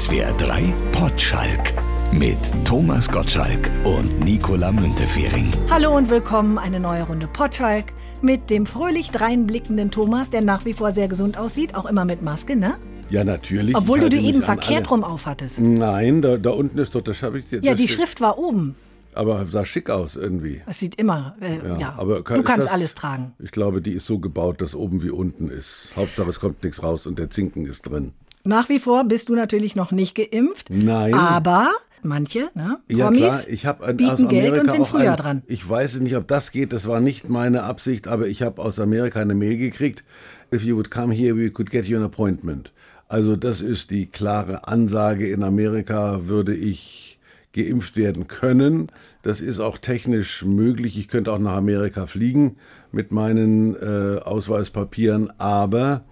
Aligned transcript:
SWR 0.00 0.32
3 0.38 0.72
Potschalk 0.92 1.72
mit 2.12 2.38
Thomas 2.64 3.10
Gottschalk 3.10 3.70
und 3.84 4.20
Nicola 4.20 4.70
Müntefering. 4.72 5.52
Hallo 5.68 5.94
und 5.96 6.08
willkommen, 6.08 6.56
eine 6.58 6.80
neue 6.80 7.02
Runde 7.02 7.26
Potschalk 7.26 7.86
mit 8.22 8.48
dem 8.50 8.66
fröhlich 8.66 9.10
dreinblickenden 9.10 9.90
Thomas, 9.90 10.30
der 10.30 10.40
nach 10.42 10.64
wie 10.64 10.72
vor 10.74 10.92
sehr 10.92 11.08
gesund 11.08 11.36
aussieht, 11.36 11.74
auch 11.74 11.86
immer 11.86 12.04
mit 12.04 12.22
Maske, 12.22 12.56
ne? 12.56 12.76
Ja, 13.10 13.24
natürlich. 13.24 13.76
Obwohl 13.76 14.00
du 14.00 14.08
die 14.08 14.24
eben 14.26 14.42
verkehrt 14.42 14.90
rum 14.90 15.02
aufhattest. 15.04 15.60
Nein, 15.60 16.22
da, 16.22 16.36
da 16.38 16.50
unten 16.50 16.78
ist 16.78 16.94
doch, 16.94 17.02
das 17.02 17.22
habe 17.22 17.40
ich 17.40 17.48
dir. 17.48 17.60
Ja, 17.62 17.74
die 17.74 17.88
steht- 17.88 17.98
Schrift 18.00 18.20
war 18.20 18.38
oben. 18.38 18.76
Aber 19.12 19.44
sah 19.46 19.64
schick 19.64 19.90
aus 19.90 20.14
irgendwie. 20.14 20.62
Das 20.66 20.78
sieht 20.78 20.94
immer, 20.94 21.34
äh, 21.40 21.58
ja. 21.80 21.94
aber 21.98 22.22
kann- 22.22 22.36
du 22.38 22.44
kannst 22.44 22.66
das- 22.68 22.72
alles 22.72 22.94
tragen. 22.94 23.32
Ich 23.40 23.50
glaube, 23.50 23.82
die 23.82 23.92
ist 23.92 24.06
so 24.06 24.18
gebaut, 24.20 24.60
dass 24.60 24.74
oben 24.76 25.02
wie 25.02 25.10
unten 25.10 25.48
ist. 25.48 25.90
Hauptsache, 25.96 26.30
es 26.30 26.38
kommt 26.38 26.62
nichts 26.62 26.82
raus 26.82 27.06
und 27.08 27.18
der 27.18 27.28
Zinken 27.28 27.66
ist 27.66 27.82
drin. 27.82 28.12
Nach 28.44 28.68
wie 28.68 28.78
vor 28.78 29.04
bist 29.04 29.28
du 29.28 29.34
natürlich 29.34 29.76
noch 29.76 29.92
nicht 29.92 30.14
geimpft. 30.14 30.70
Nein. 30.70 31.14
Aber 31.14 31.70
manche, 32.02 32.48
ne? 32.54 32.78
Ja 32.88 33.06
Promis 33.06 33.20
klar, 33.20 33.40
ich 33.48 33.66
habe 33.66 33.84
aus 33.84 33.90
Amerika 33.92 34.28
Geld 34.28 34.60
und 34.60 34.70
sind 34.70 34.86
früher 34.86 35.10
ein, 35.10 35.16
dran. 35.16 35.42
Ich 35.46 35.68
weiß 35.68 36.00
nicht, 36.00 36.16
ob 36.16 36.26
das 36.26 36.50
geht, 36.50 36.72
das 36.72 36.88
war 36.88 37.00
nicht 37.00 37.28
meine 37.28 37.64
Absicht, 37.64 38.08
aber 38.08 38.26
ich 38.26 38.42
habe 38.42 38.62
aus 38.62 38.78
Amerika 38.78 39.20
eine 39.20 39.34
Mail 39.34 39.56
gekriegt. 39.58 40.04
If 40.52 40.64
you 40.64 40.76
would 40.76 40.90
come 40.90 41.12
here, 41.14 41.36
we 41.36 41.50
could 41.50 41.70
get 41.70 41.84
you 41.86 41.96
an 41.98 42.04
appointment. 42.04 42.72
Also 43.08 43.36
das 43.36 43.60
ist 43.60 43.90
die 43.90 44.06
klare 44.06 44.68
Ansage. 44.68 45.28
In 45.28 45.42
Amerika 45.42 46.28
würde 46.28 46.54
ich 46.54 47.18
geimpft 47.52 47.96
werden 47.96 48.28
können. 48.28 48.90
Das 49.22 49.40
ist 49.40 49.60
auch 49.60 49.78
technisch 49.78 50.44
möglich. 50.44 50.96
Ich 50.96 51.08
könnte 51.08 51.32
auch 51.32 51.38
nach 51.38 51.56
Amerika 51.56 52.06
fliegen 52.06 52.56
mit 52.92 53.10
meinen 53.10 53.74
äh, 53.74 54.20
Ausweispapieren, 54.20 55.32
aber 55.38 56.04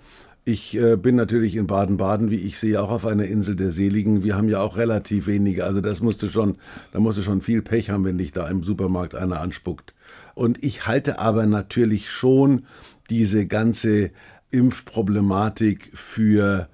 ich 0.48 0.80
äh, 0.80 0.97
bin 0.97 1.15
natürlich 1.15 1.57
in 1.57 1.66
Baden-Baden, 1.66 2.30
wie 2.30 2.37
ich 2.41 2.59
sehe, 2.59 2.80
auch 2.80 2.91
auf 2.91 3.05
einer 3.05 3.27
Insel 3.27 3.55
der 3.55 3.70
Seligen. 3.70 4.23
Wir 4.25 4.34
haben 4.34 4.48
ja 4.48 4.61
auch 4.61 4.79
relativ 4.79 5.27
wenige. 5.27 5.65
Also 5.65 5.83
das 5.83 6.00
musste 6.00 6.31
schon, 6.31 6.56
da 6.92 7.00
musste 7.00 7.22
schon 7.22 7.42
viel 7.42 7.61
Pech 7.61 7.91
haben, 7.91 8.05
wenn 8.05 8.17
dich 8.17 8.33
da 8.33 8.48
im 8.48 8.64
Supermarkt 8.64 9.14
einer 9.14 9.41
anspuckt. 9.41 9.92
Und 10.34 10.64
ich 10.64 10.87
halte 10.87 11.19
aber 11.19 11.45
natürlich 11.45 12.11
schon 12.11 12.64
diese 13.11 13.45
ganze 13.45 14.11
Impfproblematik 14.50 15.91
für 15.92 16.70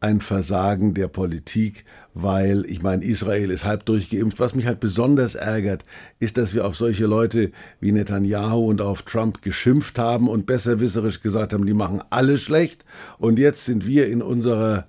ein 0.00 0.20
Versagen 0.20 0.94
der 0.94 1.08
Politik, 1.08 1.84
weil 2.14 2.64
ich 2.66 2.82
meine, 2.82 3.04
Israel 3.04 3.50
ist 3.50 3.64
halb 3.64 3.84
durchgeimpft. 3.84 4.38
Was 4.38 4.54
mich 4.54 4.66
halt 4.66 4.80
besonders 4.80 5.34
ärgert, 5.34 5.84
ist, 6.20 6.36
dass 6.36 6.54
wir 6.54 6.66
auf 6.66 6.76
solche 6.76 7.06
Leute 7.06 7.50
wie 7.80 7.92
Netanyahu 7.92 8.68
und 8.68 8.80
auf 8.80 9.02
Trump 9.02 9.42
geschimpft 9.42 9.98
haben 9.98 10.28
und 10.28 10.46
besserwisserisch 10.46 11.20
gesagt 11.20 11.52
haben, 11.52 11.66
die 11.66 11.74
machen 11.74 12.02
alles 12.10 12.42
schlecht. 12.42 12.84
Und 13.18 13.38
jetzt 13.38 13.64
sind 13.64 13.86
wir 13.86 14.08
in 14.08 14.22
unserer 14.22 14.86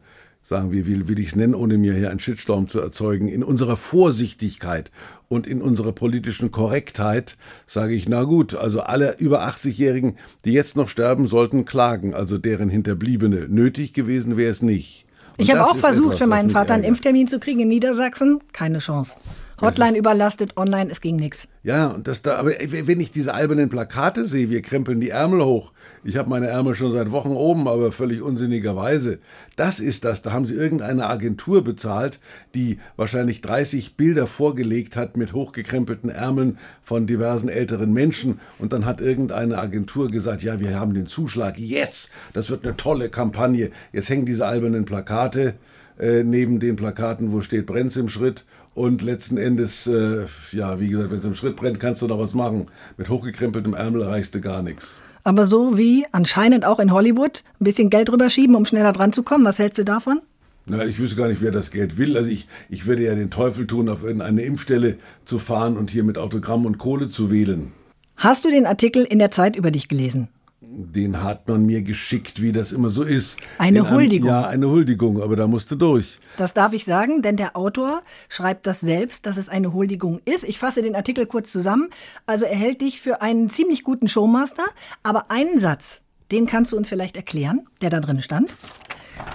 sagen 0.50 0.72
wir, 0.72 0.88
wie 0.88 1.08
will 1.08 1.20
ich 1.20 1.28
es 1.28 1.36
nennen, 1.36 1.54
ohne 1.54 1.78
mir 1.78 1.94
hier 1.94 2.10
einen 2.10 2.20
Shitstorm 2.20 2.68
zu 2.68 2.80
erzeugen, 2.80 3.28
in 3.28 3.44
unserer 3.44 3.76
Vorsichtigkeit 3.76 4.90
und 5.28 5.46
in 5.46 5.62
unserer 5.62 5.92
politischen 5.92 6.50
Korrektheit 6.50 7.38
sage 7.68 7.94
ich, 7.94 8.10
na 8.10 8.24
gut, 8.24 8.56
also 8.56 8.80
alle 8.80 9.18
über 9.20 9.44
80-Jährigen, 9.44 10.18
die 10.46 10.52
jetzt 10.54 10.76
noch 10.76 10.90
sterben, 10.90 11.28
sollten 11.28 11.66
klagen, 11.66 12.16
also 12.16 12.40
deren 12.40 12.68
Hinterbliebene. 12.68 13.48
Nötig 13.48 13.94
gewesen 13.94 14.38
wäre 14.38 14.50
es 14.50 14.64
nicht. 14.64 15.06
Und 15.38 15.44
Ich 15.44 15.52
habe 15.52 15.64
auch 15.70 15.78
versucht, 15.78 16.14
etwas, 16.14 16.20
für 16.20 16.28
meinen 16.28 16.50
Vater 16.50 16.74
einen. 16.74 16.84
Impftermin 16.84 17.28
zu 17.28 17.40
kriegen 17.40 17.60
in 17.60 17.68
Niedersachsen. 17.68 18.40
Keine 18.52 18.80
Chance. 18.80 19.18
Hotline 19.62 19.98
überlastet, 19.98 20.58
online, 20.58 20.90
es 20.92 21.02
ging 21.02 21.16
nichts. 21.16 21.48
Ja, 21.64 21.88
und 21.88 22.08
das 22.08 22.22
da, 22.22 22.38
aber 22.38 22.52
wenn 22.52 23.00
ich 23.00 23.12
diese 23.12 23.34
albernen 23.34 23.70
Plakate 23.70 24.26
sehe, 24.26 24.50
wir 24.50 24.62
krempeln 24.62 25.00
die 25.00 25.10
Ärmel 25.10 25.44
hoch. 25.44 25.72
Ich 26.04 26.16
habe 26.18 26.30
meine 26.30 26.48
Ärmel 26.48 26.76
schon 26.76 26.92
seit 26.92 27.12
Wochen 27.12 27.32
oben, 27.32 27.68
aber 27.68 27.92
völlig 27.92 28.22
unsinnigerweise. 28.22 29.20
Das 29.56 29.80
ist 29.80 30.06
das. 30.06 30.22
Da 30.22 30.32
haben 30.32 30.46
sie 30.46 30.56
irgendeine 30.56 31.08
Agentur 31.08 31.64
bezahlt, 31.64 32.20
die 32.56 32.80
wahrscheinlich 32.96 33.42
30 33.42 33.98
Bilder 33.98 34.28
vorgelegt 34.28 34.96
hat 34.96 35.18
mit 35.18 35.34
hochgekrempelten 35.34 36.10
Ärmeln 36.10 36.58
von 36.82 37.08
diversen 37.08 37.50
älteren 37.50 37.92
Menschen. 37.92 38.40
Und 38.58 38.72
dann 38.72 38.86
hat 38.86 39.02
irgendeine 39.02 39.58
Agentur 39.58 40.08
gesagt, 40.10 40.44
ja, 40.44 40.60
wir 40.60 40.80
haben 40.80 40.94
den 40.94 41.08
Zuschlag. 41.08 41.60
Yes, 41.60 42.10
das 42.34 42.50
wird 42.50 42.66
eine 42.66 42.78
tolle 42.78 43.10
Kampagne. 43.10 43.72
Jetzt 43.92 44.10
hängen 44.10 44.26
diese 44.26 44.46
albernen 44.46 44.86
Plakate 44.86 45.56
äh, 46.00 46.24
neben 46.24 46.60
den 46.60 46.76
Plakaten, 46.78 47.34
wo 47.34 47.42
steht 47.42 47.66
brennt's 47.66 47.98
im 47.98 48.08
Schritt. 48.08 48.46
Und 48.74 49.02
letzten 49.02 49.38
Endes, 49.38 49.88
äh, 49.88 50.26
ja, 50.52 50.80
wie 50.80 50.88
gesagt, 50.88 51.12
wenn 51.12 51.20
es 51.20 51.26
im 51.26 51.36
Schritt 51.36 51.56
brennt, 51.56 51.80
kannst 51.80 52.02
du 52.02 52.08
noch 52.08 52.20
was 52.20 52.34
machen. 52.34 52.68
Mit 52.98 53.10
hochgekrempeltem 53.10 53.74
Ärmel 53.74 54.04
erreichst 54.04 54.36
du 54.36 54.42
gar 54.42 54.62
nichts. 54.62 55.00
Aber 55.24 55.46
so 55.46 55.78
wie 55.78 56.06
anscheinend 56.12 56.66
auch 56.66 56.80
in 56.80 56.92
Hollywood, 56.92 57.44
ein 57.60 57.64
bisschen 57.64 57.90
Geld 57.90 58.10
drüber 58.10 58.30
schieben, 58.30 58.56
um 58.56 58.66
schneller 58.66 58.94
dran 58.94 59.12
zu 59.12 59.24
kommen. 59.24 59.44
Was 59.46 59.60
hältst 59.60 59.78
du 59.78 59.84
davon? 59.84 60.22
Na, 60.66 60.86
ich 60.86 61.00
wüsste 61.00 61.16
gar 61.16 61.28
nicht, 61.28 61.42
wer 61.42 61.52
das 61.52 61.72
Geld 61.72 61.98
will. 61.98 62.16
Also 62.16 62.30
ich, 62.30 62.48
ich 62.70 62.86
würde 62.86 63.04
ja 63.04 63.16
den 63.16 63.32
Teufel 63.32 63.66
tun, 63.66 63.90
auf 63.90 64.04
irgendeine 64.04 64.44
Impfstelle 64.44 64.98
zu 65.26 65.40
fahren 65.40 65.78
und 65.78 65.90
hier 65.90 66.04
mit 66.04 66.18
Autogramm 66.18 66.66
und 66.66 66.78
Kohle 66.78 67.10
zu 67.10 67.32
wählen. 67.32 67.72
Hast 68.16 68.46
du 68.46 68.50
den 68.50 68.66
Artikel 68.66 69.04
in 69.04 69.18
der 69.18 69.32
Zeit 69.32 69.56
über 69.56 69.72
dich 69.72 69.88
gelesen? 69.88 70.30
Den 70.62 71.24
hat 71.24 71.48
man 71.48 71.66
mir 71.66 71.82
geschickt, 71.84 72.42
wie 72.42 72.52
das 72.52 72.74
immer 72.74 72.90
so 72.90 73.04
ist. 73.04 73.38
Eine 73.58 73.80
Den 73.80 73.86
an- 73.88 73.94
Huldigung. 73.94 74.28
Ja, 74.30 74.48
eine 74.48 74.68
Huldigung, 74.70 75.22
aber 75.24 75.38
da 75.38 75.48
musste 75.48 75.78
durch. 75.78 76.20
Das 76.38 76.54
darf 76.54 76.74
ich 76.74 76.84
sagen, 76.84 77.22
denn 77.22 77.38
der 77.38 77.56
Autor 77.56 78.02
schreibt 78.28 78.68
das 78.68 78.82
selbst, 78.82 79.26
dass 79.26 79.38
es 79.38 79.48
eine 79.48 79.72
Huldigung 79.72 80.20
ist. 80.26 80.44
Ich 80.44 80.60
fasse 80.60 80.82
den 80.82 80.96
Artikel 80.96 81.26
kurz 81.28 81.54
zusammen. 81.54 81.90
Also 82.26 82.44
er 82.46 82.58
hält 82.58 82.82
dich 82.82 83.00
für 83.00 83.22
einen 83.22 83.50
ziemlich 83.50 83.86
guten 83.86 84.10
Showmaster, 84.10 84.66
aber 85.02 85.32
einen 85.32 85.60
Satz, 85.60 86.02
den 86.30 86.46
kannst 86.46 86.74
du 86.74 86.78
uns 86.78 86.90
vielleicht 86.90 87.16
erklären, 87.16 87.66
der 87.82 87.90
da 87.90 88.02
drin 88.02 88.22
stand. 88.22 88.50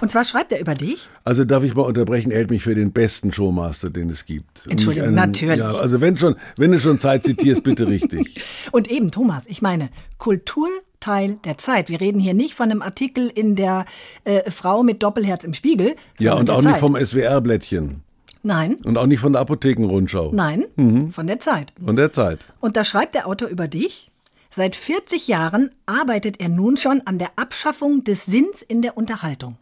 Und 0.01 0.09
zwar 0.11 0.25
schreibt 0.25 0.51
er 0.51 0.59
über 0.59 0.73
dich. 0.75 1.09
Also 1.23 1.43
darf 1.45 1.63
ich 1.63 1.75
mal 1.75 1.83
unterbrechen, 1.83 2.31
er 2.31 2.37
hält 2.39 2.49
mich 2.51 2.63
für 2.63 2.73
den 2.75 2.91
besten 2.91 3.31
Showmaster, 3.31 3.89
den 3.89 4.09
es 4.11 4.25
gibt. 4.25 4.65
Entschuldigung, 4.69 5.09
nicht 5.09 5.15
natürlich. 5.25 5.59
Ja, 5.59 5.71
also 5.73 6.01
wenn 6.01 6.17
schon, 6.17 6.35
wenn 6.57 6.71
du 6.71 6.79
schon 6.79 6.99
Zeit 6.99 7.23
zitierst, 7.23 7.63
bitte 7.63 7.87
richtig. 7.87 8.41
Und 8.71 8.89
eben, 8.91 9.09
Thomas, 9.11 9.45
ich 9.47 9.61
meine, 9.61 9.89
Kulturteil 11.05 11.37
der 11.45 11.57
Zeit. 11.57 11.89
Wir 11.89 12.01
reden 12.01 12.19
hier 12.19 12.33
nicht 12.33 12.55
von 12.55 12.69
einem 12.71 12.81
Artikel 12.81 13.29
in 13.33 13.55
der 13.55 13.85
äh, 14.23 14.49
Frau 14.49 14.83
mit 14.83 15.03
Doppelherz 15.03 15.43
im 15.43 15.53
Spiegel. 15.53 15.95
Ja, 16.19 16.33
und 16.33 16.49
auch 16.49 16.61
nicht 16.61 16.71
Zeit. 16.71 16.79
vom 16.79 16.95
SWR-Blättchen. 16.95 18.01
Nein, 18.43 18.75
Und 18.83 18.97
auch 18.97 19.07
nicht 19.07 19.19
von 19.19 19.33
der 19.33 19.41
Apothekenrundschau. 19.41 20.31
nein, 20.33 20.65
Mhm. 20.75 21.11
von 21.11 21.25
der 21.27 21.39
Zeit. 21.39 21.73
Von 21.83 21.95
der 21.95 22.11
Zeit. 22.11 22.45
Und 22.59 22.77
da 22.77 22.83
schreibt 22.83 23.15
der 23.15 23.27
Autor 23.27 23.47
über 23.49 23.67
dich. 23.67 24.11
Seit 24.51 24.75
40 24.75 25.27
Jahren 25.27 25.71
arbeitet 25.85 26.39
er 26.39 26.49
nun 26.49 26.77
schon 26.77 27.01
an 27.05 27.17
der 27.17 27.29
Abschaffung 27.37 28.03
des 28.03 28.25
Sinns 28.25 28.61
in 28.61 28.81
der 28.81 28.97
Unterhaltung. 28.97 29.57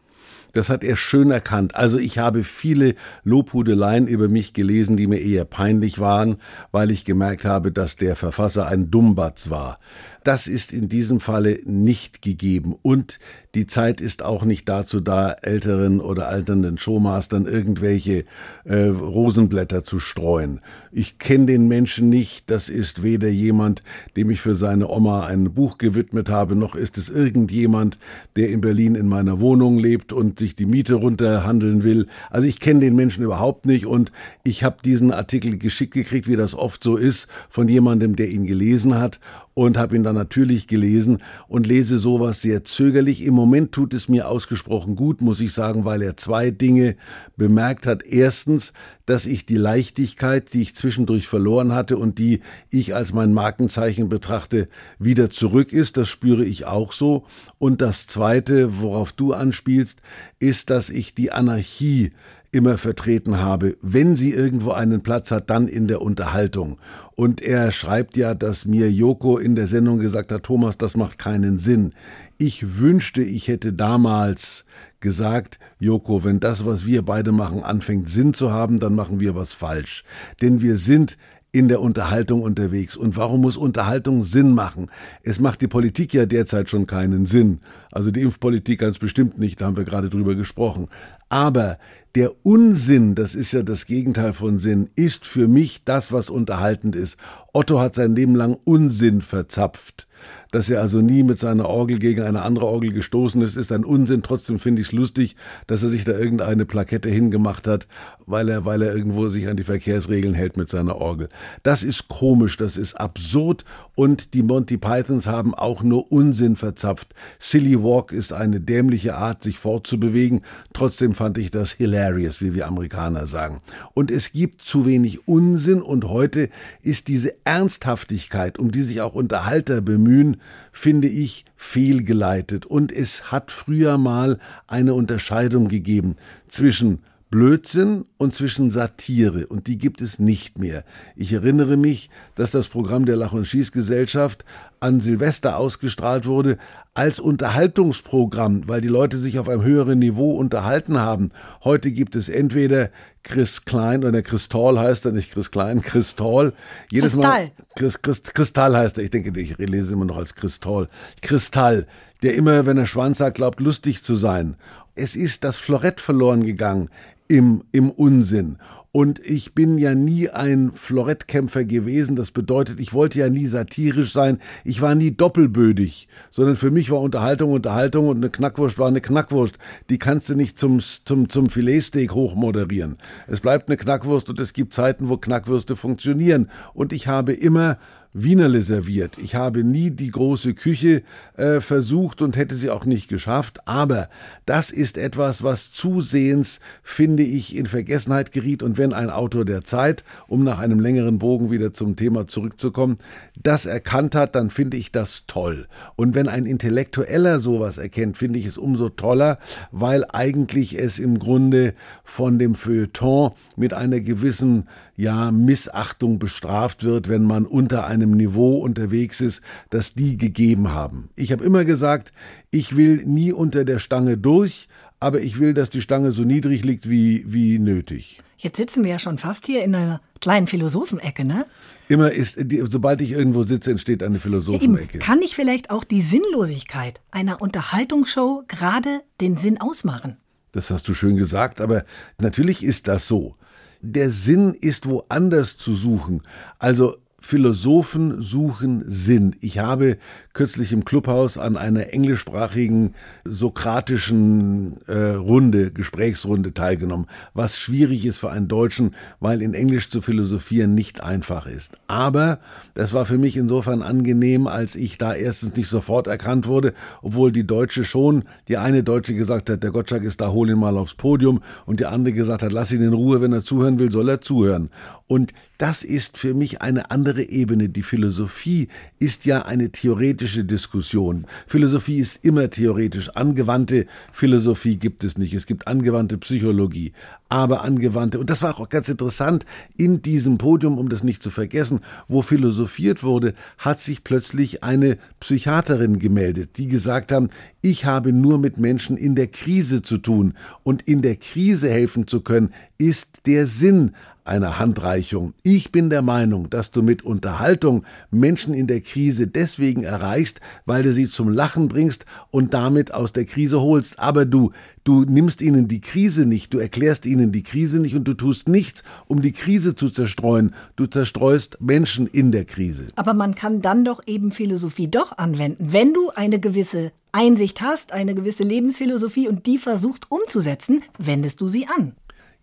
Das 0.51 0.69
hat 0.69 0.83
er 0.83 0.95
schön 0.97 1.31
erkannt. 1.31 1.73
Also 1.75 1.97
ich 1.97 2.19
habe 2.19 2.43
viele 2.43 2.93
Lobhudeleien 3.23 4.05
über 4.05 4.27
mich 4.27 4.53
gelesen, 4.53 4.97
die 4.97 5.07
mir 5.07 5.19
eher 5.19 5.45
peinlich 5.45 5.97
waren, 5.99 6.35
weil 6.71 6.91
ich 6.91 7.05
gemerkt 7.05 7.43
habe, 7.43 7.71
dass 7.71 7.95
der 7.95 8.15
Verfasser 8.15 8.67
ein 8.67 8.91
Dummbatz 8.91 9.49
war. 9.49 9.79
Das 10.23 10.47
ist 10.47 10.71
in 10.71 10.87
diesem 10.87 11.19
Falle 11.19 11.59
nicht 11.65 12.21
gegeben. 12.21 12.75
Und 12.81 13.19
die 13.55 13.67
Zeit 13.67 14.01
ist 14.01 14.23
auch 14.23 14.45
nicht 14.45 14.67
dazu 14.67 14.99
da, 14.99 15.31
älteren 15.31 15.99
oder 15.99 16.29
alternden 16.29 16.77
Showmastern 16.77 17.45
irgendwelche 17.45 18.25
äh, 18.63 18.85
Rosenblätter 18.85 19.83
zu 19.83 19.99
streuen. 19.99 20.61
Ich 20.91 21.19
kenne 21.19 21.47
den 21.47 21.67
Menschen 21.67 22.09
nicht. 22.09 22.49
Das 22.49 22.69
ist 22.69 23.03
weder 23.03 23.27
jemand, 23.27 23.83
dem 24.15 24.29
ich 24.29 24.41
für 24.41 24.55
seine 24.55 24.89
Oma 24.89 25.25
ein 25.25 25.53
Buch 25.53 25.77
gewidmet 25.77 26.29
habe, 26.29 26.55
noch 26.55 26.73
ist 26.73 26.97
es 26.97 27.09
irgendjemand, 27.09 27.99
der 28.35 28.49
in 28.49 28.61
Berlin 28.61 28.95
in 28.95 29.07
meiner 29.07 29.39
Wohnung 29.39 29.77
lebt 29.77 30.13
und 30.13 30.39
sich 30.39 30.55
die 30.55 30.65
Miete 30.65 30.95
runterhandeln 30.95 31.83
will. 31.83 32.07
Also 32.29 32.47
ich 32.47 32.59
kenne 32.59 32.79
den 32.79 32.95
Menschen 32.95 33.23
überhaupt 33.23 33.65
nicht 33.65 33.85
und 33.85 34.11
ich 34.43 34.63
habe 34.63 34.77
diesen 34.83 35.11
Artikel 35.11 35.57
geschickt 35.57 35.93
gekriegt, 35.93 36.27
wie 36.27 36.35
das 36.37 36.55
oft 36.55 36.83
so 36.83 36.95
ist, 36.95 37.27
von 37.49 37.67
jemandem, 37.67 38.15
der 38.15 38.29
ihn 38.29 38.45
gelesen 38.45 38.95
hat 38.95 39.19
und 39.53 39.77
habe 39.77 39.95
ihn 39.95 40.03
dann 40.03 40.15
natürlich 40.15 40.67
gelesen 40.67 41.19
und 41.47 41.67
lese 41.67 41.99
sowas 41.99 42.41
sehr 42.41 42.63
zögerlich. 42.63 43.23
Im 43.23 43.33
Moment 43.33 43.71
tut 43.71 43.93
es 43.93 44.09
mir 44.09 44.27
ausgesprochen 44.27 44.95
gut, 44.95 45.21
muss 45.21 45.39
ich 45.39 45.53
sagen, 45.53 45.85
weil 45.85 46.01
er 46.01 46.17
zwei 46.17 46.49
Dinge 46.49 46.95
bemerkt 47.37 47.85
hat. 47.85 48.03
Erstens, 48.03 48.73
dass 49.05 49.25
ich 49.25 49.45
die 49.45 49.57
Leichtigkeit, 49.57 50.53
die 50.53 50.61
ich 50.61 50.75
zwischendurch 50.75 51.27
verloren 51.27 51.73
hatte 51.73 51.97
und 51.97 52.17
die 52.17 52.41
ich 52.69 52.95
als 52.95 53.13
mein 53.13 53.33
Markenzeichen 53.33 54.09
betrachte, 54.09 54.69
wieder 54.97 55.29
zurück 55.29 55.71
ist. 55.71 55.97
Das 55.97 56.09
spüre 56.09 56.43
ich 56.43 56.65
auch 56.65 56.93
so. 56.93 57.25
Und 57.59 57.81
das 57.81 58.07
Zweite, 58.07 58.81
worauf 58.81 59.11
du 59.11 59.33
anspielst, 59.33 59.99
ist, 60.39 60.69
dass 60.69 60.89
ich 60.89 61.13
die 61.13 61.31
Anarchie 61.31 62.11
immer 62.53 62.77
vertreten 62.77 63.39
habe. 63.39 63.75
Wenn 63.81 64.15
sie 64.15 64.31
irgendwo 64.31 64.71
einen 64.71 65.01
Platz 65.01 65.31
hat, 65.31 65.49
dann 65.49 65.67
in 65.67 65.87
der 65.87 66.01
Unterhaltung. 66.01 66.77
Und 67.15 67.41
er 67.41 67.71
schreibt 67.71 68.15
ja, 68.15 68.35
dass 68.35 68.65
mir 68.65 68.91
Joko 68.91 69.37
in 69.37 69.55
der 69.55 69.67
Sendung 69.67 69.99
gesagt 69.99 70.31
hat, 70.31 70.43
Thomas, 70.43 70.77
das 70.77 70.95
macht 70.95 71.17
keinen 71.17 71.57
Sinn. 71.57 71.93
Ich 72.37 72.79
wünschte, 72.79 73.23
ich 73.23 73.47
hätte 73.47 73.73
damals 73.73 74.65
gesagt, 74.99 75.59
Joko, 75.79 76.23
wenn 76.23 76.39
das, 76.39 76.65
was 76.65 76.85
wir 76.85 77.01
beide 77.01 77.31
machen, 77.31 77.63
anfängt 77.63 78.09
Sinn 78.09 78.33
zu 78.33 78.51
haben, 78.51 78.79
dann 78.79 78.95
machen 78.95 79.19
wir 79.19 79.35
was 79.35 79.53
falsch. 79.53 80.03
Denn 80.41 80.61
wir 80.61 80.77
sind 80.77 81.17
in 81.53 81.67
der 81.67 81.81
Unterhaltung 81.81 82.41
unterwegs. 82.41 82.97
Und 82.97 83.15
warum 83.15 83.41
muss 83.41 83.57
Unterhaltung 83.57 84.23
Sinn 84.23 84.53
machen? 84.53 84.89
Es 85.21 85.39
macht 85.39 85.61
die 85.61 85.67
Politik 85.67 86.13
ja 86.13 86.25
derzeit 86.25 86.69
schon 86.69 86.87
keinen 86.87 87.25
Sinn. 87.27 87.59
Also 87.93 88.09
die 88.09 88.21
Impfpolitik 88.21 88.79
ganz 88.79 88.97
bestimmt 88.97 89.37
nicht, 89.37 89.61
da 89.61 89.65
haben 89.65 89.77
wir 89.77 89.83
gerade 89.83 90.09
drüber 90.09 90.33
gesprochen. 90.35 90.87
Aber 91.29 91.77
der 92.15 92.31
Unsinn, 92.43 93.15
das 93.15 93.33
ist 93.33 93.53
ja 93.53 93.63
das 93.63 93.85
Gegenteil 93.87 94.33
von 94.33 94.59
Sinn, 94.59 94.89
ist 94.95 95.25
für 95.25 95.47
mich 95.47 95.83
das, 95.83 96.11
was 96.11 96.29
unterhaltend 96.29 96.95
ist. 96.95 97.17
Otto 97.53 97.79
hat 97.79 97.95
sein 97.95 98.15
Leben 98.15 98.35
lang 98.35 98.57
Unsinn 98.65 99.21
verzapft. 99.21 100.07
Dass 100.51 100.69
er 100.69 100.81
also 100.81 101.01
nie 101.01 101.23
mit 101.23 101.39
seiner 101.39 101.67
Orgel 101.67 101.99
gegen 101.99 102.21
eine 102.21 102.43
andere 102.43 102.67
Orgel 102.67 102.93
gestoßen 102.93 103.41
ist, 103.41 103.57
ist 103.57 103.71
ein 103.71 103.83
Unsinn. 103.83 104.21
Trotzdem 104.21 104.59
finde 104.59 104.81
ich 104.81 104.87
es 104.87 104.93
lustig, 104.93 105.35
dass 105.67 105.83
er 105.83 105.89
sich 105.89 106.05
da 106.05 106.13
irgendeine 106.13 106.65
Plakette 106.65 107.09
hingemacht 107.09 107.67
hat, 107.67 107.87
weil 108.25 108.47
er, 108.47 108.63
weil 108.63 108.83
er 108.83 108.95
irgendwo 108.95 109.27
sich 109.29 109.47
an 109.47 109.57
die 109.57 109.63
Verkehrsregeln 109.63 110.33
hält 110.33 110.55
mit 110.55 110.69
seiner 110.69 110.97
Orgel. 110.97 111.29
Das 111.63 111.83
ist 111.83 112.07
komisch, 112.07 112.55
das 112.57 112.77
ist 112.77 112.93
absurd 112.93 113.65
und 113.95 114.33
die 114.33 114.43
Monty 114.43 114.77
Pythons 114.77 115.27
haben 115.27 115.53
auch 115.53 115.83
nur 115.83 116.11
Unsinn 116.11 116.55
verzapft. 116.55 117.13
Silly 117.39 117.82
Walk 117.83 118.11
ist 118.11 118.33
eine 118.33 118.59
dämliche 118.59 119.15
Art, 119.15 119.43
sich 119.43 119.57
fortzubewegen. 119.57 120.41
Trotzdem 120.73 121.13
fand 121.13 121.37
ich 121.37 121.51
das 121.51 121.71
hilarious, 121.71 122.41
wie 122.41 122.53
wir 122.53 122.67
Amerikaner 122.67 123.27
sagen. 123.27 123.59
Und 123.93 124.11
es 124.11 124.31
gibt 124.31 124.61
zu 124.61 124.85
wenig 124.85 125.27
Unsinn 125.27 125.81
und 125.81 126.05
heute 126.05 126.49
ist 126.81 127.07
diese 127.07 127.33
Ernsthaftigkeit, 127.45 128.57
um 128.57 128.71
die 128.71 128.83
sich 128.83 129.01
auch 129.01 129.13
Unterhalter 129.13 129.81
bemühen, 129.81 130.37
finde 130.71 131.07
ich 131.07 131.45
fehlgeleitet. 131.55 132.65
Und 132.65 132.91
es 132.91 133.31
hat 133.31 133.51
früher 133.51 133.97
mal 133.97 134.39
eine 134.67 134.93
Unterscheidung 134.93 135.67
gegeben 135.67 136.15
zwischen 136.47 137.03
Blödsinn 137.33 138.05
und 138.19 138.35
zwischen 138.35 138.69
Satire 138.69 139.47
und 139.47 139.65
die 139.65 139.79
gibt 139.79 140.01
es 140.01 140.19
nicht 140.19 140.59
mehr. 140.59 140.83
Ich 141.15 141.33
erinnere 141.33 141.77
mich, 141.77 142.11
dass 142.35 142.51
das 142.51 142.67
Programm 142.67 143.05
der 143.05 143.15
Lach- 143.15 143.33
und 143.33 143.47
Schießgesellschaft 143.47 144.45
an 144.79 144.99
Silvester 144.99 145.57
ausgestrahlt 145.57 146.27
wurde 146.27 146.59
als 146.93 147.19
Unterhaltungsprogramm, 147.19 148.67
weil 148.67 148.81
die 148.81 148.87
Leute 148.87 149.17
sich 149.17 149.39
auf 149.39 149.49
einem 149.49 149.63
höheren 149.63 149.97
Niveau 149.97 150.33
unterhalten 150.33 150.99
haben. 150.99 151.31
Heute 151.63 151.89
gibt 151.89 152.15
es 152.15 152.29
entweder 152.29 152.91
Chris 153.23 153.65
Klein 153.65 154.03
oder 154.03 154.21
Chris 154.21 154.47
Tall 154.47 154.77
heißt 154.77 155.05
er, 155.05 155.11
nicht 155.13 155.31
Chris 155.31 155.49
Klein, 155.49 155.81
Chris 155.81 156.15
Tall. 156.15 156.53
Jedes 156.91 157.13
Kristall. 157.13 157.45
Mal, 157.45 157.51
Chris, 157.75 157.99
Chris, 158.03 158.21
Kristall 158.21 158.77
heißt 158.77 158.99
er, 158.99 159.05
ich 159.05 159.09
denke, 159.09 159.39
ich 159.39 159.57
lese 159.57 159.93
immer 159.93 160.05
noch 160.05 160.17
als 160.17 160.35
Kristall. 160.35 160.87
Kristall, 161.23 161.87
der 162.21 162.35
immer, 162.35 162.67
wenn 162.67 162.77
er 162.77 162.85
Schwanz 162.85 163.17
sagt, 163.17 163.37
glaubt, 163.37 163.59
lustig 163.59 164.03
zu 164.03 164.15
sein. 164.15 164.55
Es 164.95 165.15
ist 165.15 165.43
das 165.43 165.57
Florett 165.57 165.99
verloren 165.99 166.43
gegangen 166.43 166.89
im, 167.27 167.63
im 167.71 167.89
Unsinn. 167.89 168.57
Und 168.95 169.19
ich 169.25 169.55
bin 169.55 169.79
ja 169.79 169.95
nie 169.95 170.29
ein 170.29 170.71
Florettkämpfer 170.75 171.65
gewesen. 171.65 172.15
Das 172.15 172.29
bedeutet, 172.29 172.79
ich 172.79 172.93
wollte 172.93 173.17
ja 173.17 173.27
nie 173.27 173.47
satirisch 173.47 174.13
sein. 174.13 174.39
Ich 174.63 174.81
war 174.81 174.93
nie 174.93 175.09
doppelbödig, 175.09 176.07
sondern 176.29 176.55
für 176.55 176.69
mich 176.69 176.91
war 176.91 177.01
Unterhaltung 177.01 177.53
Unterhaltung 177.53 178.07
und 178.07 178.17
eine 178.17 178.29
Knackwurst 178.29 178.77
war 178.77 178.87
eine 178.87 179.01
Knackwurst. 179.01 179.57
Die 179.89 179.97
kannst 179.97 180.29
du 180.29 180.35
nicht 180.35 180.59
zum, 180.59 180.79
zum, 180.79 181.27
zum 181.27 181.49
Filetsteak 181.49 182.13
hochmoderieren. 182.13 182.97
Es 183.25 183.41
bleibt 183.41 183.67
eine 183.67 183.77
Knackwurst 183.77 184.29
und 184.29 184.39
es 184.39 184.53
gibt 184.53 184.73
Zeiten, 184.73 185.09
wo 185.09 185.17
Knackwürste 185.17 185.75
funktionieren. 185.75 186.51
Und 186.75 186.93
ich 186.93 187.07
habe 187.07 187.33
immer 187.33 187.79
Wienerle 188.13 188.61
serviert. 188.61 189.17
Ich 189.17 189.33
habe 189.33 189.63
nie 189.63 189.89
die 189.89 190.11
große 190.11 190.53
Küche 190.53 191.01
äh, 191.35 191.59
versucht 191.61 192.21
und 192.21 192.37
hätte 192.37 192.55
sie 192.55 192.69
auch 192.69 192.85
nicht 192.85 193.07
geschafft, 193.07 193.67
aber 193.67 194.07
das 194.45 194.69
ist 194.69 194.97
etwas, 194.97 195.41
was 195.41 195.71
zusehends, 195.71 196.59
finde 196.83 197.23
ich, 197.23 197.55
in 197.55 197.65
Vergessenheit 197.65 198.31
geriet 198.31 198.61
und 198.61 198.77
wenn 198.77 198.93
ein 198.93 199.09
Autor 199.09 199.45
der 199.45 199.63
Zeit, 199.63 200.03
um 200.27 200.43
nach 200.43 200.59
einem 200.59 200.79
längeren 200.79 201.17
Bogen 201.17 201.49
wieder 201.49 201.73
zum 201.73 201.95
Thema 201.95 202.27
zurückzukommen, 202.27 202.99
das 203.41 203.65
erkannt 203.65 204.13
hat, 204.13 204.35
dann 204.35 204.51
finde 204.51 204.77
ich 204.77 204.91
das 204.91 205.23
toll. 205.25 205.67
Und 205.95 206.13
wenn 206.13 206.27
ein 206.27 206.45
Intellektueller 206.45 207.39
sowas 207.39 207.79
erkennt, 207.79 208.17
finde 208.17 208.37
ich 208.37 208.45
es 208.45 208.59
umso 208.59 208.89
toller, 208.89 209.39
weil 209.71 210.05
eigentlich 210.11 210.79
es 210.79 210.99
im 210.99 211.17
Grunde 211.17 211.73
von 212.03 212.37
dem 212.37 212.53
Feuilleton 212.53 213.31
mit 213.55 213.73
einer 213.73 213.99
gewissen 213.99 214.67
ja 214.95 215.31
Missachtung 215.31 216.19
bestraft 216.19 216.83
wird, 216.83 217.09
wenn 217.09 217.23
man 217.23 217.45
unter 217.45 217.85
einem 217.87 218.11
Niveau 218.11 218.57
unterwegs 218.57 219.21
ist, 219.21 219.41
das 219.69 219.93
die 219.93 220.17
gegeben 220.17 220.71
haben. 220.71 221.09
Ich 221.15 221.31
habe 221.31 221.43
immer 221.43 221.65
gesagt, 221.65 222.11
ich 222.51 222.75
will 222.75 223.03
nie 223.05 223.31
unter 223.31 223.65
der 223.65 223.79
Stange 223.79 224.17
durch, 224.17 224.67
aber 224.99 225.21
ich 225.21 225.39
will, 225.39 225.53
dass 225.53 225.69
die 225.69 225.81
Stange 225.81 226.11
so 226.11 226.23
niedrig 226.23 226.63
liegt 226.63 226.89
wie, 226.89 227.25
wie 227.27 227.59
nötig. 227.59 228.21
Jetzt 228.37 228.57
sitzen 228.57 228.83
wir 228.83 228.91
ja 228.91 228.99
schon 228.99 229.17
fast 229.17 229.45
hier 229.45 229.63
in 229.63 229.73
einer 229.73 230.01
kleinen 230.19 230.47
Philosophenecke, 230.47 231.25
ne? 231.25 231.45
Immer 231.87 232.11
ist, 232.11 232.37
sobald 232.69 233.01
ich 233.01 233.11
irgendwo 233.11 233.43
sitze, 233.43 233.71
entsteht 233.71 234.03
eine 234.03 234.19
Philosophenecke. 234.19 234.99
Kann 234.99 235.21
ich 235.21 235.35
vielleicht 235.35 235.69
auch 235.69 235.83
die 235.83 236.01
Sinnlosigkeit 236.01 237.01
einer 237.11 237.41
Unterhaltungsshow 237.41 238.43
gerade 238.47 239.01
den 239.21 239.37
Sinn 239.37 239.59
ausmachen? 239.59 240.17
Das 240.51 240.69
hast 240.69 240.87
du 240.87 240.93
schön 240.93 241.15
gesagt, 241.15 241.61
aber 241.61 241.83
natürlich 242.19 242.63
ist 242.63 242.87
das 242.87 243.07
so 243.07 243.35
der 243.83 244.09
Sinn 244.11 244.53
ist 244.53 244.87
woanders 244.87 245.57
zu 245.57 245.75
suchen. 245.75 246.23
Also 246.57 246.95
Philosophen 247.25 248.21
suchen 248.21 248.83
Sinn. 248.85 249.33
Ich 249.39 249.57
habe 249.57 249.97
kürzlich 250.33 250.73
im 250.73 250.83
Clubhaus 250.83 251.37
an 251.37 251.55
einer 251.55 251.93
englischsprachigen 251.93 252.95
sokratischen 253.23 254.75
äh, 254.87 255.13
Runde, 255.13 255.71
Gesprächsrunde 255.71 256.53
teilgenommen, 256.53 257.07
was 257.33 257.57
schwierig 257.57 258.05
ist 258.05 258.19
für 258.19 258.29
einen 258.29 258.49
Deutschen, 258.49 258.93
weil 259.21 259.41
in 259.41 259.53
Englisch 259.53 259.89
zu 259.89 260.01
philosophieren 260.01 260.75
nicht 260.75 261.01
einfach 261.01 261.47
ist. 261.47 261.77
Aber 261.87 262.39
das 262.73 262.91
war 262.91 263.05
für 263.05 263.17
mich 263.17 263.37
insofern 263.37 263.83
angenehm, 263.83 264.45
als 264.45 264.75
ich 264.75 264.97
da 264.97 265.13
erstens 265.13 265.55
nicht 265.55 265.69
sofort 265.69 266.07
erkannt 266.07 266.45
wurde, 266.45 266.73
obwohl 267.01 267.31
die 267.31 267.47
Deutsche 267.47 267.85
schon, 267.85 268.25
die 268.49 268.57
eine 268.57 268.83
Deutsche 268.83 269.15
gesagt 269.15 269.49
hat, 269.49 269.63
der 269.63 269.71
Gottschalk 269.71 270.03
ist 270.03 270.19
da, 270.19 270.31
hol 270.31 270.49
ihn 270.49 270.59
mal 270.59 270.77
aufs 270.77 270.95
Podium 270.95 271.41
und 271.65 271.79
die 271.79 271.85
andere 271.85 272.13
gesagt 272.13 272.43
hat, 272.43 272.51
lass 272.51 272.73
ihn 272.73 272.83
in 272.83 272.93
Ruhe, 272.93 273.21
wenn 273.21 273.31
er 273.31 273.43
zuhören 273.43 273.79
will, 273.79 273.93
soll 273.93 274.09
er 274.09 274.19
zuhören. 274.19 274.69
Und 275.07 275.31
das 275.57 275.83
ist 275.83 276.17
für 276.17 276.33
mich 276.33 276.61
eine 276.61 276.89
andere 276.91 277.23
Ebene. 277.23 277.69
Die 277.69 277.83
Philosophie 277.83 278.69
ist 278.99 279.25
ja 279.25 279.43
eine 279.43 279.71
theoretische 279.71 280.43
Diskussion. 280.43 281.25
Philosophie 281.47 281.99
ist 281.99 282.25
immer 282.25 282.49
theoretisch. 282.49 283.09
Angewandte 283.09 283.85
Philosophie 284.11 284.77
gibt 284.77 285.03
es 285.03 285.17
nicht. 285.17 285.33
Es 285.33 285.45
gibt 285.45 285.67
angewandte 285.67 286.17
Psychologie. 286.17 286.93
Aber 287.29 287.63
angewandte, 287.63 288.19
und 288.19 288.29
das 288.29 288.41
war 288.41 288.59
auch 288.59 288.69
ganz 288.69 288.89
interessant, 288.89 289.45
in 289.77 290.01
diesem 290.01 290.37
Podium, 290.37 290.77
um 290.77 290.89
das 290.89 291.03
nicht 291.03 291.23
zu 291.23 291.29
vergessen, 291.29 291.81
wo 292.07 292.21
philosophiert 292.21 293.03
wurde, 293.03 293.33
hat 293.57 293.79
sich 293.79 294.03
plötzlich 294.03 294.63
eine 294.63 294.97
Psychiaterin 295.19 295.99
gemeldet, 295.99 296.57
die 296.57 296.67
gesagt 296.67 297.11
haben, 297.11 297.29
ich 297.61 297.85
habe 297.85 298.11
nur 298.11 298.37
mit 298.37 298.57
Menschen 298.57 298.97
in 298.97 299.15
der 299.15 299.27
Krise 299.27 299.81
zu 299.81 299.97
tun 299.97 300.33
und 300.63 300.81
in 300.83 301.01
der 301.01 301.15
Krise 301.15 301.69
helfen 301.69 302.07
zu 302.07 302.21
können, 302.21 302.53
ist 302.77 303.25
der 303.25 303.47
Sinn 303.47 303.93
einer 304.25 304.59
Handreichung. 304.59 305.33
Ich 305.43 305.71
bin 305.71 305.89
der 305.89 306.01
Meinung, 306.01 306.49
dass 306.49 306.71
du 306.71 306.81
mit 306.81 307.03
Unterhaltung 307.03 307.83
Menschen 308.11 308.53
in 308.53 308.67
der 308.67 308.81
Krise 308.81 309.27
deswegen 309.27 309.83
erreichst, 309.83 310.39
weil 310.65 310.83
du 310.83 310.93
sie 310.93 311.09
zum 311.09 311.29
Lachen 311.29 311.67
bringst 311.67 312.05
und 312.31 312.53
damit 312.53 312.93
aus 312.93 313.13
der 313.13 313.25
Krise 313.25 313.61
holst. 313.61 313.99
Aber 313.99 314.25
du, 314.25 314.51
du 314.83 315.03
nimmst 315.03 315.41
ihnen 315.41 315.67
die 315.67 315.81
Krise 315.81 316.25
nicht, 316.25 316.53
du 316.53 316.59
erklärst 316.59 317.05
ihnen 317.05 317.31
die 317.31 317.43
Krise 317.43 317.79
nicht 317.79 317.95
und 317.95 318.05
du 318.05 318.13
tust 318.13 318.47
nichts, 318.47 318.83
um 319.07 319.21
die 319.21 319.33
Krise 319.33 319.75
zu 319.75 319.89
zerstreuen. 319.89 320.53
Du 320.75 320.85
zerstreust 320.85 321.57
Menschen 321.59 322.07
in 322.07 322.31
der 322.31 322.45
Krise. 322.45 322.87
Aber 322.95 323.13
man 323.13 323.35
kann 323.35 323.61
dann 323.61 323.83
doch 323.83 324.01
eben 324.05 324.31
Philosophie 324.31 324.87
doch 324.87 325.17
anwenden, 325.17 325.69
wenn 325.71 325.93
du 325.93 326.09
eine 326.15 326.39
gewisse 326.39 326.91
Einsicht 327.11 327.61
hast, 327.61 327.93
eine 327.93 328.15
gewisse 328.15 328.43
Lebensphilosophie 328.43 329.27
und 329.27 329.45
die 329.45 329.59
versuchst 329.59 330.09
umzusetzen, 330.09 330.81
wendest 330.97 331.41
du 331.41 331.47
sie 331.47 331.67
an. 331.67 331.93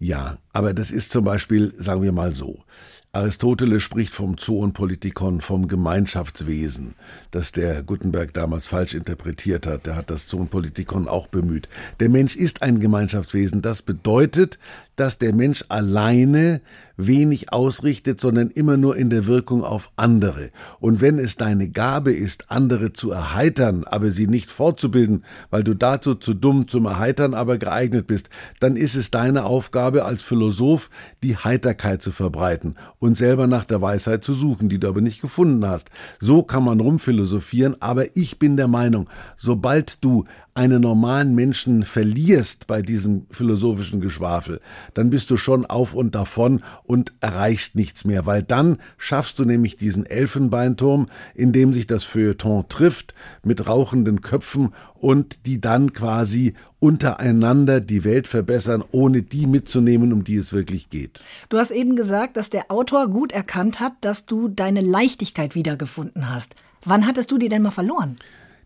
Ja, 0.01 0.39
aber 0.55 0.73
das 0.73 0.91
ist 0.91 1.13
zum 1.13 1.25
Beispiel, 1.25 1.75
sagen 1.77 2.03
wir 2.03 2.11
mal 2.11 2.35
so, 2.35 2.65
Aristoteles 3.13 3.83
spricht 3.83 4.15
vom 4.15 4.39
Zoonpolitikon, 4.39 5.43
vom 5.43 5.69
Gemeinschaftswesen, 5.69 6.95
das 7.33 7.53
der 7.53 7.83
Gutenberg 7.83 8.33
damals 8.33 8.67
falsch 8.67 8.95
interpretiert 8.95 9.67
hat. 9.67 9.85
Der 9.85 9.97
hat 9.97 10.11
das 10.11 10.27
Zoonpolitikon 10.29 11.07
auch 11.07 11.27
bemüht. 11.27 11.69
Der 11.99 12.09
Mensch 12.09 12.35
ist 12.35 12.63
ein 12.63 12.79
Gemeinschaftswesen. 12.79 13.63
Das 13.63 13.83
bedeutet, 13.83 14.59
dass 14.97 15.19
der 15.19 15.35
Mensch 15.35 15.65
alleine 15.69 16.61
wenig 17.07 17.53
ausrichtet, 17.53 18.21
sondern 18.21 18.51
immer 18.51 18.77
nur 18.77 18.97
in 18.97 19.11
der 19.11 19.27
Wirkung 19.27 19.65
auf 19.65 19.91
andere. 19.97 20.51
Und 20.79 21.01
wenn 21.01 21.19
es 21.19 21.37
deine 21.37 21.69
Gabe 21.69 22.13
ist, 22.13 22.51
andere 22.51 22.93
zu 22.93 23.11
erheitern, 23.11 23.85
aber 23.85 24.11
sie 24.11 24.27
nicht 24.27 24.51
fortzubilden, 24.51 25.25
weil 25.51 25.65
du 25.65 25.75
dazu 25.75 26.15
zu 26.15 26.35
dumm 26.35 26.69
zum 26.69 26.87
Erheitern 26.87 27.35
aber 27.35 27.59
geeignet 27.59 28.07
bist, 28.07 28.31
dann 28.61 28.77
ist 28.77 28.95
es 28.95 29.11
deine 29.11 29.45
Aufgabe 29.45 30.05
als 30.05 30.23
Philosoph, 30.23 30.91
die 31.23 31.37
Heiterkeit 31.37 32.03
zu 32.03 32.13
verbreiten 32.13 32.75
und 32.99 33.17
selber 33.17 33.47
nach 33.47 33.65
der 33.65 33.81
Weisheit 33.81 34.23
zu 34.25 34.35
suchen, 34.35 34.69
die 34.69 34.79
du 34.79 34.89
aber 34.89 35.01
nicht 35.01 35.21
gefunden 35.21 35.67
hast. 35.67 35.91
So 36.19 36.43
kann 36.43 36.65
man 36.65 36.81
rumphilosophieren, 36.81 37.77
aber 37.81 38.17
ich 38.17 38.39
bin 38.39 38.57
der 38.57 38.69
Meinung, 38.69 39.09
sobald 39.37 40.05
du 40.05 40.25
einen 40.55 40.83
normalen 40.83 41.35
Menschen 41.35 41.85
verlierst 41.85 42.67
bei 42.67 42.83
diesem 42.83 43.27
philosophischen 43.31 44.01
Geschwafel, 44.01 44.61
dann 44.95 45.11
bist 45.11 45.31
du 45.31 45.37
schon 45.37 45.67
auf 45.67 45.95
und 45.95 46.15
davon 46.15 46.63
und 46.83 47.13
erreichst 47.21 47.77
nichts 47.77 48.05
mehr, 48.05 48.27
weil 48.27 48.43
dann 48.43 48.79
schaffst 48.99 49.39
du 49.39 49.45
nämlich 49.45 49.77
diesen 49.77 50.07
Elfenbeinturm, 50.07 51.09
in 51.35 51.53
dem 51.53 51.73
sich 51.73 51.87
das 51.87 52.05
Feuilleton 52.05 52.69
trifft, 52.69 53.15
mit 53.43 53.67
rauchenden 53.67 54.21
Köpfen 54.21 54.73
und 54.95 55.47
die 55.47 55.61
dann 55.61 55.93
quasi 55.93 56.55
untereinander 56.79 57.81
die 57.81 58.05
Welt 58.05 58.27
verbessern, 58.27 58.83
ohne 58.91 59.23
die 59.23 59.47
mitzunehmen, 59.47 60.13
um 60.13 60.25
die 60.25 60.37
es 60.37 60.53
wirklich 60.53 60.91
geht. 60.91 61.21
Du 61.49 61.59
hast 61.59 61.71
eben 61.71 61.95
gesagt, 61.95 62.37
dass 62.37 62.51
der 62.51 62.71
Autor 62.71 63.09
gut 63.09 63.33
erkannt 63.33 63.81
hat, 63.81 63.93
dass 64.01 64.27
du 64.27 64.49
deine 64.49 64.81
Leichtigkeit 64.81 65.55
wiedergefunden 65.55 66.31
hast. 66.31 66.55
Wann 66.85 67.07
hattest 67.07 67.31
du 67.31 67.39
die 67.39 67.51
denn 67.51 67.63
mal 67.63 67.71
verloren? 67.71 68.17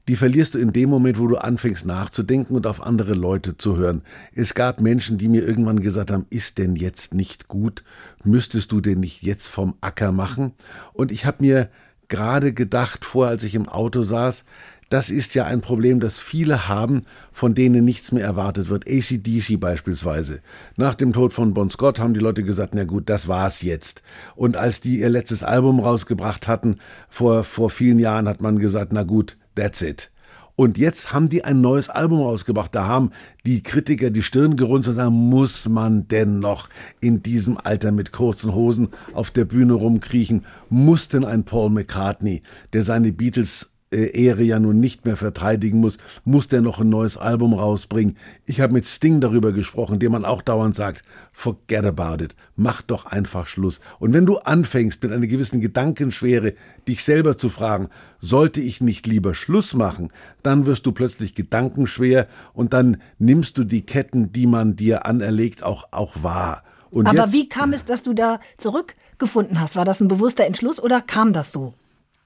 Die 0.09 0.17
verlierst 0.17 0.55
du 0.55 0.59
in 0.59 0.73
dem 0.73 0.91
Moment, 0.91 1.19
wo 1.19 1.27
du 1.27 1.37
anfängst 1.37 1.87
nachzudenken 1.87 2.55
und 2.55 2.67
auf 2.67 2.83
andere 2.83 3.15
Leute 3.15 3.57
zu 3.57 3.77
hören. 3.77 4.03
Es 4.35 4.55
gab 4.55 4.81
Menschen, 4.81 5.19
die 5.19 5.29
mir 5.29 5.47
irgendwann 5.47 5.81
gesagt 5.81 6.11
haben, 6.11 6.27
ist 6.31 6.59
denn 6.59 6.77
jetzt 6.77 7.15
nicht 7.15 7.49
gut? 7.49 7.85
Müsstest 8.23 8.71
du 8.73 8.81
denn 8.81 9.01
nicht 9.01 9.23
jetzt 9.23 9.49
vom 9.49 9.75
Acker 9.81 10.13
machen? 10.13 10.53
Und 10.93 11.11
ich 11.11 11.25
habe 11.25 11.39
mir 11.41 11.71
gerade 12.09 12.53
gedacht, 12.53 13.05
vor 13.05 13.29
als 13.29 13.45
ich 13.45 13.55
im 13.55 13.69
Auto 13.69 14.03
saß, 14.03 14.45
das 14.91 15.11
ist 15.11 15.35
ja 15.35 15.47
ein 15.47 15.63
Problem, 15.63 15.99
das 15.99 16.19
viele 16.19 16.69
haben, 16.69 17.01
von 17.33 17.55
denen 17.55 17.85
nichts 17.85 18.13
mehr 18.13 18.23
erwartet 18.23 18.69
wird. 18.69 18.87
ACDC 18.87 19.59
beispielsweise. 19.59 20.41
Nach 20.77 20.95
dem 20.95 21.13
Tod 21.13 21.33
von 21.33 21.55
Bon 21.55 21.71
Scott 21.71 21.99
haben 21.99 22.15
die 22.15 22.21
Leute 22.21 22.43
gesagt, 22.45 22.75
na 22.75 22.85
gut, 22.85 23.09
das 23.09 23.27
war's 23.27 23.63
jetzt. 23.63 24.03
Und 24.37 24.57
als 24.57 24.81
die 24.81 25.01
ihr 25.01 25.09
letztes 25.09 25.43
Album 25.43 25.81
rausgebracht 25.81 26.47
hatten, 26.47 26.79
vor, 27.09 27.45
vor 27.45 27.71
vielen 27.71 27.99
Jahren 27.99 28.29
hat 28.29 28.43
man 28.43 28.59
gesagt, 28.59 28.93
na 28.93 29.03
gut, 29.03 29.37
that's 29.55 29.83
it. 29.83 30.11
Und 30.57 30.79
jetzt 30.79 31.13
haben 31.13 31.29
die 31.29 31.45
ein 31.45 31.61
neues 31.61 31.89
Album 31.89 32.21
rausgebracht. 32.21 32.75
Da 32.75 32.87
haben 32.87 33.11
die 33.45 33.63
Kritiker 33.63 34.11
die 34.11 34.23
Stirn 34.23 34.57
gerunzt 34.57 34.89
und 34.89 34.95
sagen, 34.95 35.13
muss 35.13 35.69
man 35.69 36.07
denn 36.07 36.39
noch 36.39 36.69
in 37.01 37.25
diesem 37.25 37.59
Alter 37.59 37.91
mit 37.91 38.13
kurzen 38.13 38.55
Hosen 38.55 38.91
auf 39.15 39.33
der 39.33 39.47
Bühne 39.47 39.73
rumkriechen? 39.73 40.47
Muss 40.69 41.09
denn 41.09 41.25
ein 41.25 41.45
Paul 41.45 41.71
McCartney, 41.71 42.43
der 42.73 42.85
seine 42.85 43.13
Beatles 43.13 43.74
Ehre 43.97 44.43
ja 44.43 44.59
nun 44.59 44.81
nicht 44.81 45.05
mehr 45.05 45.17
verteidigen 45.17 45.79
muss, 45.81 45.99
muss 46.25 46.49
der 46.49 46.61
noch 46.61 46.81
ein 46.81 46.89
neues 46.89 47.17
Album 47.17 47.55
rausbringen. 47.55 48.17
Ich 48.47 48.61
habe 48.61 48.73
mit 48.73 48.87
Sting 48.87 49.21
darüber 49.21 49.53
gesprochen, 49.53 49.99
dem 49.99 50.13
man 50.13 50.25
auch 50.25 50.43
dauernd 50.43 50.75
sagt, 50.75 51.03
forget 51.33 51.85
about 51.85 52.23
it, 52.23 52.35
mach 52.57 52.83
doch 52.83 53.07
einfach 53.07 53.47
Schluss. 53.47 53.81
Und 53.99 54.13
wenn 54.13 54.27
du 54.27 54.39
anfängst 54.39 55.03
mit 55.03 55.13
einer 55.13 55.27
gewissen 55.27 55.61
Gedankenschwere, 55.61 56.55
dich 56.89 57.05
selber 57.05 57.37
zu 57.37 57.49
fragen, 57.49 57.89
sollte 58.21 58.61
ich 58.61 58.81
nicht 58.81 59.07
lieber 59.07 59.35
Schluss 59.35 59.75
machen, 59.75 60.11
dann 60.43 60.67
wirst 60.67 60.87
du 60.87 60.93
plötzlich 60.93 61.35
gedankenschwer 61.35 62.27
und 62.53 62.73
dann 62.73 62.99
nimmst 63.19 63.59
du 63.59 63.65
die 63.65 63.83
Ketten, 63.83 64.33
die 64.33 64.47
man 64.47 64.77
dir 64.77 65.07
anerlegt, 65.07 65.63
auch, 65.63 65.89
auch 65.91 66.23
wahr. 66.23 66.63
Und 66.91 67.09
Aber 67.09 67.25
jetzt, 67.25 67.33
wie 67.33 67.49
kam 67.49 67.73
es, 67.73 67.85
dass 67.85 68.03
du 68.03 68.13
da 68.13 68.39
zurückgefunden 68.57 69.61
hast? 69.61 69.75
War 69.77 69.85
das 69.85 70.01
ein 70.01 70.09
bewusster 70.09 70.45
Entschluss 70.45 70.81
oder 70.81 71.01
kam 71.01 71.33
das 71.33 71.51
so? 71.51 71.75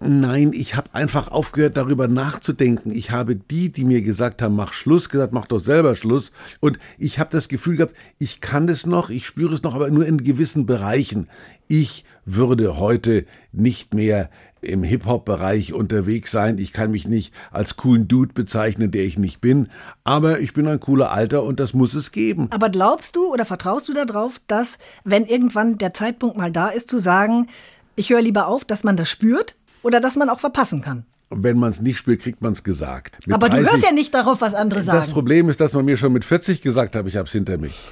Nein, 0.00 0.52
ich 0.54 0.76
habe 0.76 0.94
einfach 0.94 1.28
aufgehört, 1.32 1.76
darüber 1.76 2.06
nachzudenken. 2.06 2.92
Ich 2.92 3.10
habe 3.10 3.34
die, 3.34 3.72
die 3.72 3.84
mir 3.84 4.00
gesagt 4.00 4.40
haben, 4.40 4.54
mach 4.54 4.72
Schluss, 4.72 5.08
gesagt, 5.08 5.32
mach 5.32 5.48
doch 5.48 5.58
selber 5.58 5.96
Schluss. 5.96 6.30
Und 6.60 6.78
ich 6.98 7.18
habe 7.18 7.30
das 7.32 7.48
Gefühl 7.48 7.76
gehabt, 7.76 7.94
ich 8.16 8.40
kann 8.40 8.68
es 8.68 8.86
noch, 8.86 9.10
ich 9.10 9.26
spüre 9.26 9.52
es 9.52 9.64
noch, 9.64 9.74
aber 9.74 9.90
nur 9.90 10.06
in 10.06 10.22
gewissen 10.22 10.66
Bereichen. 10.66 11.28
Ich 11.66 12.04
würde 12.24 12.78
heute 12.78 13.26
nicht 13.50 13.92
mehr 13.92 14.30
im 14.60 14.84
Hip-Hop-Bereich 14.84 15.72
unterwegs 15.72 16.30
sein. 16.30 16.58
Ich 16.58 16.72
kann 16.72 16.92
mich 16.92 17.08
nicht 17.08 17.34
als 17.50 17.76
coolen 17.76 18.06
Dude 18.06 18.32
bezeichnen, 18.32 18.92
der 18.92 19.04
ich 19.04 19.18
nicht 19.18 19.40
bin. 19.40 19.68
Aber 20.04 20.38
ich 20.38 20.52
bin 20.52 20.68
ein 20.68 20.78
cooler 20.78 21.10
Alter 21.10 21.42
und 21.42 21.58
das 21.58 21.74
muss 21.74 21.94
es 21.94 22.12
geben. 22.12 22.46
Aber 22.50 22.70
glaubst 22.70 23.16
du 23.16 23.32
oder 23.32 23.44
vertraust 23.44 23.88
du 23.88 23.94
darauf, 23.94 24.40
dass, 24.46 24.78
wenn 25.02 25.24
irgendwann 25.24 25.76
der 25.78 25.92
Zeitpunkt 25.92 26.36
mal 26.36 26.52
da 26.52 26.68
ist, 26.68 26.88
zu 26.88 27.00
sagen, 27.00 27.48
ich 27.96 28.10
höre 28.10 28.22
lieber 28.22 28.46
auf, 28.46 28.64
dass 28.64 28.84
man 28.84 28.96
das 28.96 29.10
spürt? 29.10 29.56
Oder 29.88 30.00
dass 30.00 30.16
man 30.16 30.28
auch 30.28 30.38
verpassen 30.38 30.82
kann. 30.82 31.04
Und 31.30 31.42
wenn 31.42 31.58
man 31.58 31.70
es 31.70 31.80
nicht 31.80 31.96
spielt, 31.96 32.20
kriegt 32.20 32.42
man 32.42 32.52
es 32.52 32.62
gesagt. 32.62 33.26
Mit 33.26 33.34
Aber 33.34 33.48
30, 33.48 33.64
du 33.64 33.72
hörst 33.72 33.84
ja 33.84 33.92
nicht 33.92 34.12
darauf, 34.12 34.42
was 34.42 34.52
andere 34.52 34.82
sagen. 34.82 34.98
Das 34.98 35.10
Problem 35.10 35.48
ist, 35.48 35.60
dass 35.60 35.72
man 35.72 35.86
mir 35.86 35.96
schon 35.96 36.12
mit 36.12 36.26
40 36.26 36.60
gesagt 36.60 36.94
hat, 36.94 37.06
ich 37.06 37.16
habe 37.16 37.26
es 37.26 37.32
hinter 37.32 37.56
mich, 37.56 37.88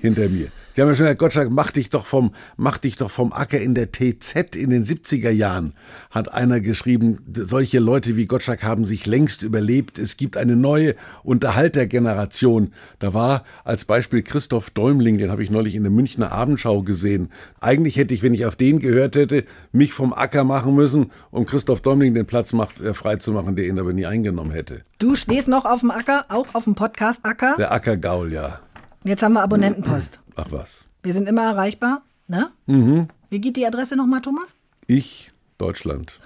hinter 0.00 0.28
mir. 0.28 0.48
Die 0.78 0.82
haben 0.82 0.90
ja 0.90 0.94
schon 0.94 1.06
gesagt, 1.06 1.18
Gottschalk, 1.18 1.50
mach 1.50 1.72
dich 1.72 1.90
doch 1.90 2.06
vom, 2.06 2.32
mach 2.56 2.78
dich 2.78 2.94
doch 2.94 3.10
vom 3.10 3.32
Acker 3.32 3.58
in 3.58 3.74
der 3.74 3.90
TZ 3.90 4.54
in 4.54 4.70
den 4.70 4.84
70er 4.84 5.30
Jahren, 5.30 5.72
hat 6.08 6.32
einer 6.32 6.60
geschrieben, 6.60 7.18
solche 7.34 7.80
Leute 7.80 8.16
wie 8.16 8.26
Gottschalk 8.26 8.62
haben 8.62 8.84
sich 8.84 9.04
längst 9.04 9.42
überlebt. 9.42 9.98
Es 9.98 10.16
gibt 10.16 10.36
eine 10.36 10.54
neue 10.54 10.94
Unterhaltergeneration. 11.24 12.74
Da 13.00 13.12
war 13.12 13.42
als 13.64 13.86
Beispiel 13.86 14.22
Christoph 14.22 14.70
Däumling, 14.70 15.18
den 15.18 15.32
habe 15.32 15.42
ich 15.42 15.50
neulich 15.50 15.74
in 15.74 15.82
der 15.82 15.90
Münchner 15.90 16.30
Abendschau 16.30 16.82
gesehen. 16.82 17.32
Eigentlich 17.60 17.96
hätte 17.96 18.14
ich, 18.14 18.22
wenn 18.22 18.32
ich 18.32 18.46
auf 18.46 18.54
den 18.54 18.78
gehört 18.78 19.16
hätte, 19.16 19.46
mich 19.72 19.92
vom 19.92 20.12
Acker 20.12 20.44
machen 20.44 20.76
müssen, 20.76 21.10
um 21.32 21.44
Christoph 21.44 21.80
Däumling 21.80 22.14
den 22.14 22.26
Platz 22.26 22.52
macht, 22.52 22.80
äh, 22.80 22.94
frei 22.94 23.16
zu 23.16 23.32
machen, 23.32 23.56
der 23.56 23.66
ihn 23.66 23.80
aber 23.80 23.92
nie 23.92 24.06
eingenommen 24.06 24.52
hätte. 24.52 24.82
Du 25.00 25.16
stehst 25.16 25.48
noch 25.48 25.64
auf 25.64 25.80
dem 25.80 25.90
Acker, 25.90 26.26
auch 26.28 26.54
auf 26.54 26.62
dem 26.62 26.76
Podcast 26.76 27.24
Acker? 27.24 27.56
Der 27.58 27.72
Ackergaul, 27.72 28.32
ja. 28.32 28.60
Jetzt 29.08 29.22
haben 29.22 29.32
wir 29.32 29.42
Abonnentenpost. 29.42 30.20
Ach 30.36 30.48
was. 30.50 30.84
Wir 31.02 31.14
sind 31.14 31.30
immer 31.30 31.44
erreichbar, 31.44 32.02
ne? 32.26 32.50
Mhm. 32.66 33.08
Wie 33.30 33.40
geht 33.40 33.56
die 33.56 33.64
Adresse 33.64 33.96
nochmal, 33.96 34.20
Thomas? 34.20 34.54
Ich, 34.86 35.32
Deutschland. 35.56 36.20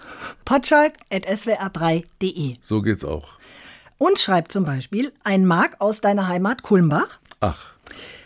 potschalk.swr3.de. 0.44 2.56
So 2.60 2.82
geht's 2.82 3.04
auch. 3.04 3.38
Und 3.98 4.18
schreibt 4.18 4.50
zum 4.50 4.64
Beispiel 4.64 5.12
ein 5.22 5.46
Mark 5.46 5.76
aus 5.78 6.00
deiner 6.00 6.26
Heimat 6.26 6.64
Kulmbach. 6.64 7.20
Ach. 7.38 7.66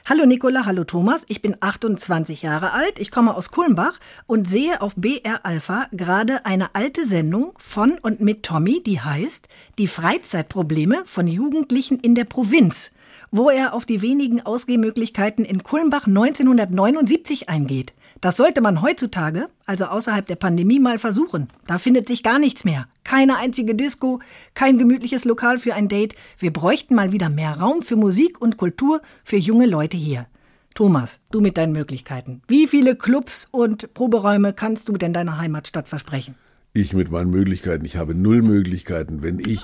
Hallo 0.07 0.25
Nicola, 0.25 0.65
hallo 0.65 0.85
Thomas. 0.85 1.25
Ich 1.29 1.43
bin 1.43 1.59
28 1.61 2.41
Jahre 2.41 2.73
alt. 2.73 2.99
Ich 2.99 3.11
komme 3.11 3.35
aus 3.35 3.51
Kulmbach 3.51 4.01
und 4.27 4.49
sehe 4.49 4.81
auf 4.81 4.95
BR 4.97 5.45
Alpha 5.45 5.87
gerade 5.93 6.47
eine 6.47 6.75
alte 6.75 7.07
Sendung 7.07 7.53
von 7.59 7.99
und 8.01 8.23
mit 8.23 8.43
Tommy, 8.43 8.83
die 8.83 9.03
heißt 9.03 9.49
Die 9.77 9.87
Freizeitprobleme 9.87 11.03
von 11.05 11.29
Jugendlichen 11.29 12.01
in 12.01 12.15
der 12.15 12.25
Provinz 12.25 12.93
wo 13.37 13.51
er 13.51 13.75
auf 13.75 13.85
die 13.85 14.03
wenigen 14.03 14.41
Ausgehmöglichkeiten 14.45 15.45
in 15.45 15.63
Kulmbach 15.63 16.07
1979 16.07 17.49
eingeht. 17.49 17.95
Das 18.21 18.37
sollte 18.37 18.61
man 18.61 18.83
heutzutage, 18.83 19.49
also 19.67 19.87
außerhalb 19.87 20.27
der 20.27 20.37
Pandemie, 20.37 20.81
mal 20.81 20.99
versuchen. 20.99 21.49
Da 21.67 21.79
findet 21.79 22.09
sich 22.09 22.23
gar 22.23 22.39
nichts 22.39 22.65
mehr. 22.65 22.89
Keine 23.05 23.37
einzige 23.37 23.75
Disco, 23.75 24.21
kein 24.55 24.79
gemütliches 24.79 25.25
Lokal 25.25 25.59
für 25.59 25.75
ein 25.75 25.89
Date. 25.89 26.15
Wir 26.39 26.53
bräuchten 26.53 26.95
mal 26.95 27.13
wieder 27.13 27.29
mehr 27.29 27.59
Raum 27.59 27.83
für 27.83 27.97
Musik 27.97 28.41
und 28.41 28.57
Kultur 28.57 29.03
für 29.23 29.37
junge 29.37 29.67
Leute 29.67 29.97
hier. 29.97 30.27
Thomas, 30.75 31.21
du 31.31 31.41
mit 31.41 31.57
deinen 31.57 31.73
Möglichkeiten. 31.73 32.43
Wie 32.49 32.67
viele 32.67 32.97
Clubs 32.97 33.49
und 33.51 33.95
Proberäume 33.95 34.53
kannst 34.53 34.89
du 34.89 34.93
denn 34.95 35.13
deiner 35.13 35.39
Heimatstadt 35.39 35.89
versprechen? 35.89 36.35
Ich 36.77 36.93
mit 36.93 37.11
meinen 37.11 37.31
Möglichkeiten, 37.31 37.87
ich 37.87 37.97
habe 37.97 38.15
null 38.15 38.43
Möglichkeiten. 38.43 39.23
Wenn 39.23 39.39
ich, 39.39 39.63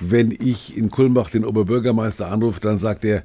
wenn 0.00 0.30
ich 0.30 0.74
in 0.74 0.90
Kulmbach 0.90 1.28
den 1.28 1.44
Oberbürgermeister 1.44 2.30
anrufe, 2.30 2.58
dann 2.58 2.78
sagt 2.78 3.04
er, 3.04 3.22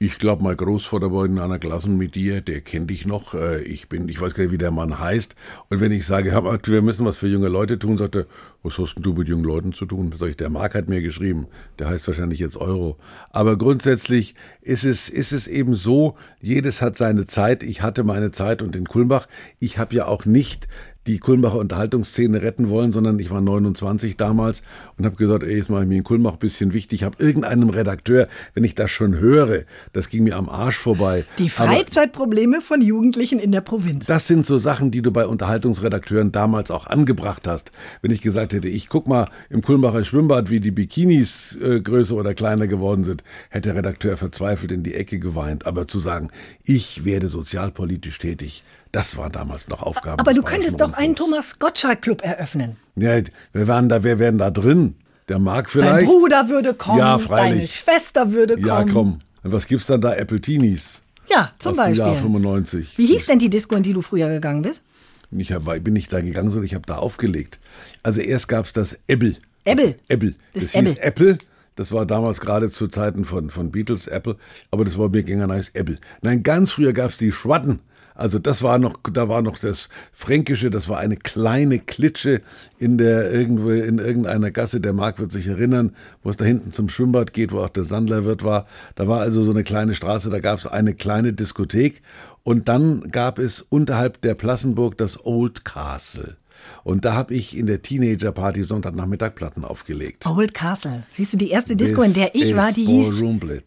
ich 0.00 0.18
glaube, 0.18 0.42
mein 0.42 0.56
Großvater 0.56 1.12
war 1.12 1.26
in 1.26 1.38
einer 1.38 1.58
Klasse 1.58 1.88
mit 1.88 2.14
dir, 2.14 2.40
der 2.40 2.62
kennt 2.62 2.90
dich 2.90 3.06
noch. 3.06 3.34
Äh, 3.34 3.62
ich 3.62 3.88
bin, 3.90 4.08
ich 4.08 4.20
weiß 4.20 4.34
gar 4.34 4.42
nicht, 4.42 4.52
wie 4.52 4.58
der 4.58 4.70
Mann 4.70 4.98
heißt. 4.98 5.36
Und 5.68 5.80
wenn 5.80 5.92
ich 5.92 6.04
sage, 6.04 6.32
wir 6.32 6.82
müssen 6.82 7.04
was 7.04 7.18
für 7.18 7.28
junge 7.28 7.48
Leute 7.48 7.78
tun, 7.78 7.96
sagt 7.98 8.16
er, 8.16 8.26
was 8.62 8.78
hast 8.78 8.94
denn 8.94 9.02
du 9.02 9.12
mit 9.12 9.28
jungen 9.28 9.44
Leuten 9.44 9.72
zu 9.72 9.86
tun? 9.86 10.12
Sag 10.18 10.30
ich, 10.30 10.36
der 10.38 10.48
Marc 10.48 10.74
hat 10.74 10.88
mir 10.88 11.02
geschrieben, 11.02 11.46
der 11.78 11.90
heißt 11.90 12.08
wahrscheinlich 12.08 12.38
jetzt 12.38 12.56
Euro. 12.56 12.96
Aber 13.30 13.56
grundsätzlich 13.56 14.34
ist 14.62 14.84
es, 14.84 15.10
ist 15.10 15.32
es 15.32 15.46
eben 15.46 15.74
so, 15.74 16.16
jedes 16.40 16.80
hat 16.80 16.96
seine 16.96 17.26
Zeit. 17.26 17.62
Ich 17.62 17.82
hatte 17.82 18.02
meine 18.02 18.32
Zeit 18.32 18.62
und 18.62 18.74
in 18.74 18.86
Kulmbach, 18.86 19.28
ich 19.58 19.76
habe 19.78 19.94
ja 19.94 20.06
auch 20.06 20.24
nicht 20.24 20.66
die 21.06 21.18
Kulmbacher 21.18 21.58
Unterhaltungsszene 21.58 22.42
retten 22.42 22.68
wollen, 22.68 22.92
sondern 22.92 23.18
ich 23.18 23.30
war 23.30 23.40
29 23.40 24.16
damals 24.16 24.62
und 24.98 25.06
habe 25.06 25.16
gesagt, 25.16 25.44
ey, 25.44 25.56
jetzt 25.56 25.70
mache 25.70 25.82
ich 25.82 25.88
mir 25.88 25.96
in 25.96 26.04
Kulmbach 26.04 26.34
ein 26.34 26.38
bisschen 26.38 26.72
wichtig. 26.74 27.00
Ich 27.00 27.04
habe 27.04 27.16
irgendeinem 27.24 27.70
Redakteur, 27.70 28.28
wenn 28.52 28.64
ich 28.64 28.74
das 28.74 28.90
schon 28.90 29.18
höre, 29.18 29.62
das 29.94 30.10
ging 30.10 30.24
mir 30.24 30.36
am 30.36 30.50
Arsch 30.50 30.76
vorbei. 30.76 31.24
Die 31.38 31.48
Freizeitprobleme 31.48 32.56
Aber 32.56 32.64
von 32.64 32.82
Jugendlichen 32.82 33.38
in 33.38 33.50
der 33.50 33.62
Provinz. 33.62 34.06
Das 34.06 34.26
sind 34.26 34.44
so 34.44 34.58
Sachen, 34.58 34.90
die 34.90 35.00
du 35.00 35.10
bei 35.10 35.26
Unterhaltungsredakteuren 35.26 36.32
damals 36.32 36.70
auch 36.70 36.86
angebracht 36.86 37.48
hast. 37.48 37.72
Wenn 38.02 38.10
ich 38.10 38.20
gesagt 38.20 38.52
hätte, 38.52 38.68
ich 38.68 38.88
guck 38.88 39.08
mal 39.08 39.26
im 39.48 39.62
Kulmbacher 39.62 40.04
Schwimmbad, 40.04 40.50
wie 40.50 40.60
die 40.60 40.70
Bikinis 40.70 41.56
äh, 41.62 41.80
größer 41.80 42.14
oder 42.14 42.34
kleiner 42.34 42.66
geworden 42.66 43.04
sind, 43.04 43.24
hätte 43.48 43.70
der 43.70 43.76
Redakteur 43.76 44.16
verzweifelt 44.16 44.72
in 44.72 44.82
die 44.82 44.94
Ecke 44.94 45.18
geweint. 45.18 45.66
Aber 45.66 45.86
zu 45.86 45.98
sagen, 45.98 46.30
ich 46.64 47.04
werde 47.04 47.28
sozialpolitisch 47.28 48.18
tätig, 48.18 48.64
das 48.92 49.16
war 49.16 49.30
damals 49.30 49.68
noch 49.68 49.82
Aufgabe. 49.82 50.20
Aber 50.20 50.34
du 50.34 50.42
könntest 50.42 50.80
doch 50.80 50.94
einen 50.94 51.14
Thomas 51.14 51.58
Gottschalk 51.58 52.02
Club 52.02 52.22
eröffnen. 52.24 52.76
Ja, 52.96 53.20
wir 53.52 53.68
waren 53.68 53.88
da, 53.88 54.02
wer 54.02 54.18
wären 54.18 54.38
da 54.38 54.50
drin? 54.50 54.96
Der 55.28 55.38
Marc 55.38 55.70
vielleicht? 55.70 55.92
Dein 55.92 56.04
Bruder 56.06 56.48
würde 56.48 56.74
kommen. 56.74 56.98
Ja, 56.98 57.18
freilich. 57.18 57.82
Deine 57.84 57.98
Schwester 57.98 58.32
würde 58.32 58.54
kommen. 58.54 58.66
Ja, 58.66 58.84
komm. 58.84 59.18
Und 59.42 59.52
was 59.52 59.66
gibt's 59.66 59.86
dann 59.86 60.00
da? 60.00 60.14
Apple 60.14 60.40
Teenies. 60.40 61.02
Ja, 61.30 61.52
zum 61.58 61.76
Beispiel. 61.76 61.98
Jahr 61.98 62.16
95. 62.16 62.98
Wie 62.98 63.06
hieß 63.06 63.26
denn 63.26 63.38
die 63.38 63.48
Disco, 63.48 63.76
in 63.76 63.84
die 63.84 63.92
du 63.92 64.02
früher 64.02 64.28
gegangen 64.28 64.62
bist? 64.62 64.82
Ich 65.30 65.52
hab, 65.52 65.64
bin 65.64 65.94
nicht 65.94 66.12
da 66.12 66.20
gegangen, 66.20 66.50
sondern 66.50 66.64
ich 66.64 66.74
habe 66.74 66.84
da 66.86 66.96
aufgelegt. 66.96 67.60
Also 68.02 68.20
erst 68.20 68.48
gab's 68.48 68.72
das 68.72 68.98
Ebel. 69.06 69.36
Ebel. 69.64 69.92
Das 69.92 70.16
Ebel. 70.16 70.34
Das, 70.52 70.72
das 70.72 70.72
hieß 70.72 70.98
Apple 70.98 71.38
Das 71.76 71.92
war 71.92 72.04
damals 72.06 72.40
gerade 72.40 72.70
zu 72.70 72.88
Zeiten 72.88 73.24
von, 73.24 73.50
von 73.50 73.70
Beatles, 73.70 74.08
Apple, 74.08 74.36
aber 74.72 74.84
das 74.84 74.98
war 74.98 75.08
mir 75.08 75.22
ging 75.22 75.40
ein 75.40 75.48
nice 75.48 75.70
Apple. 75.74 75.96
Nein, 76.22 76.42
ganz 76.42 76.72
früher 76.72 76.92
gab's 76.92 77.18
die 77.18 77.30
Schwatten. 77.30 77.78
Also 78.20 78.38
das 78.38 78.62
war 78.62 78.78
noch, 78.78 78.98
da 79.10 79.30
war 79.30 79.40
noch 79.40 79.58
das 79.58 79.88
Fränkische, 80.12 80.68
das 80.68 80.90
war 80.90 80.98
eine 80.98 81.16
kleine 81.16 81.78
Klitsche 81.78 82.42
in 82.78 82.98
der 82.98 83.32
irgendwo 83.32 83.70
in 83.70 83.96
irgendeiner 83.96 84.50
Gasse. 84.50 84.78
Der 84.78 84.92
Marc 84.92 85.18
wird 85.18 85.32
sich 85.32 85.46
erinnern, 85.46 85.96
wo 86.22 86.28
es 86.28 86.36
da 86.36 86.44
hinten 86.44 86.70
zum 86.70 86.90
Schwimmbad 86.90 87.32
geht, 87.32 87.50
wo 87.50 87.60
auch 87.60 87.70
der 87.70 87.84
Sandlerwirt 87.84 88.44
war. 88.44 88.66
Da 88.94 89.08
war 89.08 89.20
also 89.20 89.42
so 89.42 89.52
eine 89.52 89.64
kleine 89.64 89.94
Straße, 89.94 90.28
da 90.28 90.38
gab 90.40 90.58
es 90.58 90.66
eine 90.66 90.92
kleine 90.92 91.32
Diskothek 91.32 92.02
und 92.42 92.68
dann 92.68 93.10
gab 93.10 93.38
es 93.38 93.62
unterhalb 93.62 94.20
der 94.20 94.34
Plassenburg 94.34 94.98
das 94.98 95.24
Old 95.24 95.64
Castle. 95.64 96.36
Und 96.84 97.04
da 97.04 97.14
habe 97.14 97.34
ich 97.34 97.56
in 97.56 97.66
der 97.66 97.82
Teenager-Party 97.82 98.62
Sonntagnachmittag 98.62 99.34
Platten 99.34 99.64
aufgelegt. 99.64 100.26
Old 100.26 100.54
Castle. 100.54 101.02
Siehst 101.10 101.32
du, 101.32 101.36
die 101.36 101.50
erste 101.50 101.76
Disco, 101.76 102.02
in 102.02 102.14
der 102.14 102.34
ich 102.34 102.56
war, 102.56 102.72
die 102.72 102.84
hieß 102.84 103.22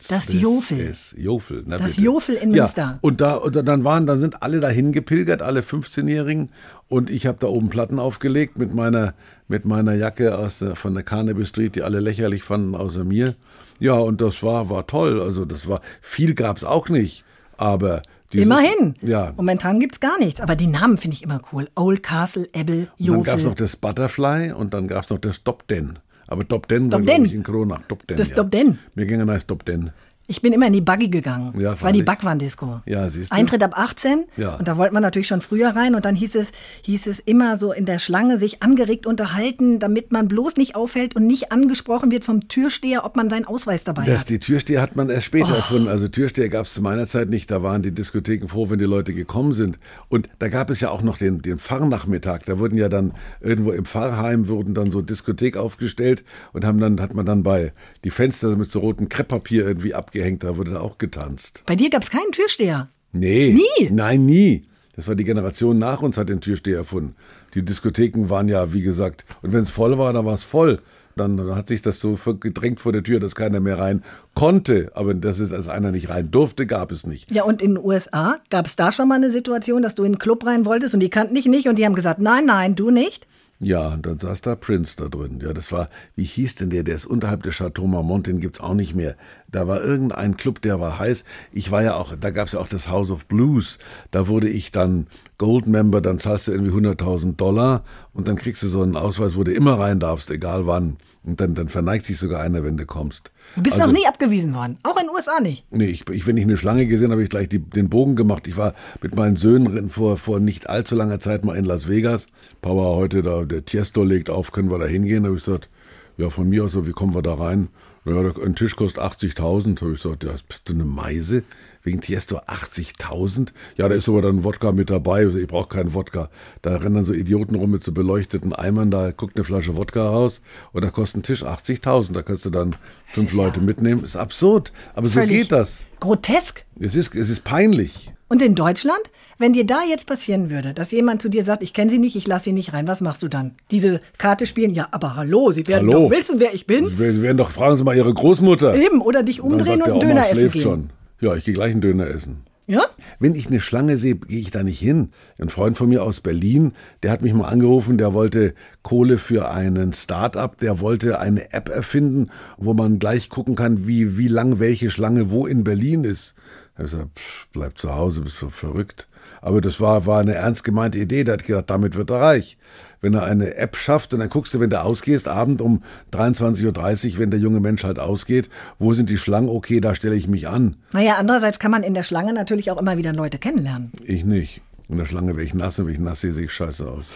das 0.07 0.27
This 0.27 0.41
Jofel. 0.41 0.93
Jofel. 1.15 1.63
Na 1.65 1.77
Das 1.77 1.95
bitte. 1.95 2.01
Jofel 2.01 2.35
in 2.35 2.53
ja, 2.53 2.63
Münster. 2.63 2.99
Und 3.01 3.21
da 3.21 3.35
und 3.35 3.55
dann 3.55 3.83
waren, 3.83 4.07
dann 4.07 4.19
sind 4.19 4.41
alle 4.41 4.59
dahin 4.59 4.91
gepilgert, 4.91 5.41
alle 5.41 5.61
15-Jährigen. 5.61 6.49
Und 6.87 7.09
ich 7.09 7.25
habe 7.25 7.37
da 7.39 7.47
oben 7.47 7.69
Platten 7.69 7.99
aufgelegt 7.99 8.57
mit 8.57 8.73
meiner 8.73 9.13
mit 9.47 9.65
meiner 9.65 9.93
Jacke 9.93 10.37
aus 10.37 10.59
der, 10.59 10.75
von 10.75 10.93
der 10.93 11.03
Carnaby 11.03 11.45
Street, 11.45 11.75
die 11.75 11.83
alle 11.83 11.99
lächerlich 11.99 12.43
fanden, 12.43 12.75
außer 12.75 13.03
mir. 13.03 13.35
Ja, 13.79 13.95
und 13.95 14.21
das 14.21 14.43
war 14.43 14.69
war 14.69 14.87
toll. 14.87 15.21
Also 15.21 15.45
das 15.45 15.67
war 15.67 15.81
viel 16.01 16.33
gab's 16.33 16.63
auch 16.63 16.89
nicht, 16.89 17.25
aber 17.57 18.01
dieses, 18.33 18.45
Immerhin. 18.45 18.95
Ja. 19.01 19.31
Momentan 19.37 19.79
gibt's 19.79 19.99
gar 19.99 20.17
nichts, 20.19 20.41
aber 20.41 20.55
die 20.55 20.67
Namen 20.67 20.97
finde 20.97 21.15
ich 21.15 21.23
immer 21.23 21.39
cool. 21.51 21.69
Old 21.75 22.03
Castle, 22.03 22.47
Ebel, 22.53 22.87
Und 22.99 23.07
dann 23.07 23.23
gab's 23.23 23.27
Jofel. 23.27 23.43
noch 23.45 23.55
das 23.55 23.75
Butterfly 23.77 24.51
und 24.51 24.73
dann 24.73 24.87
gab's 24.87 25.09
noch 25.09 25.19
das 25.19 25.43
Top 25.43 25.67
Den. 25.67 25.99
Aber 26.27 26.47
Top 26.47 26.67
Den 26.67 26.91
war, 26.91 26.99
glaube 27.01 27.25
ich, 27.25 27.33
in 27.33 27.43
Kronach. 27.43 27.81
Top 27.87 28.05
Den, 28.07 28.17
Das 28.17 28.29
ja. 28.29 28.35
Top 28.35 28.51
Den. 28.51 28.79
Mir 28.95 29.05
ging 29.05 29.21
ein 29.21 29.27
nice 29.27 29.45
Top 29.45 29.63
Den. 29.65 29.91
Ich 30.25 30.41
bin 30.41 30.53
immer 30.53 30.67
in 30.67 30.73
die 30.73 30.79
Buggy 30.81 31.09
gegangen. 31.09 31.53
Ja, 31.59 31.71
das 31.71 31.83
war 31.83 31.91
die. 31.91 32.01
Backwandisco. 32.01 32.81
Ja, 32.85 33.09
siehst 33.09 33.31
du. 33.31 33.35
Eintritt 33.35 33.61
ab 33.61 33.77
18. 33.77 34.23
Ja. 34.37 34.55
Und 34.55 34.67
da 34.69 34.77
wollte 34.77 34.93
man 34.93 35.03
natürlich 35.03 35.27
schon 35.27 35.41
früher 35.41 35.75
rein. 35.75 35.95
Und 35.95 36.05
dann 36.05 36.15
hieß 36.15 36.35
es, 36.35 36.53
hieß 36.83 37.07
es 37.07 37.19
immer 37.19 37.57
so 37.57 37.73
in 37.73 37.85
der 37.85 37.99
Schlange 37.99 38.37
sich 38.37 38.63
angeregt 38.63 39.05
unterhalten, 39.05 39.79
damit 39.79 40.13
man 40.13 40.29
bloß 40.29 40.55
nicht 40.55 40.75
auffällt 40.77 41.15
und 41.17 41.27
nicht 41.27 41.51
angesprochen 41.51 42.09
wird 42.09 42.23
vom 42.23 42.47
Türsteher, 42.47 43.03
ob 43.05 43.17
man 43.17 43.29
seinen 43.29 43.43
Ausweis 43.45 43.83
dabei 43.83 44.05
Das, 44.05 44.21
hat. 44.21 44.29
die 44.29 44.39
Türsteher 44.39 44.81
hat 44.81 44.95
man 44.95 45.09
erst 45.09 45.25
später 45.25 45.49
Oh. 45.51 45.55
erfunden. 45.55 45.87
Also 45.89 46.07
Türsteher 46.07 46.47
gab 46.47 46.67
es 46.67 46.73
zu 46.73 46.81
meiner 46.81 47.05
Zeit 47.05 47.27
nicht. 47.29 47.51
Da 47.51 47.61
waren 47.61 47.81
die 47.81 47.91
Diskotheken 47.91 48.47
froh, 48.47 48.69
wenn 48.69 48.79
die 48.79 48.85
Leute 48.85 49.13
gekommen 49.13 49.51
sind. 49.51 49.77
Und 50.07 50.29
da 50.39 50.47
gab 50.47 50.69
es 50.69 50.79
ja 50.79 50.89
auch 50.89 51.01
noch 51.01 51.17
den, 51.17 51.41
den 51.41 51.59
Pfarrnachmittag. 51.59 52.43
Da 52.45 52.59
wurden 52.59 52.77
ja 52.77 52.87
dann 52.87 53.11
irgendwo 53.41 53.71
im 53.71 53.83
Pfarrheim 53.83 54.47
wurden 54.47 54.73
dann 54.73 54.89
so 54.89 55.01
Diskothek 55.01 55.57
aufgestellt 55.57 56.23
und 56.53 56.63
haben 56.63 56.79
dann 56.79 57.01
hat 57.01 57.13
man 57.13 57.25
dann 57.25 57.43
bei 57.43 57.73
die 58.05 58.09
Fenster 58.09 58.55
mit 58.55 58.71
so 58.71 58.79
rotem 58.79 59.09
Krepppapier 59.09 59.67
irgendwie 59.67 59.93
abgehängt. 60.13 60.43
Da 60.43 60.57
wurde 60.57 60.71
da 60.71 60.81
auch 60.81 60.97
getanzt. 60.97 61.63
Bei 61.65 61.75
dir 61.75 61.89
gab's 61.89 62.09
keinen 62.09 62.31
Türsteher. 62.31 62.87
Nee. 63.11 63.53
Nie? 63.53 63.89
Nein, 63.91 64.25
nie. 64.25 64.63
Das 64.95 65.07
war 65.07 65.15
die 65.15 65.23
Generation 65.23 65.79
nach 65.79 66.01
uns, 66.01 66.17
hat 66.17 66.29
den 66.29 66.39
Türsteher 66.41 66.77
erfunden. 66.77 67.15
Die 67.55 67.63
Diskotheken 67.63 68.29
waren 68.29 68.47
ja, 68.47 68.73
wie 68.73 68.81
gesagt, 68.81 69.25
und 69.41 69.53
wenn 69.53 69.61
es 69.61 69.69
voll 69.69 69.97
war, 69.97 70.13
dann 70.13 70.25
war 70.25 70.35
es 70.35 70.43
voll. 70.43 70.81
Dann 71.15 71.55
hat 71.55 71.67
sich 71.67 71.83
das 71.83 71.99
so 71.99 72.17
gedrängt 72.39 72.79
vor 72.79 72.91
der 72.91 73.03
Tür, 73.03 73.19
dass 73.19 73.35
keiner 73.35 73.59
mehr 73.59 73.77
rein 73.77 74.03
konnte. 74.33 74.91
Aber 74.95 75.13
dass 75.13 75.39
es 75.39 75.51
als 75.51 75.67
einer 75.67 75.91
nicht 75.91 76.09
rein 76.09 76.29
durfte, 76.31 76.65
gab 76.65 76.91
es 76.91 77.05
nicht. 77.05 77.29
Ja, 77.31 77.43
und 77.43 77.61
in 77.61 77.75
den 77.75 77.83
USA 77.83 78.37
gab's 78.49 78.75
da 78.75 78.91
schon 78.91 79.07
mal 79.07 79.15
eine 79.15 79.31
Situation, 79.31 79.83
dass 79.83 79.93
du 79.93 80.03
in 80.03 80.13
einen 80.13 80.19
Club 80.19 80.45
rein 80.45 80.65
wolltest 80.65 80.95
und 80.95 80.99
die 80.99 81.09
kannten 81.09 81.35
dich 81.35 81.45
nicht 81.45 81.67
und 81.67 81.77
die 81.77 81.85
haben 81.85 81.95
gesagt, 81.95 82.19
nein, 82.19 82.45
nein, 82.45 82.75
du 82.75 82.89
nicht. 82.89 83.27
Ja, 83.59 83.89
und 83.89 84.05
dann 84.05 84.19
saß 84.19 84.41
da 84.41 84.55
Prince 84.55 84.95
da 84.97 85.07
drin. 85.07 85.39
Ja, 85.41 85.53
das 85.53 85.71
war, 85.71 85.89
wie 86.15 86.23
hieß 86.23 86.55
denn 86.55 86.69
der? 86.69 86.83
Der 86.83 86.95
ist 86.95 87.05
unterhalb 87.05 87.43
des 87.43 87.55
Chateau 87.55 87.87
Marmont, 87.87 88.27
den 88.27 88.41
gibt's 88.41 88.59
auch 88.59 88.73
nicht 88.73 88.93
mehr. 88.93 89.15
Da 89.49 89.67
war 89.67 89.81
irgendein 89.81 90.35
Club, 90.35 90.61
der 90.61 90.79
war 90.79 90.99
heiß. 90.99 91.23
Ich 91.53 91.71
war 91.71 91.81
ja 91.81 91.95
auch, 91.95 92.13
da 92.19 92.31
gab's 92.31 92.51
ja 92.51 92.59
auch 92.59 92.67
das 92.67 92.89
House 92.89 93.09
of 93.09 93.27
Blues. 93.27 93.79
Da 94.11 94.27
wurde 94.27 94.49
ich 94.49 94.71
dann 94.71 95.07
Gold 95.37 95.67
Member, 95.67 96.01
dann 96.01 96.19
zahlst 96.19 96.47
du 96.47 96.51
irgendwie 96.51 96.71
100.000 96.71 97.35
Dollar 97.37 97.83
und 98.11 98.27
dann 98.27 98.35
kriegst 98.35 98.63
du 98.63 98.67
so 98.67 98.81
einen 98.81 98.97
Ausweis, 98.97 99.37
wo 99.37 99.43
du 99.43 99.53
immer 99.53 99.79
rein 99.79 99.99
darfst, 99.99 100.29
egal 100.29 100.67
wann. 100.67 100.97
Und 101.25 101.39
dann, 101.39 101.53
dann 101.55 101.69
verneigt 101.69 102.05
sich 102.05 102.17
sogar 102.17 102.41
einer, 102.41 102.63
wenn 102.65 102.75
du 102.75 102.85
kommst. 102.85 103.31
Du 103.55 103.63
bist 103.63 103.79
Also- 103.79 103.91
noch 103.93 103.97
nie 103.97 104.05
abgewiesen 104.05 104.53
worden. 104.53 104.77
Auch 104.83 104.97
in 104.97 105.07
den 105.07 105.15
USA 105.15 105.39
nicht. 105.39 105.63
Nee, 105.71 105.85
ich, 105.85 106.09
ich, 106.09 106.27
wenn 106.27 106.35
ich 106.35 106.43
eine 106.43 106.57
Schlange 106.57 106.85
gesehen 106.85 107.05
habe, 107.07 107.13
habe 107.13 107.23
ich 107.23 107.29
gleich 107.29 107.47
die, 107.47 107.59
den 107.59 107.87
Bogen 107.89 108.15
gemacht. 108.17 108.45
Ich 108.47 108.57
war 108.57 108.73
mit 109.01 109.15
meinen 109.15 109.37
Söhnen 109.37 109.89
vor, 109.89 110.17
vor 110.17 110.39
nicht 110.41 110.69
allzu 110.69 110.95
langer 110.95 111.19
Zeit 111.21 111.45
mal 111.45 111.55
in 111.55 111.63
Las 111.63 111.87
Vegas. 111.87 112.27
Papa 112.61 112.75
heute 112.75 113.21
da, 113.23 113.45
der 113.45 113.63
Tiesto 113.63 114.03
legt 114.03 114.29
auf, 114.29 114.51
können 114.51 114.69
wir 114.69 114.79
da 114.79 114.85
hingehen? 114.85 115.23
Da 115.23 115.27
habe 115.29 115.37
ich 115.37 115.45
gesagt, 115.45 115.69
ja, 116.17 116.29
von 116.29 116.49
mir 116.49 116.65
aus, 116.65 116.73
so, 116.73 116.85
wie 116.87 116.91
kommen 116.91 117.15
wir 117.15 117.21
da 117.21 117.35
rein? 117.35 117.69
Der- 118.05 118.33
ein 118.45 118.55
Tisch 118.55 118.75
kostet 118.75 119.01
80.000. 119.01 119.79
Habe 119.81 119.93
ich 119.93 120.01
gesagt, 120.03 120.25
ja, 120.25 120.31
bist 120.47 120.67
du 120.67 120.73
eine 120.73 120.83
Meise? 120.83 121.43
Wegen 121.83 121.99
Tiesto 121.99 122.37
80.000? 122.37 123.49
Ja, 123.75 123.89
da 123.89 123.95
ist 123.95 124.07
aber 124.07 124.21
dann 124.21 124.45
Wodka 124.45 124.71
mit 124.71 124.89
dabei. 124.89 125.25
Ich 125.25 125.47
brauche 125.47 125.67
keinen 125.67 125.93
Wodka. 125.93 126.29
Da 126.61 126.77
rennen 126.77 126.95
dann 126.95 127.05
so 127.05 127.13
Idioten 127.13 127.55
rum 127.55 127.71
mit 127.71 127.83
so 127.83 127.91
beleuchteten 127.91 128.53
Eimern. 128.53 128.89
Da 128.89 129.11
guckt 129.11 129.35
eine 129.35 129.43
Flasche 129.43 129.75
Wodka 129.75 130.07
raus 130.07 130.41
und 130.71 130.83
da 130.83 130.89
kostet 130.89 131.19
ein 131.19 131.23
Tisch 131.23 131.43
80.000. 131.43 132.13
Da 132.13 132.21
kannst 132.21 132.45
du 132.45 132.49
dann 132.51 132.75
fünf 133.07 133.31
ist 133.31 133.37
ja 133.37 133.43
Leute 133.43 133.59
mitnehmen. 133.59 134.03
Ist 134.03 134.15
absurd. 134.15 134.71
Aber 134.95 135.09
so 135.09 135.19
geht 135.21 135.51
das. 135.51 135.83
Grotesk. 135.99 136.63
Es 136.79 136.95
ist, 136.95 137.15
es 137.15 137.29
ist 137.29 137.43
peinlich. 137.43 138.11
Und 138.29 138.41
in 138.41 138.55
Deutschland, 138.55 139.01
wenn 139.37 139.51
dir 139.51 139.65
da 139.65 139.81
jetzt 139.87 140.07
passieren 140.07 140.49
würde, 140.49 140.73
dass 140.73 140.91
jemand 140.91 141.21
zu 141.21 141.29
dir 141.29 141.43
sagt, 141.43 141.63
ich 141.63 141.73
kenne 141.73 141.91
Sie 141.91 141.99
nicht, 141.99 142.15
ich 142.15 142.25
lasse 142.27 142.45
Sie 142.45 142.53
nicht 142.53 142.71
rein, 142.73 142.87
was 142.87 143.01
machst 143.01 143.21
du 143.23 143.27
dann? 143.27 143.55
Diese 143.71 143.99
Karte 144.17 144.45
spielen, 144.45 144.73
ja, 144.73 144.87
aber 144.91 145.15
hallo, 145.17 145.51
Sie 145.51 145.67
werden 145.67 145.89
Hallo. 145.89 146.05
doch 146.05 146.11
wissen, 146.11 146.39
wer 146.39 146.53
ich 146.53 146.65
bin. 146.65 146.87
Sie 146.87 147.21
werden 147.21 147.37
doch, 147.37 147.51
fragen 147.51 147.75
Sie 147.75 147.83
mal 147.83 147.95
Ihre 147.95 148.13
Großmutter. 148.13 148.73
Eben, 148.73 149.01
oder 149.01 149.21
dich 149.21 149.41
umdrehen 149.41 149.81
und 149.81 149.87
der 149.87 149.93
einen 149.93 149.99
Döner 149.99 150.29
essen 150.29 150.49
gehen. 150.49 150.61
schon. 150.61 150.89
Ja, 151.23 151.33
ich 151.35 151.45
gehe 151.45 151.53
gleich 151.53 151.71
einen 151.71 151.79
Döner 151.79 152.07
essen. 152.07 152.43
Ja? 152.67 152.83
Wenn 153.17 153.33
ich 153.33 153.47
eine 153.47 153.61
Schlange 153.61 153.97
sehe, 153.97 154.15
gehe 154.15 154.41
ich 154.41 154.51
da 154.51 154.61
nicht 154.61 154.79
hin. 154.79 155.11
Ein 155.39 155.47
Freund 155.47 155.77
von 155.77 155.87
mir 155.87 156.03
aus 156.03 156.19
Berlin, 156.19 156.73
der 157.01 157.11
hat 157.11 157.21
mich 157.21 157.33
mal 157.33 157.47
angerufen, 157.47 157.97
der 157.97 158.13
wollte 158.13 158.53
Kohle 158.81 159.17
für 159.17 159.49
einen 159.49 159.93
Start-up, 159.93 160.57
der 160.57 160.81
wollte 160.81 161.21
eine 161.21 161.53
App 161.53 161.69
erfinden, 161.69 162.29
wo 162.57 162.73
man 162.73 162.99
gleich 162.99 163.29
gucken 163.29 163.55
kann, 163.55 163.87
wie, 163.87 164.17
wie 164.17 164.27
lang 164.27 164.59
welche 164.59 164.89
Schlange 164.89 165.31
wo 165.31 165.47
in 165.47 165.63
Berlin 165.63 166.03
ist. 166.03 166.35
Da 166.75 166.79
hab 166.79 166.85
ich 166.87 166.91
gesagt, 166.91 167.19
pff, 167.19 167.47
bleib 167.53 167.77
zu 167.77 167.95
Hause, 167.95 168.19
bist 168.19 168.41
du 168.41 168.49
verrückt. 168.49 169.07
Aber 169.41 169.61
das 169.61 169.79
war, 169.79 170.05
war 170.05 170.19
eine 170.19 170.35
ernst 170.35 170.65
gemeinte 170.65 170.99
Idee, 170.99 171.23
der 171.23 171.35
hat 171.35 171.45
gedacht, 171.45 171.69
damit 171.69 171.95
wird 171.95 172.09
er 172.09 172.19
reich. 172.19 172.57
Wenn 173.03 173.13
er 173.15 173.25
eine 173.25 173.55
App 173.57 173.75
schafft 173.75 174.13
und 174.13 174.21
dann 174.21 174.29
guckst 174.29 174.53
du, 174.53 174.61
wenn 174.61 174.69
du 174.69 174.81
ausgehst, 174.81 175.27
Abend 175.27 175.61
um 175.61 175.83
23.30 176.13 177.13
Uhr, 177.13 177.19
wenn 177.19 177.31
der 177.31 177.39
junge 177.39 177.59
Mensch 177.59 177.83
halt 177.83 177.99
ausgeht, 177.99 178.49
wo 178.79 178.93
sind 178.93 179.09
die 179.09 179.17
Schlangen? 179.17 179.49
Okay, 179.49 179.81
da 179.81 179.93
stelle 179.93 180.15
ich 180.15 180.29
mich 180.29 180.47
an. 180.47 180.77
Naja, 180.93 181.17
andererseits 181.19 181.59
kann 181.59 181.69
man 181.69 181.83
in 181.83 181.95
der 181.95 182.03
Schlange 182.03 182.33
natürlich 182.33 182.71
auch 182.71 182.79
immer 182.79 182.95
wieder 182.97 183.11
Leute 183.11 183.39
kennenlernen. 183.39 183.91
Ich 184.05 184.23
nicht. 184.23 184.61
In 184.87 184.97
der 184.97 185.05
Schlange 185.05 185.35
wäre 185.35 185.43
ich 185.43 185.53
nass 185.53 185.77
und 185.79 185.87
wenn 185.87 185.95
ich 185.95 185.99
nass 185.99 186.21
sehe, 186.21 186.31
sehe 186.31 186.45
ich 186.45 186.53
scheiße 186.53 186.87
aus. 186.87 187.11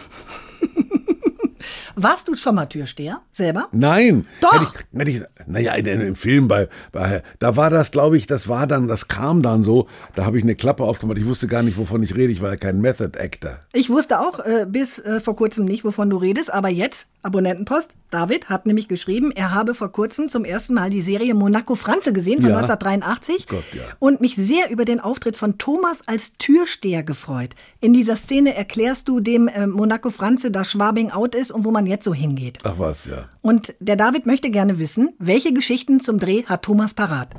Warst 2.00 2.28
du 2.28 2.36
schon 2.36 2.54
mal 2.54 2.66
Türsteher 2.66 3.22
selber? 3.32 3.66
Nein. 3.72 4.24
Doch. 4.40 4.52
Hätte 4.52 4.64
ich, 4.64 4.98
hätte 4.98 5.10
ich, 5.10 5.46
naja, 5.48 5.72
im 5.74 6.14
Film 6.14 6.46
bei, 6.46 6.68
bei, 6.92 7.22
da 7.40 7.56
war 7.56 7.70
das, 7.70 7.90
glaube 7.90 8.16
ich, 8.16 8.28
das 8.28 8.46
war 8.46 8.68
dann, 8.68 8.86
das 8.86 9.08
kam 9.08 9.42
dann 9.42 9.64
so. 9.64 9.88
Da 10.14 10.24
habe 10.24 10.38
ich 10.38 10.44
eine 10.44 10.54
Klappe 10.54 10.84
aufgemacht. 10.84 11.18
Ich 11.18 11.26
wusste 11.26 11.48
gar 11.48 11.64
nicht, 11.64 11.76
wovon 11.76 12.04
ich 12.04 12.14
rede. 12.14 12.32
Ich 12.32 12.40
war 12.40 12.50
ja 12.50 12.56
kein 12.56 12.80
Method 12.80 13.18
Actor. 13.18 13.58
Ich 13.72 13.90
wusste 13.90 14.20
auch 14.20 14.38
äh, 14.38 14.64
bis 14.68 15.00
äh, 15.00 15.18
vor 15.18 15.34
kurzem 15.34 15.64
nicht, 15.64 15.84
wovon 15.84 16.08
du 16.08 16.18
redest, 16.18 16.52
aber 16.52 16.68
jetzt, 16.68 17.08
Abonnentenpost, 17.22 17.96
David 18.10 18.48
hat 18.48 18.64
nämlich 18.64 18.86
geschrieben, 18.86 19.32
er 19.32 19.52
habe 19.52 19.74
vor 19.74 19.90
kurzem 19.90 20.28
zum 20.28 20.44
ersten 20.44 20.74
Mal 20.74 20.90
die 20.90 21.02
Serie 21.02 21.34
Monaco 21.34 21.74
Franze 21.74 22.12
gesehen 22.12 22.40
von 22.40 22.50
Ja. 22.50 22.58
1983 22.58 23.48
Gott, 23.48 23.64
ja. 23.74 23.82
und 23.98 24.20
mich 24.20 24.36
sehr 24.36 24.70
über 24.70 24.84
den 24.84 25.00
Auftritt 25.00 25.36
von 25.36 25.58
Thomas 25.58 26.06
als 26.06 26.38
Türsteher 26.38 27.02
gefreut. 27.02 27.50
In 27.80 27.92
dieser 27.92 28.16
Szene 28.16 28.54
erklärst 28.54 29.08
du 29.08 29.20
dem 29.20 29.48
äh, 29.48 29.66
Monaco 29.66 30.10
Franze, 30.10 30.50
dass 30.50 30.70
Schwabing 30.70 31.10
out 31.10 31.34
ist 31.34 31.50
und 31.50 31.64
wo 31.64 31.70
man 31.70 31.86
jetzt 31.88 32.04
so 32.04 32.14
hingeht. 32.14 32.58
Ach 32.64 32.74
was, 32.78 33.06
ja. 33.06 33.28
Und 33.40 33.74
der 33.80 33.96
David 33.96 34.26
möchte 34.26 34.50
gerne 34.50 34.78
wissen, 34.78 35.14
welche 35.18 35.52
Geschichten 35.52 36.00
zum 36.00 36.18
Dreh 36.18 36.44
hat 36.44 36.62
Thomas 36.62 36.94
parat? 36.94 37.34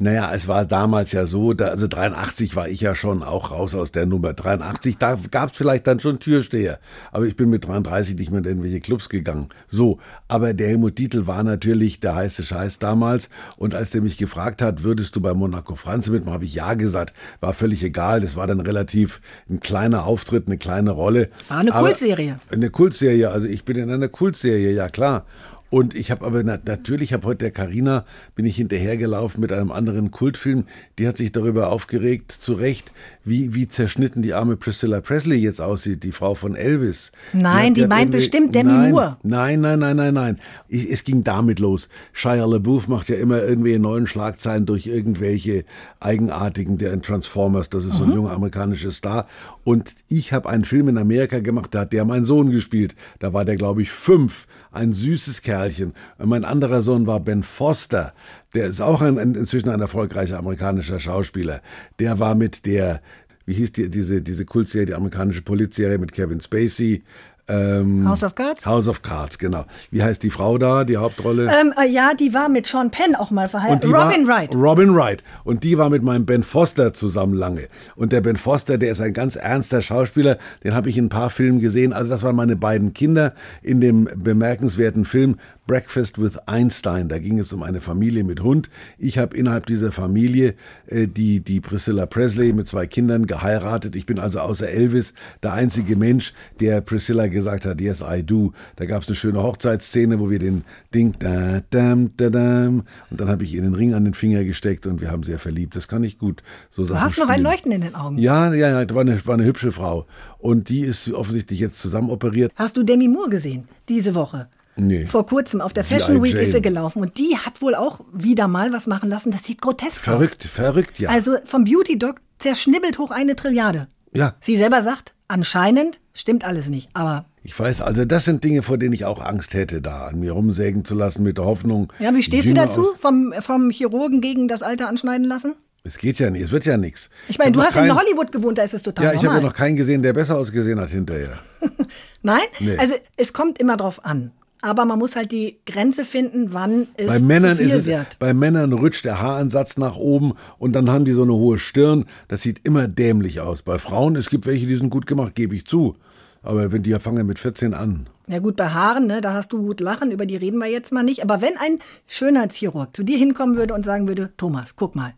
Naja, 0.00 0.32
es 0.32 0.46
war 0.46 0.64
damals 0.64 1.10
ja 1.10 1.26
so, 1.26 1.54
da, 1.54 1.68
also 1.68 1.88
83 1.88 2.54
war 2.54 2.68
ich 2.68 2.80
ja 2.80 2.94
schon 2.94 3.24
auch 3.24 3.50
raus 3.50 3.74
aus 3.74 3.90
der 3.90 4.06
Nummer. 4.06 4.32
83, 4.32 4.96
da 4.96 5.18
gab 5.30 5.50
es 5.50 5.56
vielleicht 5.56 5.88
dann 5.88 5.98
schon 5.98 6.20
Türsteher. 6.20 6.78
Aber 7.10 7.26
ich 7.26 7.34
bin 7.34 7.50
mit 7.50 7.66
33 7.66 8.16
nicht 8.16 8.30
mehr 8.30 8.38
in 8.38 8.44
irgendwelche 8.46 8.78
Clubs 8.80 9.08
gegangen. 9.08 9.48
So, 9.66 9.98
aber 10.28 10.54
der 10.54 10.68
Helmut 10.68 10.98
Dietl 10.98 11.26
war 11.26 11.42
natürlich 11.42 11.98
der 11.98 12.14
heiße 12.14 12.44
Scheiß 12.44 12.78
damals. 12.78 13.28
Und 13.56 13.74
als 13.74 13.90
der 13.90 14.00
mich 14.02 14.18
gefragt 14.18 14.62
hat, 14.62 14.84
würdest 14.84 15.16
du 15.16 15.20
bei 15.20 15.34
Monaco 15.34 15.74
Franze 15.74 16.12
mitmachen, 16.12 16.34
habe 16.34 16.44
ich 16.44 16.54
ja 16.54 16.74
gesagt. 16.74 17.12
War 17.40 17.52
völlig 17.52 17.82
egal. 17.82 18.20
Das 18.20 18.36
war 18.36 18.46
dann 18.46 18.60
relativ 18.60 19.20
ein 19.50 19.58
kleiner 19.58 20.04
Auftritt, 20.04 20.46
eine 20.46 20.58
kleine 20.58 20.92
Rolle. 20.92 21.28
War 21.48 21.58
eine 21.58 21.74
Aber- 21.74 21.88
Kultserie. 21.88 22.36
Eine 22.52 22.70
Kultserie, 22.70 23.30
also 23.30 23.48
ich 23.48 23.64
bin 23.64 23.76
in 23.76 23.90
einer 23.90 24.08
Kultserie, 24.08 24.72
ja 24.72 24.88
klar. 24.88 25.26
Und 25.70 25.94
ich 25.94 26.10
habe 26.10 26.24
aber 26.24 26.42
na, 26.42 26.58
natürlich, 26.64 27.12
habe 27.12 27.26
heute 27.26 27.44
der 27.44 27.50
Karina 27.50 28.06
bin 28.34 28.46
ich 28.46 28.56
hinterhergelaufen 28.56 29.40
mit 29.40 29.52
einem 29.52 29.70
anderen 29.70 30.10
Kultfilm. 30.10 30.66
Die 30.98 31.06
hat 31.06 31.18
sich 31.18 31.30
darüber 31.30 31.70
aufgeregt, 31.70 32.32
zu 32.32 32.54
Recht, 32.54 32.92
wie, 33.28 33.54
wie 33.54 33.68
zerschnitten 33.68 34.22
die 34.22 34.34
arme 34.34 34.56
Priscilla 34.56 35.00
Presley 35.00 35.38
jetzt 35.38 35.60
aussieht, 35.60 36.02
die 36.02 36.12
Frau 36.12 36.34
von 36.34 36.56
Elvis. 36.56 37.12
Nein, 37.32 37.74
die, 37.74 37.82
die 37.82 37.86
meint 37.86 38.10
bestimmt 38.10 38.54
Demi 38.54 38.72
nein, 38.72 38.90
Moore. 38.90 39.16
Nein, 39.22 39.60
nein, 39.60 39.78
nein, 39.78 39.96
nein, 39.96 40.14
nein. 40.14 40.38
Ich, 40.68 40.90
es 40.90 41.04
ging 41.04 41.24
damit 41.24 41.58
los. 41.58 41.88
Shia 42.12 42.44
LaBeouf 42.44 42.88
macht 42.88 43.08
ja 43.08 43.16
immer 43.16 43.42
irgendwie 43.42 43.78
neuen 43.78 44.06
Schlagzeilen 44.06 44.66
durch 44.66 44.86
irgendwelche 44.86 45.64
eigenartigen, 46.00 46.78
der 46.78 46.92
in 46.92 47.02
Transformers, 47.02 47.70
das 47.70 47.84
ist 47.84 47.96
so 47.96 48.04
ein 48.04 48.10
mhm. 48.10 48.16
junger 48.16 48.32
amerikanischer 48.32 48.92
Star. 48.92 49.26
Und 49.64 49.90
ich 50.08 50.32
habe 50.32 50.48
einen 50.48 50.64
Film 50.64 50.88
in 50.88 50.98
Amerika 50.98 51.40
gemacht, 51.40 51.74
da 51.74 51.80
hat 51.80 51.92
der 51.92 52.04
mein 52.04 52.24
Sohn 52.24 52.50
gespielt. 52.50 52.94
Da 53.18 53.32
war 53.32 53.44
der, 53.44 53.56
glaube 53.56 53.82
ich, 53.82 53.90
fünf. 53.90 54.46
Ein 54.70 54.92
süßes 54.92 55.42
Kerlchen. 55.42 55.92
Und 56.18 56.28
mein 56.28 56.44
anderer 56.44 56.82
Sohn 56.82 57.06
war 57.06 57.20
Ben 57.20 57.42
Foster. 57.42 58.12
Der 58.54 58.66
ist 58.66 58.80
auch 58.80 59.02
ein, 59.02 59.18
ein, 59.18 59.34
inzwischen 59.34 59.68
ein 59.68 59.80
erfolgreicher 59.80 60.38
amerikanischer 60.38 61.00
Schauspieler. 61.00 61.60
Der 61.98 62.18
war 62.18 62.34
mit 62.34 62.64
der, 62.64 63.02
wie 63.44 63.54
hieß 63.54 63.72
die, 63.72 63.90
diese, 63.90 64.22
diese 64.22 64.44
Kultserie, 64.44 64.86
die 64.86 64.94
amerikanische 64.94 65.42
Polizserie 65.42 65.98
mit 65.98 66.12
Kevin 66.12 66.40
Spacey, 66.40 67.02
ähm, 67.48 68.06
House 68.06 68.22
of 68.22 68.34
Cards? 68.34 68.66
House 68.66 68.88
of 68.88 69.02
Cards, 69.02 69.38
genau. 69.38 69.64
Wie 69.90 70.02
heißt 70.02 70.22
die 70.22 70.30
Frau 70.30 70.58
da, 70.58 70.84
die 70.84 70.98
Hauptrolle? 70.98 71.46
Ähm, 71.46 71.72
äh, 71.80 71.88
ja, 71.88 72.12
die 72.14 72.34
war 72.34 72.48
mit 72.48 72.66
Sean 72.66 72.90
Penn 72.90 73.14
auch 73.14 73.30
mal 73.30 73.48
verheiratet. 73.48 73.90
Robin 73.90 74.26
Wright. 74.26 74.54
Robin 74.54 74.94
Wright. 74.94 75.24
Und 75.44 75.64
die 75.64 75.78
war 75.78 75.88
mit 75.88 76.02
meinem 76.02 76.26
Ben 76.26 76.42
Foster 76.42 76.92
zusammen 76.92 77.34
lange. 77.34 77.68
Und 77.96 78.12
der 78.12 78.20
Ben 78.20 78.36
Foster, 78.36 78.76
der 78.76 78.92
ist 78.92 79.00
ein 79.00 79.14
ganz 79.14 79.34
ernster 79.34 79.80
Schauspieler. 79.80 80.38
Den 80.62 80.74
habe 80.74 80.90
ich 80.90 80.98
in 80.98 81.06
ein 81.06 81.08
paar 81.08 81.30
Filmen 81.30 81.60
gesehen. 81.60 81.94
Also 81.94 82.10
das 82.10 82.22
waren 82.22 82.36
meine 82.36 82.56
beiden 82.56 82.92
Kinder 82.92 83.32
in 83.62 83.80
dem 83.80 84.08
bemerkenswerten 84.14 85.06
Film 85.06 85.38
Breakfast 85.68 86.20
with 86.20 86.38
Einstein. 86.46 87.08
Da 87.08 87.18
ging 87.18 87.38
es 87.38 87.52
um 87.52 87.62
eine 87.62 87.80
Familie 87.80 88.24
mit 88.24 88.42
Hund. 88.42 88.70
Ich 88.96 89.18
habe 89.18 89.36
innerhalb 89.36 89.66
dieser 89.66 89.92
Familie 89.92 90.54
äh, 90.86 91.06
die, 91.06 91.40
die 91.40 91.60
Priscilla 91.60 92.06
Presley 92.06 92.52
mit 92.52 92.66
zwei 92.66 92.86
Kindern 92.86 93.26
geheiratet. 93.26 93.94
Ich 93.94 94.06
bin 94.06 94.18
also 94.18 94.40
außer 94.40 94.68
Elvis 94.68 95.12
der 95.42 95.52
einzige 95.52 95.94
Mensch, 95.94 96.32
der 96.58 96.80
Priscilla 96.80 97.28
gesagt 97.28 97.66
hat, 97.66 97.80
yes, 97.80 98.02
I 98.02 98.24
do. 98.24 98.52
Da 98.76 98.86
gab 98.86 99.02
es 99.02 99.08
eine 99.08 99.16
schöne 99.16 99.42
Hochzeitsszene, 99.42 100.18
wo 100.18 100.30
wir 100.30 100.38
den 100.38 100.64
Ding, 100.94 101.14
da, 101.18 101.60
dam, 101.70 102.12
da, 102.16 102.30
dam, 102.30 102.84
und 103.10 103.20
dann 103.20 103.28
habe 103.28 103.44
ich 103.44 103.54
ihr 103.54 103.60
den 103.60 103.74
Ring 103.74 103.94
an 103.94 104.04
den 104.04 104.14
Finger 104.14 104.44
gesteckt 104.44 104.86
und 104.86 105.02
wir 105.02 105.10
haben 105.10 105.22
sehr 105.22 105.38
verliebt. 105.38 105.76
Das 105.76 105.86
kann 105.86 106.02
ich 106.02 106.18
gut. 106.18 106.42
So 106.70 106.86
du 106.86 106.98
hast 106.98 107.12
spielen. 107.12 107.28
noch 107.28 107.34
ein 107.34 107.42
Leuchten 107.42 107.72
in 107.72 107.82
den 107.82 107.94
Augen. 107.94 108.16
Ja, 108.16 108.54
ja, 108.54 108.70
ja, 108.70 108.84
das 108.86 108.94
war 108.94 109.02
eine, 109.02 109.26
war 109.26 109.34
eine 109.34 109.44
hübsche 109.44 109.70
Frau. 109.70 110.06
Und 110.38 110.70
die 110.70 110.80
ist 110.80 111.12
offensichtlich 111.12 111.60
jetzt 111.60 111.76
zusammen 111.76 112.08
operiert. 112.08 112.52
Hast 112.56 112.78
du 112.78 112.82
Demi 112.82 113.06
Moore 113.06 113.28
gesehen, 113.28 113.68
diese 113.88 114.14
Woche? 114.14 114.48
Nee. 114.78 115.06
Vor 115.06 115.26
kurzem 115.26 115.60
auf 115.60 115.72
der 115.72 115.84
Fashion 115.84 116.22
Week 116.22 116.34
ist 116.34 116.52
sie 116.52 116.62
gelaufen 116.62 117.02
und 117.02 117.18
die 117.18 117.36
hat 117.36 117.60
wohl 117.62 117.74
auch 117.74 118.00
wieder 118.12 118.48
mal 118.48 118.72
was 118.72 118.86
machen 118.86 119.08
lassen. 119.08 119.30
Das 119.30 119.44
sieht 119.44 119.60
grotesk 119.60 120.02
verrückt, 120.02 120.44
aus. 120.44 120.50
Verrückt, 120.50 120.76
verrückt, 120.94 120.98
ja. 120.98 121.10
Also 121.10 121.36
vom 121.44 121.64
Beauty 121.64 121.98
Doc 121.98 122.20
zerschnibbelt 122.38 122.98
hoch 122.98 123.10
eine 123.10 123.36
Trilliarde. 123.36 123.88
Ja. 124.12 124.34
Sie 124.40 124.56
selber 124.56 124.82
sagt, 124.82 125.14
anscheinend 125.26 126.00
stimmt 126.14 126.44
alles 126.44 126.68
nicht, 126.68 126.88
aber 126.94 127.26
ich 127.48 127.58
weiß, 127.58 127.80
also 127.80 128.04
das 128.04 128.26
sind 128.26 128.44
Dinge, 128.44 128.62
vor 128.62 128.76
denen 128.76 128.92
ich 128.92 129.06
auch 129.06 129.24
Angst 129.24 129.54
hätte, 129.54 129.80
da 129.80 130.08
an 130.08 130.20
mir 130.20 130.32
rumsägen 130.32 130.84
zu 130.84 130.94
lassen 130.94 131.22
mit 131.22 131.38
der 131.38 131.46
Hoffnung. 131.46 131.90
Ja, 131.98 132.14
wie 132.14 132.22
stehst 132.22 132.50
du 132.50 132.52
dazu? 132.52 132.86
Vom, 132.98 133.32
vom 133.40 133.70
Chirurgen 133.70 134.20
gegen 134.20 134.48
das 134.48 134.62
Alter 134.62 134.86
anschneiden 134.86 135.26
lassen? 135.26 135.54
Es 135.82 135.96
geht 135.96 136.18
ja 136.18 136.28
nicht, 136.28 136.42
es 136.42 136.50
wird 136.50 136.66
ja 136.66 136.76
nichts. 136.76 137.08
Ich 137.28 137.38
meine, 137.38 137.52
du 137.52 137.62
hast 137.62 137.72
kein, 137.72 137.86
in 137.86 137.94
Hollywood 137.94 138.32
gewohnt, 138.32 138.58
da 138.58 138.64
ist 138.64 138.74
es 138.74 138.82
total 138.82 139.06
Ja, 139.06 139.12
ich 139.14 139.24
habe 139.24 139.36
ja 139.36 139.40
noch 139.40 139.54
keinen 139.54 139.76
gesehen, 139.76 140.02
der 140.02 140.12
besser 140.12 140.36
ausgesehen 140.36 140.78
hat 140.78 140.90
hinterher. 140.90 141.38
Nein? 142.22 142.42
Nee. 142.60 142.76
Also 142.76 142.94
es 143.16 143.32
kommt 143.32 143.58
immer 143.58 143.78
drauf 143.78 144.04
an. 144.04 144.32
Aber 144.60 144.84
man 144.84 144.98
muss 144.98 145.14
halt 145.14 145.30
die 145.30 145.58
Grenze 145.66 146.04
finden, 146.04 146.52
wann 146.52 146.88
es 146.96 147.06
bei 147.06 147.18
Männern 147.20 147.56
zu 147.56 147.62
viel 147.62 147.68
ist 147.68 147.74
es, 147.74 147.86
wird. 147.86 148.18
Bei 148.18 148.34
Männern 148.34 148.72
rutscht 148.72 149.04
der 149.04 149.20
Haaransatz 149.20 149.76
nach 149.76 149.96
oben 149.96 150.34
und 150.58 150.72
dann 150.72 150.90
haben 150.90 151.04
die 151.04 151.12
so 151.12 151.22
eine 151.22 151.34
hohe 151.34 151.58
Stirn. 151.58 152.06
Das 152.26 152.42
sieht 152.42 152.66
immer 152.66 152.88
dämlich 152.88 153.40
aus. 153.40 153.62
Bei 153.62 153.78
Frauen, 153.78 154.16
es 154.16 154.30
gibt 154.30 154.46
welche, 154.46 154.66
die 154.66 154.76
sind 154.76 154.90
gut 154.90 155.06
gemacht, 155.06 155.34
gebe 155.36 155.54
ich 155.54 155.64
zu. 155.64 155.96
Aber 156.42 156.72
wenn 156.72 156.82
die 156.82 156.94
fangen 156.94 157.26
mit 157.26 157.38
14 157.38 157.74
an. 157.74 158.08
Ja 158.26 158.40
gut, 158.40 158.56
bei 158.56 158.68
Haaren, 158.68 159.06
ne, 159.06 159.20
da 159.20 159.32
hast 159.32 159.52
du 159.52 159.62
gut 159.62 159.80
lachen, 159.80 160.10
über 160.10 160.26
die 160.26 160.36
reden 160.36 160.58
wir 160.58 160.66
jetzt 160.66 160.92
mal 160.92 161.02
nicht. 161.02 161.22
Aber 161.22 161.40
wenn 161.40 161.56
ein 161.56 161.78
Schönheitschirurg 162.06 162.94
zu 162.94 163.02
dir 163.02 163.16
hinkommen 163.16 163.56
würde 163.56 163.74
und 163.74 163.84
sagen 163.84 164.06
würde, 164.08 164.30
Thomas, 164.36 164.76
guck 164.76 164.94
mal, 164.94 165.14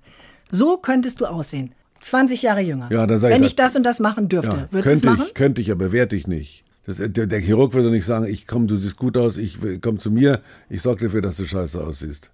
so 0.51 0.77
könntest 0.77 1.21
du 1.21 1.27
aussehen. 1.27 1.73
20 2.01 2.43
Jahre 2.43 2.61
jünger. 2.61 2.91
Ja, 2.91 3.07
da 3.07 3.21
wenn 3.21 3.45
ich 3.45 3.57
das 3.57 3.77
und 3.77 3.85
das 3.85 4.01
machen 4.01 4.29
dürfte, 4.29 4.57
ja, 4.57 4.67
würdest 4.71 4.87
du 4.87 5.09
es 5.09 5.17
machen? 5.17 5.25
Ich, 5.27 5.35
könnte 5.35 5.61
ich, 5.61 5.71
aber 5.71 5.93
werte 5.93 6.17
ich 6.17 6.27
nicht. 6.27 6.65
Das, 6.87 6.97
der, 6.99 7.27
der, 7.27 7.41
Chirurg 7.41 7.75
würde 7.75 7.91
nicht 7.91 8.07
sagen, 8.07 8.27
ich 8.27 8.47
komm, 8.47 8.67
du 8.67 8.77
siehst 8.77 8.97
gut 8.97 9.17
aus, 9.17 9.37
ich 9.37 9.59
komm 9.81 9.99
zu 9.99 10.11
mir, 10.11 10.41
ich 10.69 10.83
sorge 10.83 11.07
dafür, 11.07 11.21
dass 11.21 11.37
du 11.37 11.45
scheiße 11.45 11.83
aussiehst. 11.83 12.31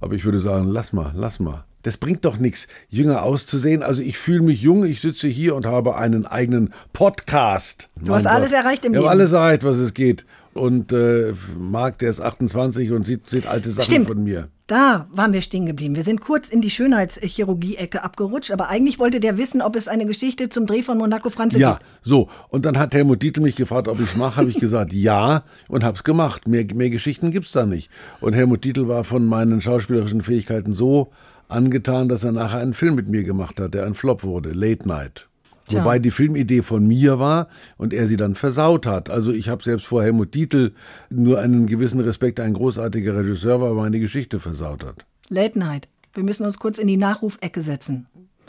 Aber 0.00 0.14
ich 0.14 0.24
würde 0.24 0.40
sagen, 0.40 0.68
lass 0.68 0.92
mal, 0.92 1.12
lass 1.14 1.40
mal. 1.40 1.64
Das 1.82 1.98
bringt 1.98 2.24
doch 2.24 2.38
nichts, 2.38 2.66
jünger 2.88 3.22
auszusehen. 3.22 3.82
Also 3.82 4.02
ich 4.02 4.16
fühle 4.16 4.40
mich 4.40 4.62
jung, 4.62 4.84
ich 4.84 5.02
sitze 5.02 5.28
hier 5.28 5.54
und 5.54 5.66
habe 5.66 5.96
einen 5.96 6.24
eigenen 6.24 6.72
Podcast. 6.94 7.90
Du 8.00 8.14
hast 8.14 8.24
Gott. 8.24 8.32
alles 8.32 8.52
erreicht 8.52 8.84
im 8.86 8.92
ich 8.92 8.96
Leben. 8.96 9.04
Ich 9.04 9.10
habe 9.10 9.10
alles 9.10 9.32
erreicht, 9.32 9.64
was 9.64 9.76
es 9.76 9.92
geht. 9.92 10.24
Und 10.54 10.92
äh, 10.92 11.34
Marc, 11.58 11.98
der 11.98 12.10
ist 12.10 12.20
28 12.20 12.92
und 12.92 13.04
sieht, 13.04 13.28
sieht 13.28 13.46
alte 13.46 13.70
Sachen 13.70 13.90
Stimmt. 13.90 14.06
von 14.08 14.22
mir. 14.22 14.48
Da 14.66 15.08
waren 15.10 15.34
wir 15.34 15.42
stehen 15.42 15.66
geblieben. 15.66 15.94
Wir 15.94 16.04
sind 16.04 16.22
kurz 16.22 16.48
in 16.48 16.62
die 16.62 16.70
Schönheitschirurgie-Ecke 16.70 18.02
abgerutscht, 18.02 18.50
aber 18.50 18.70
eigentlich 18.70 18.98
wollte 18.98 19.20
der 19.20 19.36
wissen, 19.36 19.60
ob 19.60 19.76
es 19.76 19.88
eine 19.88 20.06
Geschichte 20.06 20.48
zum 20.48 20.64
Dreh 20.66 20.80
von 20.80 20.96
Monaco 20.96 21.28
Franze 21.28 21.58
ja, 21.58 21.72
gibt. 21.72 21.82
Ja, 21.82 21.88
so. 22.02 22.28
Und 22.48 22.64
dann 22.64 22.78
hat 22.78 22.94
Helmut 22.94 23.22
Dietl 23.22 23.42
mich 23.42 23.56
gefragt, 23.56 23.88
ob 23.88 24.00
ich 24.00 24.06
es 24.06 24.16
mache. 24.16 24.36
Habe 24.36 24.48
ich 24.48 24.58
gesagt, 24.58 24.92
ja 24.94 25.42
und 25.68 25.84
habe 25.84 25.96
es 25.96 26.04
gemacht. 26.04 26.48
Mehr, 26.48 26.64
mehr 26.74 26.88
Geschichten 26.88 27.30
gibt's 27.30 27.52
da 27.52 27.66
nicht. 27.66 27.90
Und 28.20 28.34
Helmut 28.34 28.64
Dietl 28.64 28.88
war 28.88 29.04
von 29.04 29.26
meinen 29.26 29.60
schauspielerischen 29.60 30.22
Fähigkeiten 30.22 30.72
so 30.72 31.10
angetan, 31.48 32.08
dass 32.08 32.24
er 32.24 32.32
nachher 32.32 32.60
einen 32.60 32.74
Film 32.74 32.94
mit 32.94 33.08
mir 33.08 33.24
gemacht 33.24 33.60
hat, 33.60 33.74
der 33.74 33.84
ein 33.84 33.94
Flop 33.94 34.24
wurde, 34.24 34.52
Late 34.52 34.88
Night. 34.88 35.28
Tja. 35.68 35.80
Wobei 35.80 35.98
die 35.98 36.10
Filmidee 36.10 36.62
von 36.62 36.86
mir 36.86 37.18
war 37.18 37.48
und 37.78 37.94
er 37.94 38.06
sie 38.06 38.16
dann 38.16 38.34
versaut 38.34 38.86
hat. 38.86 39.08
Also 39.08 39.32
ich 39.32 39.48
habe 39.48 39.62
selbst 39.62 39.86
vor 39.86 40.02
Helmut 40.02 40.34
Dietl 40.34 40.72
nur 41.10 41.40
einen 41.40 41.66
gewissen 41.66 42.00
Respekt, 42.00 42.38
ein 42.38 42.52
großartiger 42.52 43.16
Regisseur 43.16 43.60
war, 43.60 43.70
aber 43.70 43.82
meine 43.82 44.00
Geschichte 44.00 44.40
versaut 44.40 44.84
hat. 44.84 45.06
Late 45.30 45.58
Night. 45.58 45.88
Wir 46.12 46.22
müssen 46.22 46.44
uns 46.44 46.58
kurz 46.58 46.78
in 46.78 46.86
die 46.86 46.96
Nachrufecke 46.96 47.62
setzen. 47.62 48.06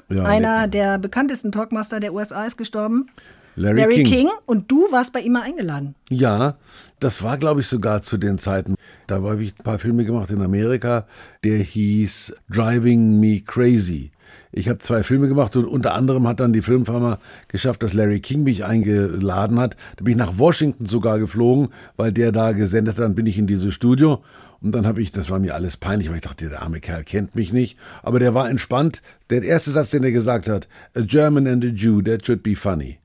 Ja, 0.09 0.23
Einer 0.23 0.67
der 0.67 0.99
bekanntesten 0.99 1.51
Talkmaster 1.51 1.99
der 1.99 2.13
USA 2.13 2.45
ist 2.45 2.57
gestorben. 2.57 3.07
Larry, 3.55 3.79
Larry 3.79 3.95
King. 3.95 4.05
King. 4.05 4.29
Und 4.45 4.69
du 4.69 4.91
warst 4.91 5.13
bei 5.13 5.21
ihm 5.21 5.31
mal 5.31 5.43
eingeladen. 5.43 5.95
Ja, 6.09 6.57
das 6.99 7.23
war, 7.23 7.37
glaube 7.37 7.61
ich, 7.61 7.67
sogar 7.67 8.01
zu 8.01 8.17
den 8.17 8.37
Zeiten. 8.37 8.75
Da 9.07 9.21
habe 9.21 9.41
ich 9.41 9.53
ein 9.57 9.63
paar 9.63 9.79
Filme 9.79 10.03
gemacht 10.03 10.29
in 10.29 10.41
Amerika. 10.41 11.07
Der 11.43 11.57
hieß 11.57 12.35
Driving 12.49 13.19
Me 13.19 13.41
Crazy. 13.41 14.11
Ich 14.57 14.69
habe 14.69 14.79
zwei 14.79 15.03
Filme 15.03 15.27
gemacht 15.27 15.57
und 15.57 15.65
unter 15.65 15.93
anderem 15.95 16.25
hat 16.29 16.39
dann 16.39 16.53
die 16.53 16.61
Filmfirma 16.61 17.19
geschafft, 17.49 17.83
dass 17.83 17.91
Larry 17.91 18.21
King 18.21 18.43
mich 18.43 18.63
eingeladen 18.63 19.59
hat. 19.59 19.75
Da 19.97 20.05
bin 20.05 20.13
ich 20.13 20.17
nach 20.17 20.37
Washington 20.37 20.85
sogar 20.85 21.19
geflogen, 21.19 21.73
weil 21.97 22.13
der 22.13 22.31
da 22.31 22.53
gesendet 22.53 22.95
hat. 22.95 23.03
Dann 23.03 23.15
bin 23.15 23.25
ich 23.25 23.37
in 23.37 23.47
dieses 23.47 23.73
Studio 23.73 24.23
und 24.61 24.71
dann 24.71 24.87
habe 24.87 25.01
ich, 25.01 25.11
das 25.11 25.29
war 25.29 25.39
mir 25.39 25.55
alles 25.55 25.75
peinlich, 25.75 26.07
weil 26.07 26.15
ich 26.15 26.21
dachte, 26.21 26.47
der 26.47 26.61
arme 26.61 26.79
Kerl 26.79 27.03
kennt 27.03 27.35
mich 27.35 27.51
nicht. 27.51 27.77
Aber 28.01 28.17
der 28.17 28.33
war 28.33 28.49
entspannt. 28.49 29.01
Der 29.29 29.43
erste 29.43 29.71
Satz, 29.71 29.89
den 29.89 30.05
er 30.05 30.13
gesagt 30.13 30.47
hat, 30.47 30.69
a 30.95 31.01
German 31.01 31.47
and 31.47 31.65
a 31.65 31.67
Jew, 31.67 32.01
that 32.01 32.25
should 32.25 32.41
be 32.41 32.55
funny. 32.55 32.99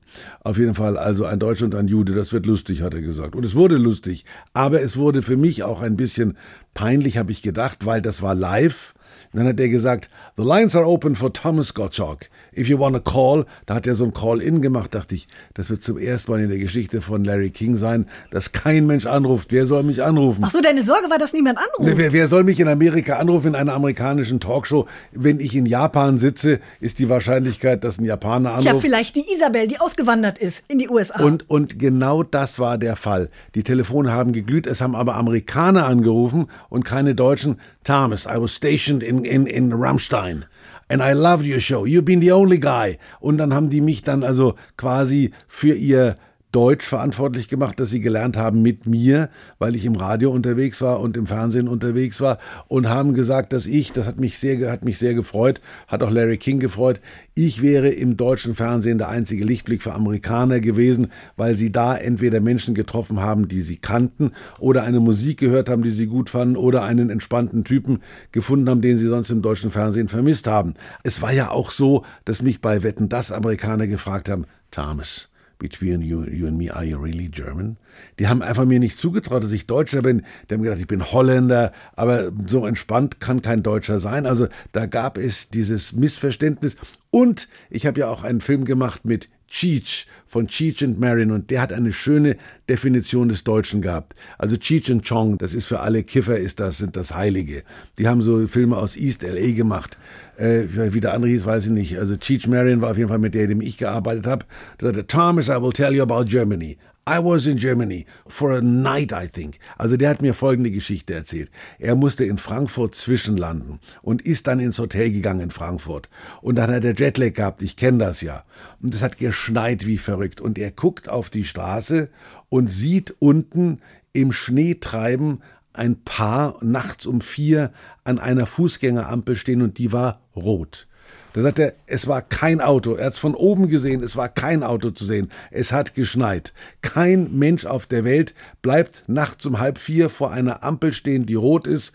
Auf 0.45 0.57
jeden 0.57 0.73
Fall 0.73 0.97
also 0.97 1.25
ein 1.25 1.39
Deutscher 1.39 1.65
und 1.65 1.75
ein 1.75 1.89
Jude, 1.89 2.15
das 2.15 2.31
wird 2.31 2.45
lustig, 2.45 2.81
hat 2.81 2.93
er 2.93 3.01
gesagt. 3.01 3.35
Und 3.35 3.43
es 3.43 3.55
wurde 3.55 3.75
lustig. 3.75 4.23
Aber 4.53 4.81
es 4.81 4.95
wurde 4.95 5.21
für 5.21 5.35
mich 5.35 5.63
auch 5.63 5.81
ein 5.81 5.97
bisschen 5.97 6.37
peinlich, 6.73 7.17
habe 7.17 7.31
ich 7.33 7.41
gedacht, 7.41 7.85
weil 7.85 8.01
das 8.01 8.21
war 8.21 8.35
live. 8.35 8.93
Dann 9.39 9.47
hat 9.47 9.59
er 9.59 9.69
gesagt, 9.69 10.09
the 10.37 10.43
lines 10.43 10.75
are 10.75 10.85
open 10.85 11.15
for 11.15 11.31
Thomas 11.31 11.73
Gottschalk. 11.73 12.29
If 12.55 12.67
you 12.67 12.77
want 12.77 12.97
a 12.97 12.99
call, 12.99 13.45
da 13.65 13.75
hat 13.75 13.87
er 13.87 13.95
so 13.95 14.03
ein 14.03 14.13
Call-In 14.13 14.61
gemacht, 14.61 14.93
dachte 14.93 15.15
ich, 15.15 15.29
das 15.53 15.69
wird 15.69 15.83
zum 15.83 15.97
ersten 15.97 16.31
Mal 16.31 16.41
in 16.41 16.49
der 16.49 16.57
Geschichte 16.57 17.01
von 17.01 17.23
Larry 17.23 17.49
King 17.49 17.77
sein, 17.77 18.07
dass 18.29 18.51
kein 18.51 18.87
Mensch 18.87 19.05
anruft. 19.05 19.53
Wer 19.53 19.65
soll 19.65 19.83
mich 19.83 20.03
anrufen? 20.03 20.43
Ach 20.45 20.51
so, 20.51 20.59
deine 20.59 20.83
Sorge 20.83 21.09
war, 21.09 21.17
dass 21.17 21.31
niemand 21.31 21.59
anruft? 21.59 21.97
Wer, 21.97 22.11
wer 22.11 22.27
soll 22.27 22.43
mich 22.43 22.59
in 22.59 22.67
Amerika 22.67 23.17
anrufen, 23.17 23.47
in 23.47 23.55
einer 23.55 23.73
amerikanischen 23.73 24.41
Talkshow? 24.41 24.85
Wenn 25.13 25.39
ich 25.39 25.55
in 25.55 25.65
Japan 25.65 26.17
sitze, 26.17 26.59
ist 26.81 26.99
die 26.99 27.07
Wahrscheinlichkeit, 27.07 27.85
dass 27.85 27.99
ein 27.99 28.05
Japaner 28.05 28.51
anruft. 28.51 28.65
Ja, 28.65 28.79
vielleicht 28.79 29.15
die 29.15 29.23
Isabel, 29.33 29.69
die 29.69 29.79
ausgewandert 29.79 30.37
ist 30.37 30.65
in 30.67 30.77
die 30.77 30.89
USA. 30.89 31.23
Und, 31.23 31.49
und 31.49 31.79
genau 31.79 32.21
das 32.21 32.59
war 32.59 32.77
der 32.77 32.97
Fall. 32.97 33.29
Die 33.55 33.63
Telefone 33.63 34.11
haben 34.11 34.33
geglüht, 34.33 34.67
es 34.67 34.81
haben 34.81 34.95
aber 34.95 35.15
Amerikaner 35.15 35.85
angerufen 35.85 36.47
und 36.67 36.83
keine 36.83 37.15
Deutschen. 37.15 37.61
Thomas, 37.85 38.25
I 38.25 38.39
was 38.39 38.53
stationed 38.53 39.03
in, 39.03 39.23
in, 39.23 39.47
in 39.47 39.71
Rammstein 39.71 40.45
and 40.91 41.01
I 41.01 41.13
loved 41.13 41.45
your 41.45 41.61
show. 41.61 41.85
You've 41.85 42.03
been 42.03 42.19
the 42.19 42.33
only 42.33 42.59
guy. 42.59 42.97
Und 43.21 43.37
dann 43.37 43.53
haben 43.53 43.69
die 43.69 43.79
mich 43.79 44.03
dann 44.03 44.23
also 44.23 44.55
quasi 44.75 45.31
für 45.47 45.73
ihr 45.73 46.15
Deutsch 46.51 46.85
verantwortlich 46.85 47.47
gemacht, 47.47 47.79
dass 47.79 47.89
sie 47.89 48.01
gelernt 48.01 48.35
haben 48.35 48.61
mit 48.61 48.85
mir, 48.85 49.29
weil 49.57 49.75
ich 49.75 49.85
im 49.85 49.95
Radio 49.95 50.31
unterwegs 50.31 50.81
war 50.81 50.99
und 50.99 51.15
im 51.15 51.25
Fernsehen 51.25 51.67
unterwegs 51.67 52.19
war 52.19 52.39
und 52.67 52.89
haben 52.89 53.13
gesagt, 53.13 53.53
dass 53.53 53.65
ich, 53.65 53.93
das 53.93 54.05
hat 54.05 54.19
mich 54.19 54.37
sehr, 54.37 54.71
hat 54.71 54.83
mich 54.83 54.97
sehr 54.97 55.13
gefreut, 55.13 55.61
hat 55.87 56.03
auch 56.03 56.11
Larry 56.11 56.37
King 56.37 56.59
gefreut, 56.59 56.99
ich 57.33 57.61
wäre 57.61 57.89
im 57.89 58.17
deutschen 58.17 58.53
Fernsehen 58.53 58.97
der 58.97 59.07
einzige 59.07 59.45
Lichtblick 59.45 59.81
für 59.81 59.93
Amerikaner 59.93 60.59
gewesen, 60.59 61.07
weil 61.37 61.55
sie 61.55 61.71
da 61.71 61.95
entweder 61.95 62.41
Menschen 62.41 62.75
getroffen 62.75 63.21
haben, 63.21 63.47
die 63.47 63.61
sie 63.61 63.77
kannten 63.77 64.33
oder 64.59 64.83
eine 64.83 64.99
Musik 64.99 65.39
gehört 65.39 65.69
haben, 65.69 65.83
die 65.83 65.91
sie 65.91 66.07
gut 66.07 66.29
fanden 66.29 66.57
oder 66.57 66.83
einen 66.83 67.09
entspannten 67.09 67.63
Typen 67.63 68.01
gefunden 68.33 68.69
haben, 68.69 68.81
den 68.81 68.97
sie 68.97 69.07
sonst 69.07 69.29
im 69.29 69.41
deutschen 69.41 69.71
Fernsehen 69.71 70.09
vermisst 70.09 70.47
haben. 70.47 70.73
Es 71.03 71.21
war 71.21 71.31
ja 71.31 71.49
auch 71.49 71.71
so, 71.71 72.03
dass 72.25 72.41
mich 72.41 72.59
bei 72.59 72.83
Wetten 72.83 73.07
das 73.07 73.31
Amerikaner 73.31 73.87
gefragt 73.87 74.29
haben, 74.29 74.45
Thomas, 74.69 75.30
between 75.61 76.01
you, 76.01 76.23
you 76.23 76.47
and 76.47 76.57
me, 76.57 76.71
are 76.71 76.83
you 76.83 76.97
really 76.97 77.27
German? 77.27 77.77
Die 78.17 78.27
haben 78.27 78.41
einfach 78.41 78.65
mir 78.65 78.79
nicht 78.79 78.97
zugetraut, 78.97 79.43
dass 79.43 79.51
ich 79.51 79.67
Deutscher 79.67 80.01
bin. 80.01 80.23
Die 80.49 80.55
haben 80.55 80.63
gedacht, 80.63 80.79
ich 80.79 80.87
bin 80.87 81.11
Holländer, 81.11 81.71
aber 81.95 82.31
so 82.47 82.65
entspannt 82.65 83.19
kann 83.19 83.43
kein 83.43 83.61
Deutscher 83.61 83.99
sein. 83.99 84.25
Also 84.25 84.47
da 84.71 84.87
gab 84.87 85.19
es 85.19 85.49
dieses 85.49 85.93
Missverständnis. 85.93 86.77
Und 87.11 87.47
ich 87.69 87.85
habe 87.85 87.99
ja 87.99 88.07
auch 88.07 88.23
einen 88.23 88.41
Film 88.41 88.65
gemacht 88.65 89.05
mit 89.05 89.29
Cheech 89.51 90.07
von 90.25 90.47
Cheech 90.47 90.81
and 90.81 90.97
Marin 90.97 91.29
und 91.29 91.51
der 91.51 91.61
hat 91.61 91.73
eine 91.73 91.91
schöne 91.91 92.37
Definition 92.69 93.27
des 93.27 93.43
Deutschen 93.43 93.81
gehabt. 93.81 94.15
Also 94.37 94.55
Cheech 94.55 94.89
and 94.89 95.05
Chong, 95.05 95.37
das 95.37 95.53
ist 95.53 95.65
für 95.65 95.81
alle 95.81 96.03
Kiffer, 96.03 96.37
ist 96.37 96.61
das, 96.61 96.77
sind 96.77 96.95
das 96.95 97.13
Heilige. 97.13 97.63
Die 97.97 98.07
haben 98.07 98.21
so 98.21 98.47
Filme 98.47 98.77
aus 98.77 98.95
East 98.95 99.23
L.A. 99.23 99.51
gemacht. 99.51 99.97
Äh, 100.37 100.63
wie 100.93 101.01
der 101.01 101.13
andere 101.13 101.31
hieß, 101.31 101.45
weiß 101.45 101.65
ich 101.65 101.71
nicht. 101.71 101.99
Also 101.99 102.15
Cheech 102.15 102.47
Marin 102.47 102.79
war 102.79 102.91
auf 102.91 102.97
jeden 102.97 103.09
Fall 103.09 103.19
mit 103.19 103.33
der, 103.33 103.47
dem 103.47 103.59
ich 103.59 103.77
gearbeitet 103.77 104.25
habe. 104.25 104.45
Der 104.79 104.93
sagte, 104.93 105.07
Thomas, 105.07 105.49
I 105.49 105.61
will 105.61 105.73
tell 105.73 105.93
you 105.93 106.01
about 106.01 106.23
Germany. 106.23 106.77
I 107.07 107.17
was 107.17 107.47
in 107.47 107.57
Germany 107.57 108.05
for 108.27 108.51
a 108.51 108.61
night, 108.61 109.11
I 109.11 109.27
think. 109.27 109.57
Also 109.77 109.97
der 109.97 110.09
hat 110.09 110.21
mir 110.21 110.35
folgende 110.35 110.69
Geschichte 110.69 111.15
erzählt. 111.15 111.49
Er 111.79 111.95
musste 111.95 112.25
in 112.25 112.37
Frankfurt 112.37 112.93
zwischenlanden 112.93 113.79
und 114.03 114.21
ist 114.21 114.45
dann 114.45 114.59
ins 114.59 114.77
Hotel 114.77 115.11
gegangen 115.11 115.39
in 115.39 115.51
Frankfurt. 115.51 116.09
Und 116.41 116.55
dann 116.55 116.71
hat 116.71 116.85
er 116.85 116.93
Jetlag 116.93 117.33
gehabt, 117.33 117.63
ich 117.63 117.75
kenne 117.75 117.97
das 117.97 118.21
ja. 118.21 118.43
Und 118.81 118.93
es 118.93 119.01
hat 119.01 119.17
geschneit 119.17 119.87
wie 119.87 119.97
verrückt. 119.97 120.41
Und 120.41 120.59
er 120.59 120.69
guckt 120.69 121.09
auf 121.09 121.31
die 121.31 121.45
Straße 121.45 122.09
und 122.49 122.69
sieht 122.69 123.15
unten 123.17 123.81
im 124.13 124.31
Schneetreiben 124.31 125.41
ein 125.73 126.03
Paar 126.03 126.57
nachts 126.61 127.05
um 127.07 127.21
vier 127.21 127.71
an 128.03 128.19
einer 128.19 128.45
Fußgängerampel 128.45 129.35
stehen 129.35 129.61
und 129.61 129.77
die 129.79 129.91
war 129.91 130.21
rot. 130.35 130.87
Da 131.33 131.41
sagt 131.41 131.59
er, 131.59 131.73
es 131.87 132.07
war 132.07 132.21
kein 132.21 132.59
Auto. 132.59 132.95
Er 132.95 133.05
hat 133.05 133.13
es 133.13 133.19
von 133.19 133.35
oben 133.35 133.69
gesehen, 133.69 134.03
es 134.03 134.15
war 134.15 134.27
kein 134.27 134.63
Auto 134.63 134.91
zu 134.91 135.05
sehen. 135.05 135.29
Es 135.49 135.71
hat 135.71 135.93
geschneit. 135.93 136.53
Kein 136.81 137.37
Mensch 137.37 137.65
auf 137.65 137.85
der 137.85 138.03
Welt 138.03 138.33
bleibt 138.61 139.03
nachts 139.07 139.45
um 139.45 139.59
halb 139.59 139.77
vier 139.77 140.09
vor 140.09 140.31
einer 140.31 140.63
Ampel 140.63 140.91
stehen, 140.91 141.25
die 141.25 141.35
rot 141.35 141.67
ist. 141.67 141.93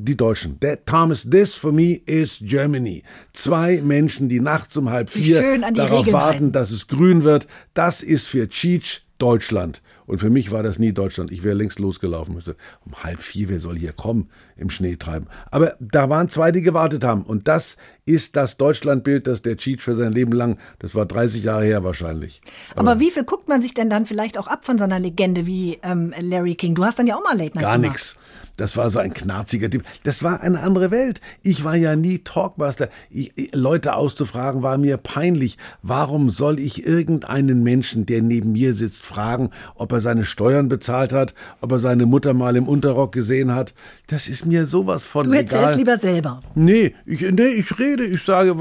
Die 0.00 0.16
Deutschen. 0.16 0.60
Der 0.60 0.84
Thomas, 0.84 1.28
this 1.28 1.54
for 1.54 1.72
me 1.72 2.00
is 2.06 2.38
Germany. 2.40 3.02
Zwei 3.32 3.82
Menschen, 3.82 4.28
die 4.28 4.38
nachts 4.38 4.76
um 4.76 4.90
halb 4.90 5.10
vier 5.10 5.58
darauf 5.72 6.06
Regeln 6.06 6.12
warten, 6.12 6.44
ein. 6.46 6.52
dass 6.52 6.70
es 6.70 6.86
grün 6.86 7.24
wird. 7.24 7.48
Das 7.74 8.04
ist 8.04 8.28
für 8.28 8.48
Cheech 8.48 9.02
Deutschland. 9.18 9.82
Und 10.08 10.18
für 10.18 10.30
mich 10.30 10.50
war 10.50 10.62
das 10.62 10.78
nie 10.78 10.92
Deutschland. 10.92 11.30
Ich 11.30 11.44
wäre 11.44 11.54
längst 11.54 11.78
losgelaufen. 11.78 12.42
Um 12.84 13.04
halb 13.04 13.20
vier, 13.22 13.50
wer 13.50 13.60
soll 13.60 13.76
hier 13.76 13.92
kommen 13.92 14.30
im 14.56 14.70
Schnee 14.70 14.96
treiben? 14.96 15.26
Aber 15.50 15.76
da 15.80 16.08
waren 16.08 16.30
zwei, 16.30 16.50
die 16.50 16.62
gewartet 16.62 17.04
haben. 17.04 17.22
Und 17.22 17.46
das 17.46 17.76
ist 18.06 18.34
das 18.34 18.56
Deutschlandbild, 18.56 19.26
das 19.26 19.42
der 19.42 19.58
Cheat 19.58 19.82
für 19.82 19.94
sein 19.94 20.12
Leben 20.12 20.32
lang, 20.32 20.58
das 20.78 20.94
war 20.94 21.04
30 21.04 21.44
Jahre 21.44 21.64
her 21.64 21.84
wahrscheinlich. 21.84 22.40
Aber, 22.74 22.92
Aber 22.92 23.00
wie 23.00 23.10
viel 23.10 23.24
guckt 23.24 23.48
man 23.48 23.60
sich 23.60 23.74
denn 23.74 23.90
dann 23.90 24.06
vielleicht 24.06 24.38
auch 24.38 24.46
ab 24.46 24.64
von 24.64 24.78
so 24.78 24.84
einer 24.84 24.98
Legende 24.98 25.46
wie 25.46 25.78
ähm, 25.82 26.14
Larry 26.18 26.54
King? 26.54 26.74
Du 26.74 26.84
hast 26.84 26.98
dann 26.98 27.06
ja 27.06 27.16
auch 27.16 27.22
mal 27.22 27.36
Late 27.36 27.54
Night 27.54 27.62
Gar 27.62 27.78
nichts. 27.78 28.16
Das 28.58 28.76
war 28.76 28.90
so 28.90 28.98
ein 28.98 29.14
knarziger 29.14 29.70
Typ. 29.70 29.84
Das 30.02 30.24
war 30.24 30.40
eine 30.40 30.58
andere 30.60 30.90
Welt. 30.90 31.20
Ich 31.42 31.62
war 31.62 31.76
ja 31.76 31.94
nie 31.94 32.18
Talkmaster. 32.18 32.88
Ich, 33.08 33.32
Leute 33.54 33.94
auszufragen 33.94 34.62
war 34.62 34.78
mir 34.78 34.96
peinlich. 34.96 35.58
Warum 35.82 36.28
soll 36.28 36.58
ich 36.58 36.84
irgendeinen 36.84 37.62
Menschen, 37.62 38.04
der 38.04 38.20
neben 38.20 38.52
mir 38.52 38.74
sitzt, 38.74 39.04
fragen, 39.04 39.50
ob 39.76 39.92
er 39.92 40.00
seine 40.00 40.24
Steuern 40.24 40.68
bezahlt 40.68 41.12
hat, 41.12 41.34
ob 41.60 41.70
er 41.70 41.78
seine 41.78 42.04
Mutter 42.04 42.34
mal 42.34 42.56
im 42.56 42.66
Unterrock 42.66 43.12
gesehen 43.12 43.54
hat? 43.54 43.74
Das 44.08 44.26
ist 44.26 44.44
mir 44.44 44.66
sowas 44.66 45.04
von 45.04 45.30
du 45.30 45.32
egal. 45.32 45.44
Du 45.46 45.54
erzählst 45.54 45.78
lieber 45.78 45.96
selber. 45.96 46.42
Nee, 46.56 46.96
ich, 47.06 47.20
nee, 47.20 47.42
ich 47.42 47.78
rede, 47.78 48.04
ich 48.04 48.24
sage, 48.24 48.56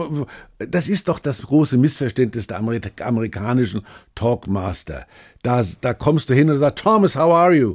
das 0.59 0.87
ist 0.87 1.07
doch 1.07 1.17
das 1.17 1.41
große 1.41 1.75
Missverständnis 1.75 2.45
der 2.45 2.59
amerikanischen 2.59 3.81
Talkmaster. 4.13 5.07
Da, 5.41 5.65
da 5.81 5.95
kommst 5.95 6.29
du 6.29 6.35
hin 6.35 6.51
und 6.51 6.59
sagst, 6.59 6.83
Thomas, 6.83 7.15
how 7.15 7.33
are 7.33 7.55
you? 7.55 7.73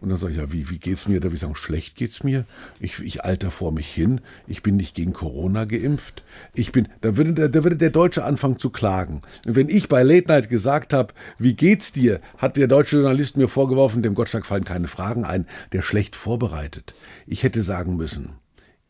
Und 0.00 0.10
dann 0.10 0.18
sage 0.18 0.32
ich, 0.32 0.38
ja, 0.38 0.52
wie, 0.52 0.70
wie 0.70 0.78
geht's 0.78 1.08
mir? 1.08 1.18
Da 1.18 1.24
würde 1.24 1.36
ich 1.36 1.40
sagen, 1.40 1.56
schlecht 1.56 1.96
geht's 1.96 2.22
mir. 2.22 2.44
Ich, 2.78 3.00
ich 3.00 3.24
alter 3.24 3.50
vor 3.50 3.72
mich 3.72 3.92
hin. 3.92 4.20
Ich 4.46 4.62
bin 4.62 4.76
nicht 4.76 4.94
gegen 4.94 5.12
Corona 5.12 5.64
geimpft. 5.64 6.22
Ich 6.54 6.70
bin, 6.70 6.88
da 7.00 7.16
würde, 7.16 7.50
da 7.50 7.64
würde 7.64 7.76
der 7.76 7.90
Deutsche 7.90 8.24
anfangen 8.24 8.60
zu 8.60 8.70
klagen. 8.70 9.22
Und 9.44 9.56
wenn 9.56 9.68
ich 9.68 9.88
bei 9.88 10.04
Late 10.04 10.28
Night 10.28 10.48
gesagt 10.48 10.92
habe, 10.92 11.14
wie 11.38 11.54
geht's 11.54 11.90
dir, 11.90 12.20
hat 12.36 12.56
der 12.56 12.68
deutsche 12.68 12.96
Journalist 12.96 13.36
mir 13.36 13.48
vorgeworfen, 13.48 14.02
dem 14.02 14.14
Gottschalk 14.14 14.46
fallen 14.46 14.64
keine 14.64 14.86
Fragen 14.86 15.24
ein, 15.24 15.46
der 15.72 15.82
schlecht 15.82 16.14
vorbereitet. 16.14 16.94
Ich 17.26 17.42
hätte 17.42 17.62
sagen 17.62 17.96
müssen, 17.96 18.30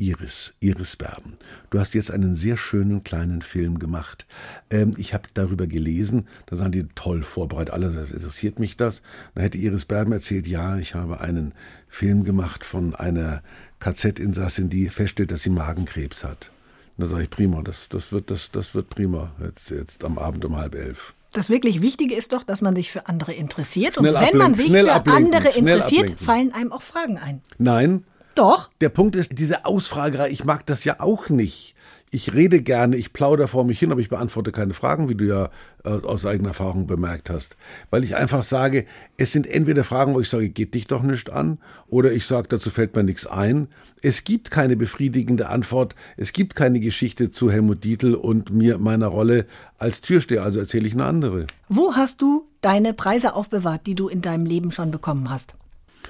Iris, 0.01 0.55
Iris 0.61 0.95
Berben. 0.95 1.35
Du 1.71 1.81
hast 1.81 1.93
jetzt 1.95 2.13
einen 2.13 2.37
sehr 2.37 2.57
schönen 2.57 3.03
kleinen 3.03 3.43
Film 3.43 3.81
gemacht. 3.81 4.27
Ähm, 4.71 4.95
ich 4.97 5.13
habe 5.13 5.29
darüber 5.35 5.67
gelesen, 5.67 6.29
da 6.47 6.55
sagen 6.55 6.71
die 6.71 6.87
toll 6.95 7.25
vorbereitet, 7.25 7.75
alle 7.75 8.07
interessiert 8.13 8.61
mich 8.61 8.77
das. 8.77 9.03
Dann 9.35 9.43
hätte 9.43 9.59
Iris 9.59 9.87
Berben 9.87 10.13
erzählt, 10.13 10.47
ja, 10.47 10.79
ich 10.79 10.95
habe 10.95 11.21
einen 11.21 11.53
Film 11.89 12.23
gemacht 12.23 12.65
von 12.65 12.95
einer 12.95 13.43
KZ-Insassin, 13.81 14.69
die 14.69 14.89
feststellt, 14.89 15.33
dass 15.33 15.43
sie 15.43 15.51
Magenkrebs 15.51 16.23
hat. 16.23 16.53
Und 16.97 17.05
da 17.05 17.11
sage 17.11 17.25
ich, 17.25 17.31
prima, 17.31 17.63
das, 17.63 17.89
das, 17.89 18.13
wird, 18.13 18.31
das, 18.31 18.53
das 18.53 18.77
wird 18.77 18.91
prima, 18.91 19.33
jetzt, 19.43 19.71
jetzt 19.71 20.05
am 20.05 20.17
Abend 20.17 20.45
um 20.45 20.57
halb 20.57 20.77
elf. 20.77 21.15
Das 21.33 21.51
wirklich 21.51 21.83
Wichtige 21.83 22.15
ist 22.15 22.33
doch, 22.33 22.45
dass 22.45 22.61
man 22.61 22.77
sich 22.77 22.93
für 22.93 23.09
andere 23.09 23.33
interessiert. 23.33 23.95
Schnell 23.95 24.15
Und 24.15 24.21
wenn 24.21 24.39
man 24.39 24.55
sich 24.55 24.71
für 24.71 24.93
ablenken, 24.93 25.35
andere 25.35 25.59
interessiert, 25.59 26.21
fallen 26.21 26.53
einem 26.53 26.71
auch 26.71 26.83
Fragen 26.83 27.19
ein. 27.19 27.43
Nein, 27.59 28.05
doch. 28.39 28.71
Der 28.81 28.89
Punkt 28.89 29.17
ist, 29.17 29.39
diese 29.39 29.65
Ausfragerei, 29.65 30.31
ich 30.31 30.45
mag 30.45 30.65
das 30.67 30.85
ja 30.85 31.01
auch 31.01 31.29
nicht. 31.29 31.75
Ich 32.11 32.33
rede 32.33 32.63
gerne, 32.63 32.97
ich 32.97 33.13
plaudere 33.13 33.49
vor 33.49 33.65
mich 33.65 33.79
hin, 33.79 33.93
aber 33.93 34.01
ich 34.01 34.09
beantworte 34.09 34.51
keine 34.51 34.73
Fragen, 34.73 35.11
wie 35.11 35.15
du 35.15 35.27
ja 35.27 35.51
äh, 35.85 35.91
aus 35.91 36.25
eigener 36.25 36.51
Erfahrung 36.51 36.87
bemerkt 36.87 37.29
hast. 37.29 37.57
Weil 37.91 38.03
ich 38.03 38.17
einfach 38.17 38.45
sage, 38.45 38.87
es 39.19 39.33
sind 39.33 39.47
entweder 39.47 39.85
Fragen, 39.85 40.15
wo 40.15 40.21
ich 40.21 40.31
sage, 40.31 40.49
geht 40.49 40.73
dich 40.73 40.87
doch 40.87 41.03
nicht 41.03 41.31
an, 41.31 41.59
oder 41.89 42.13
ich 42.13 42.25
sage, 42.25 42.49
dazu 42.49 42.71
fällt 42.71 42.97
mir 42.97 43.05
nichts 43.05 43.27
ein. 43.27 43.69
Es 44.01 44.25
gibt 44.25 44.51
keine 44.51 44.77
befriedigende 44.77 45.49
Antwort. 45.51 45.95
Es 46.17 46.33
gibt 46.33 46.55
keine 46.55 46.81
Geschichte 46.81 47.31
zu 47.31 47.51
Helmut 47.51 47.85
Dietl 47.85 48.15
und 48.15 48.51
mir, 48.51 48.79
meiner 48.79 49.09
Rolle 49.09 49.45
als 49.77 50.01
Türsteher, 50.01 50.45
also 50.45 50.61
erzähle 50.61 50.87
ich 50.87 50.95
eine 50.95 51.05
andere. 51.05 51.47
Wo 51.69 51.95
hast 51.95 52.23
du 52.23 52.47
deine 52.63 52.95
Preise 52.95 53.35
aufbewahrt, 53.35 53.87
die 53.87 53.95
du 53.95 54.09
in 54.09 54.23
deinem 54.23 54.47
Leben 54.47 54.73
schon 54.73 54.91
bekommen 54.91 55.29
hast? 55.29 55.57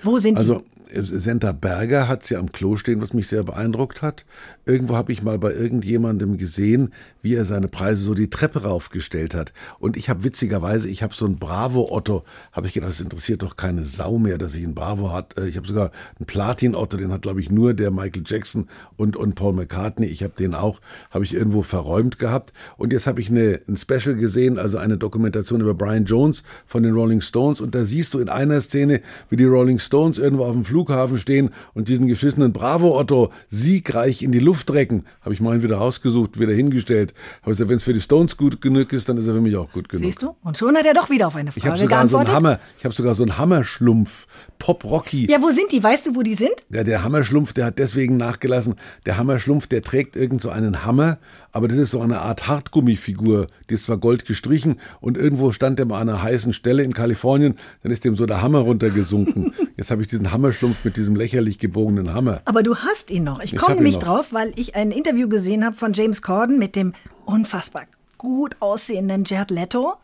Wo 0.05 0.19
sind 0.21 0.39
also, 0.39 0.61
die? 0.61 0.78
Senta 0.93 1.53
Berger 1.53 2.09
hat 2.09 2.25
sie 2.25 2.37
am 2.37 2.53
Klo 2.53 2.77
stehen, 2.77 3.01
was 3.01 3.13
mich 3.13 3.29
sehr 3.29 3.43
beeindruckt 3.43 4.03
hat. 4.03 4.25
Irgendwo 4.65 4.97
habe 4.97 5.13
ich 5.13 5.23
mal 5.23 5.39
bei 5.39 5.53
irgendjemandem 5.53 6.37
gesehen, 6.37 6.93
wie 7.23 7.35
er 7.35 7.45
seine 7.45 7.69
Preise 7.69 8.05
so 8.05 8.15
die 8.15 8.31
Treppe 8.31 8.63
raufgestellt 8.63 9.35
hat. 9.35 9.53
Und 9.79 9.97
ich 9.97 10.09
habe 10.09 10.25
witzigerweise, 10.25 10.89
ich 10.89 11.03
habe 11.03 11.15
so 11.15 11.27
ein 11.27 11.39
Bravo-Otto, 11.39 12.25
habe 12.53 12.67
ich 12.67 12.75
gedacht, 12.75 12.91
das 12.91 13.01
interessiert 13.01 13.43
doch 13.43 13.57
keine 13.57 13.85
Sau 13.85 14.19
mehr, 14.19 14.39
dass 14.39 14.55
ich 14.55 14.65
ein 14.65 14.75
Bravo 14.75 15.13
hat. 15.13 15.37
Äh, 15.39 15.49
ich 15.49 15.57
habe 15.57 15.67
sogar 15.67 15.91
einen 16.19 16.27
Platin-Otto, 16.27 16.97
den 16.97 17.13
hat, 17.13 17.23
glaube 17.23 17.41
ich, 17.41 17.51
nur 17.51 17.75
der 17.75 17.91
Michael 17.91 18.23
Jackson 18.27 18.69
und, 18.97 19.17
und 19.17 19.35
Paul 19.35 19.55
McCartney. 19.55 20.07
Ich 20.07 20.23
habe 20.23 20.35
den 20.39 20.55
auch, 20.55 20.81
habe 21.11 21.25
ich 21.25 21.35
irgendwo 21.35 21.63
verräumt 21.63 22.19
gehabt. 22.19 22.53
Und 22.77 22.93
jetzt 22.93 23.07
habe 23.07 23.21
ich 23.21 23.31
eine, 23.31 23.61
ein 23.69 23.77
Special 23.77 24.15
gesehen, 24.15 24.59
also 24.59 24.79
eine 24.79 24.99
Dokumentation 24.99 25.61
über 25.61 25.75
Brian 25.75 26.05
Jones 26.05 26.43
von 26.67 26.83
den 26.83 26.95
Rolling 26.95 27.21
Stones. 27.21 27.61
Und 27.61 27.75
da 27.75 27.85
siehst 27.85 28.15
du 28.15 28.21
in 28.21 28.29
einer 28.29 28.61
Szene, 28.61 29.01
wie 29.29 29.37
die 29.37 29.45
Rolling 29.45 29.79
Stones 29.79 30.19
irgendwo 30.19 30.45
auf 30.45 30.53
dem 30.53 30.65
Flug 30.65 30.78
Flughafen 30.79 31.19
stehen 31.19 31.51
und 31.75 31.89
diesen 31.89 32.07
geschissenen 32.07 32.53
Bravo-Otto 32.53 33.33
siegreich 33.49 34.23
in 34.23 34.31
die 34.31 34.39
Luft 34.39 34.71
recken. 34.71 35.05
Habe 35.23 35.35
ich 35.35 35.41
meinen 35.41 35.63
wieder 35.65 35.79
rausgesucht, 35.79 36.39
wieder 36.39 36.53
hingestellt. 36.53 37.15
Habe 37.43 37.51
gesagt, 37.51 37.69
wenn 37.69 37.79
es 37.79 37.83
für 37.83 37.93
die 37.93 38.01
Stones 38.01 38.37
gut 38.37 38.61
genug 38.61 38.93
ist, 38.93 39.09
dann 39.09 39.19
ist 39.19 39.27
er 39.27 39.35
für 39.35 39.41
mich 39.41 39.57
auch 39.57 39.73
gut 39.73 39.89
genug. 39.89 40.05
Siehst 40.05 40.23
du? 40.23 40.37
Und 40.45 40.57
schon 40.57 40.77
hat 40.77 40.87
er 40.87 40.95
doch 40.95 41.11
wieder 41.11 41.27
auf 41.27 41.35
eine 41.35 41.51
Frage 41.51 41.59
ich 41.59 41.67
habe 41.67 41.79
sogar 41.79 41.99
geantwortet. 41.99 42.29
So 42.29 42.37
einen 42.37 42.47
Hammer, 42.47 42.61
ich 42.79 42.85
habe 42.85 42.95
sogar 42.95 43.15
so 43.17 43.25
einen 43.25 43.39
Hammerschlumpf, 43.39 44.29
Pop 44.61 44.85
Rocky. 44.85 45.29
Ja, 45.29 45.43
wo 45.43 45.51
sind 45.51 45.73
die? 45.73 45.83
Weißt 45.83 46.07
du, 46.07 46.15
wo 46.15 46.23
die 46.23 46.35
sind? 46.35 46.55
Ja, 46.71 46.85
der 46.85 47.03
Hammerschlumpf, 47.03 47.53
der 47.55 47.67
hat 47.67 47.79
deswegen 47.81 48.17
nachgelassen. 48.17 48.77
Der 49.05 49.17
Hammerschlumpf, 49.17 49.67
der 49.67 49.83
trägt 49.83 50.15
irgend 50.15 50.41
so 50.41 50.51
einen 50.51 50.85
Hammer 50.85 51.19
aber 51.53 51.69
das 51.69 51.79
ist 51.79 51.91
so 51.91 52.01
eine 52.01 52.21
Art 52.21 52.49
Hartgummifigur, 52.49 53.47
die 53.69 53.75
ist 53.75 53.85
zwar 53.85 53.97
gold 53.97 54.27
gestrichen 54.27 54.81
und 55.01 55.17
irgendwo 55.17 55.53
stand 55.53 55.79
er 55.79 55.87
mal 55.87 56.01
an 56.01 56.09
einer 56.09 56.23
heißen 56.23 56.53
Stelle 56.53 56.83
in 56.83 56.93
Kalifornien, 56.93 57.57
dann 57.83 57.93
ist 57.93 58.05
dem 58.05 58.17
so 58.17 58.27
der 58.27 58.43
Hammer 58.43 58.61
runtergesunken. 58.61 59.53
Jetzt 59.77 59.91
habe 59.91 60.03
ich 60.03 60.09
diesen 60.09 60.33
Hammerschlumpf 60.33 60.85
mit 60.85 60.97
diesem 60.97 61.17
lächerlich 61.17 61.59
gebogenen 61.59 62.13
Hammer. 62.13 62.43
Aber 62.45 62.63
du 62.63 62.77
hast 62.77 63.11
ihn 63.11 63.25
noch. 63.25 63.41
Ich, 63.41 63.55
ich 63.55 63.59
komme 63.59 63.77
nämlich 63.77 63.99
drauf, 63.99 64.33
weil 64.33 64.53
ich 64.57 64.75
ein 64.75 64.91
Interview 64.91 65.29
gesehen 65.29 65.65
habe 65.65 65.77
von 65.77 65.93
James 65.93 66.23
Corden 66.23 66.59
mit 66.59 66.77
dem 66.77 66.95
unfassbar 67.25 67.85
gut 68.19 68.57
aussehenden 68.61 69.23
Jared 69.25 69.51
Leto 69.51 69.95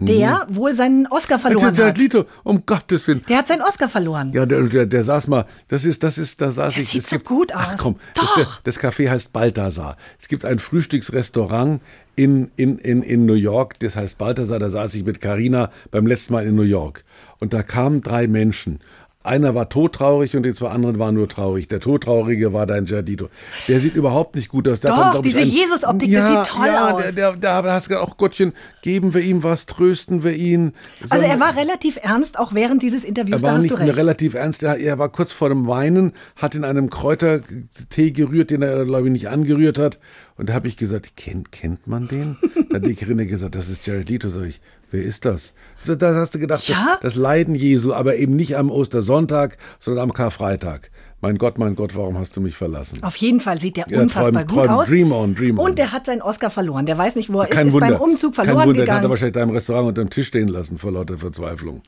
der 0.00 0.46
wohl 0.50 0.74
seinen 0.74 1.06
Oscar 1.08 1.38
verloren 1.40 1.74
Der 1.74 1.86
hat. 1.86 1.98
Lito, 1.98 2.24
um 2.44 2.64
Gottes 2.64 3.06
Willen. 3.08 3.24
Der 3.28 3.38
hat 3.38 3.48
seinen 3.48 3.62
Oscar 3.62 3.88
verloren. 3.88 4.32
Ja, 4.32 4.46
der, 4.46 4.62
der, 4.62 4.86
der 4.86 5.02
saß 5.02 5.26
mal, 5.26 5.44
das 5.66 5.84
ist, 5.84 6.02
das 6.04 6.18
ist, 6.18 6.40
da 6.40 6.52
saß 6.52 6.74
Der 6.74 6.82
ich. 6.84 6.88
sieht 6.90 7.02
es 7.02 7.10
so 7.10 7.18
gut 7.18 7.50
Ach 7.54 7.74
aus. 7.74 7.80
komm, 7.80 7.96
Doch. 8.14 8.60
Das, 8.62 8.76
das 8.76 8.80
Café 8.80 9.10
heißt 9.10 9.32
Balthasar. 9.32 9.96
Es 10.20 10.28
gibt 10.28 10.44
ein 10.44 10.60
Frühstücksrestaurant 10.60 11.80
in, 12.14 12.50
in, 12.56 12.78
in, 12.78 13.02
in 13.02 13.26
New 13.26 13.34
York, 13.34 13.78
das 13.80 13.96
heißt 13.96 14.18
Balthasar, 14.18 14.58
da 14.58 14.70
saß 14.70 14.94
ich 14.94 15.04
mit 15.04 15.20
Carina 15.20 15.70
beim 15.90 16.06
letzten 16.06 16.32
Mal 16.32 16.46
in 16.46 16.54
New 16.54 16.62
York. 16.62 17.04
Und 17.40 17.52
da 17.52 17.62
kamen 17.62 18.00
drei 18.00 18.26
Menschen. 18.26 18.80
Einer 19.24 19.54
war 19.56 19.68
todtraurig 19.68 20.36
und 20.36 20.44
die 20.44 20.54
zwei 20.54 20.68
anderen 20.68 21.00
waren 21.00 21.16
nur 21.16 21.28
traurig. 21.28 21.66
Der 21.66 21.80
todtraurige 21.80 22.52
war 22.52 22.66
dein 22.66 22.84
Giardito. 22.84 23.28
Der 23.66 23.80
sieht 23.80 23.96
überhaupt 23.96 24.36
nicht 24.36 24.48
gut 24.48 24.68
aus. 24.68 24.78
Der 24.80 24.92
Doch, 24.92 25.16
ich, 25.16 25.22
diese 25.22 25.42
Jesus-Optik, 25.42 26.12
das 26.12 26.28
sieht 26.28 26.46
toll 26.46 26.68
ja, 26.68 26.92
aus. 26.92 27.14
Der, 27.16 27.32
da 27.32 27.64
hast 27.64 27.90
du 27.90 27.98
ach 28.00 28.16
Gottchen, 28.16 28.52
geben 28.80 29.14
wir 29.14 29.20
ihm 29.20 29.42
was, 29.42 29.66
trösten 29.66 30.22
wir 30.22 30.34
ihn. 30.34 30.72
Also 31.10 31.26
er 31.26 31.40
war 31.40 31.56
relativ 31.56 31.98
ernst, 32.00 32.38
auch 32.38 32.54
während 32.54 32.80
dieses 32.80 33.02
Interviews, 33.02 33.42
er 33.42 33.46
da 33.46 33.48
war 33.48 33.54
hast 33.56 33.62
nicht 33.62 33.74
du 33.74 33.80
recht. 33.80 33.96
relativ 33.96 34.34
ernst. 34.34 34.62
Er, 34.62 34.78
er 34.78 35.00
war 35.00 35.08
kurz 35.08 35.32
vor 35.32 35.48
dem 35.48 35.66
Weinen, 35.66 36.12
hat 36.36 36.54
in 36.54 36.62
einem 36.62 36.88
Kräutertee 36.88 38.12
gerührt, 38.12 38.50
den 38.50 38.62
er, 38.62 38.84
glaube 38.84 39.08
ich, 39.08 39.12
nicht 39.12 39.28
angerührt 39.28 39.78
hat. 39.78 39.98
Und 40.36 40.48
da 40.48 40.54
habe 40.54 40.68
ich 40.68 40.76
gesagt, 40.76 41.16
kennt, 41.16 41.50
kennt 41.50 41.88
man 41.88 42.06
den? 42.06 42.36
da 42.70 42.76
hat 42.76 42.86
die 42.86 42.94
Corinne 42.94 43.26
gesagt, 43.26 43.56
das 43.56 43.68
ist 43.68 43.84
Jared 43.84 44.08
Leto. 44.08 44.30
Sag 44.30 44.44
ich, 44.44 44.60
wer 44.92 45.02
ist 45.02 45.24
das? 45.24 45.54
Da 45.86 46.14
hast 46.14 46.34
du 46.34 46.38
gedacht, 46.38 46.68
Ja? 46.68 46.98
das 47.02 47.14
Leiden 47.14 47.54
Jesu, 47.54 47.92
aber 47.94 48.16
eben 48.16 48.36
nicht 48.36 48.56
am 48.56 48.70
Ostersonntag, 48.70 49.56
sondern 49.80 50.04
am 50.04 50.12
Karfreitag. 50.12 50.90
Mein 51.20 51.36
Gott, 51.36 51.58
mein 51.58 51.74
Gott, 51.74 51.96
warum 51.96 52.16
hast 52.16 52.36
du 52.36 52.40
mich 52.40 52.54
verlassen? 52.56 53.02
Auf 53.02 53.16
jeden 53.16 53.40
Fall 53.40 53.58
sieht 53.58 53.76
der 53.76 53.86
Ja, 53.88 54.00
unfassbar 54.02 54.42
träum- 54.44 54.46
gut 54.46 54.64
träum- 54.66 54.68
aus. 54.82 54.86
dream 54.88 55.10
on, 55.10 55.34
dream 55.34 55.58
on. 55.58 55.70
Und 55.70 55.78
der 55.78 55.90
hat 55.90 56.06
seinen 56.06 56.22
Oscar 56.22 56.48
verloren. 56.48 56.86
Der 56.86 56.96
weiß 56.96 57.16
nicht, 57.16 57.32
wo 57.32 57.40
er 57.40 57.48
Kein 57.48 57.66
ist, 57.66 57.68
ist 57.68 57.72
Wunder. 57.74 57.88
beim 57.90 58.00
Umzug 58.00 58.36
Kein 58.36 58.44
verloren 58.44 58.68
Wunder, 58.68 58.74
den 58.74 58.82
hat 58.82 58.88
er 58.88 58.94
gegangen. 58.98 59.10
wahrscheinlich 59.10 59.34
da 59.34 59.42
im 59.42 59.50
Restaurant 59.50 59.88
unter 59.88 60.04
dem 60.04 60.10
Tisch 60.10 60.28
stehen 60.28 60.46
lassen 60.46 60.78
vor 60.78 60.92
lauter 60.92 61.18
Verzweiflung. 61.18 61.82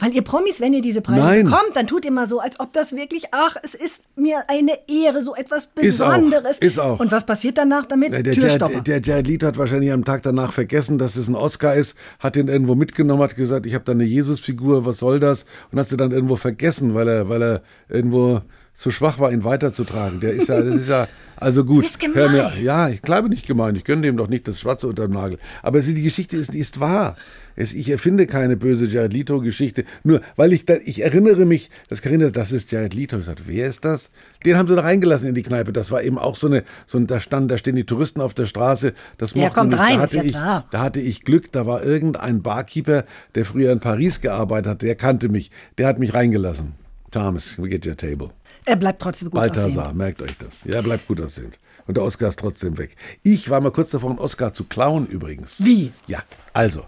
Weil 0.00 0.12
ihr 0.12 0.20
Promis, 0.22 0.60
wenn 0.60 0.74
ihr 0.74 0.82
diese 0.82 1.00
Preise 1.00 1.20
Nein. 1.20 1.44
bekommt, 1.44 1.70
dann 1.74 1.86
tut 1.86 2.04
ihr 2.04 2.10
mal 2.10 2.26
so, 2.26 2.40
als 2.40 2.60
ob 2.60 2.74
das 2.74 2.94
wirklich, 2.94 3.24
ach, 3.30 3.56
es 3.62 3.74
ist 3.74 4.02
mir 4.16 4.38
eine 4.48 4.72
Ehre, 4.88 5.22
so 5.22 5.34
etwas 5.34 5.70
Ist 5.76 6.02
auch, 6.02 6.08
Besonderes. 6.16 6.58
ist 6.58 6.78
auch. 6.78 7.00
Und 7.00 7.10
was 7.10 7.24
passiert 7.24 7.56
danach 7.56 7.86
damit? 7.86 8.12
Der, 8.12 8.22
der, 8.22 8.34
Türstopper. 8.34 8.80
Der 8.82 9.00
Jared 9.00 9.26
Leto 9.28 9.46
hat 9.46 9.56
wahrscheinlich 9.56 9.92
am 9.92 10.04
Tag 10.04 10.24
danach 10.24 10.52
vergessen, 10.52 10.98
dass 10.98 11.16
es 11.16 11.28
ein 11.28 11.36
Oscar 11.36 11.74
ist, 11.74 11.96
hat 12.18 12.36
den 12.36 12.48
irgendwo 12.48 12.74
mitgenommen, 12.74 13.22
hat 13.22 13.34
gesagt, 13.36 13.64
ich 13.64 13.72
habe 13.74 13.84
da 13.84 13.92
eine 13.92 14.04
Jesusfigur, 14.04 14.84
was 14.84 14.98
soll 14.98 15.20
das? 15.20 15.46
Und 15.72 15.78
hat 15.78 15.88
sie 15.88 15.96
dann 15.96 16.10
irgendwo 16.10 16.36
vergessen, 16.36 16.94
weil 16.94 17.08
er, 17.08 17.28
weil 17.30 17.42
er 17.42 17.62
irgendwo 17.88 18.40
zu 18.74 18.90
schwach 18.90 19.18
war, 19.18 19.32
ihn 19.32 19.44
weiterzutragen. 19.44 20.20
Der 20.20 20.32
ist 20.32 20.48
ja, 20.48 20.60
das 20.60 20.74
ist 20.74 20.88
ja, 20.88 21.06
also 21.36 21.64
gut. 21.64 21.84
Ist 21.84 22.00
gemein. 22.00 22.16
hör 22.16 22.28
mir, 22.28 22.52
ja, 22.62 22.88
ich 22.88 23.02
glaube 23.02 23.28
nicht 23.28 23.46
gemein. 23.46 23.76
Ich 23.76 23.84
gönne 23.84 24.02
dem 24.02 24.16
doch 24.16 24.28
nicht 24.28 24.46
das 24.48 24.60
Schwarze 24.60 24.88
unter 24.88 25.06
dem 25.06 25.12
Nagel. 25.12 25.38
Aber 25.62 25.80
sie, 25.80 25.94
die 25.94 26.02
Geschichte 26.02 26.36
ist, 26.36 26.54
ist 26.54 26.80
wahr. 26.80 27.16
Es, 27.56 27.72
ich 27.72 27.88
erfinde 27.88 28.26
keine 28.26 28.56
böse 28.56 28.86
Jared 28.86 29.12
Leto-Geschichte. 29.12 29.84
Nur, 30.02 30.20
weil 30.34 30.52
ich 30.52 30.66
da, 30.66 30.74
ich 30.84 31.02
erinnere 31.02 31.44
mich, 31.46 31.70
das 31.88 32.02
Carina, 32.02 32.30
das 32.30 32.50
ist 32.50 32.72
Jared 32.72 32.94
Leto. 32.94 33.16
Ich 33.18 33.26
sagte, 33.26 33.44
wer 33.46 33.68
ist 33.68 33.84
das? 33.84 34.10
Den 34.44 34.56
haben 34.56 34.66
sie 34.66 34.74
da 34.74 34.82
reingelassen 34.82 35.28
in 35.28 35.36
die 35.36 35.42
Kneipe. 35.42 35.72
Das 35.72 35.92
war 35.92 36.02
eben 36.02 36.18
auch 36.18 36.34
so 36.34 36.48
eine, 36.48 36.64
so 36.88 36.98
ein, 36.98 37.06
da 37.06 37.20
stand, 37.20 37.50
da 37.52 37.58
stehen 37.58 37.76
die 37.76 37.84
Touristen 37.86 38.20
auf 38.20 38.34
der 38.34 38.46
Straße. 38.46 38.92
Das 39.18 39.34
Ja, 39.34 39.50
kommt 39.50 39.78
rein, 39.78 39.98
da 39.98 40.04
ist 40.04 40.10
hatte 40.10 40.16
ja 40.16 40.22
ich, 40.24 40.32
klar. 40.32 40.66
da 40.72 40.80
hatte 40.80 41.00
ich 41.00 41.22
Glück. 41.22 41.52
Da 41.52 41.64
war 41.64 41.84
irgendein 41.84 42.42
Barkeeper, 42.42 43.04
der 43.36 43.44
früher 43.44 43.70
in 43.70 43.78
Paris 43.78 44.20
gearbeitet 44.20 44.66
hat. 44.70 44.82
Der 44.82 44.96
kannte 44.96 45.28
mich. 45.28 45.52
Der 45.78 45.86
hat 45.86 46.00
mich 46.00 46.12
reingelassen. 46.12 46.72
Thomas, 47.12 47.56
we 47.58 47.68
get 47.68 47.86
your 47.86 47.96
table. 47.96 48.30
Er 48.64 48.76
bleibt 48.76 49.00
trotzdem 49.02 49.30
gut 49.30 49.40
Balthasar, 49.40 49.84
aussehen. 49.86 49.96
merkt 49.98 50.22
euch 50.22 50.36
das. 50.38 50.64
Ja, 50.64 50.80
bleibt 50.82 51.06
gut 51.06 51.20
aussehend. 51.20 51.58
Und 51.86 51.96
der 51.96 52.04
Oscar 52.04 52.28
ist 52.28 52.38
trotzdem 52.38 52.78
weg. 52.78 52.96
Ich 53.22 53.50
war 53.50 53.60
mal 53.60 53.70
kurz 53.72 53.90
davor, 53.90 54.10
einen 54.10 54.18
Oscar 54.18 54.52
zu 54.54 54.64
klauen 54.64 55.06
übrigens. 55.06 55.62
Wie? 55.64 55.92
Ja, 56.06 56.20
also. 56.52 56.84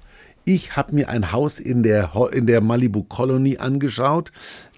Ich 0.48 0.76
habe 0.76 0.94
mir 0.94 1.08
ein 1.08 1.32
Haus 1.32 1.58
in 1.58 1.82
der, 1.82 2.12
in 2.32 2.46
der 2.46 2.60
Malibu 2.60 3.02
Colony 3.02 3.58
angeschaut. 3.58 4.30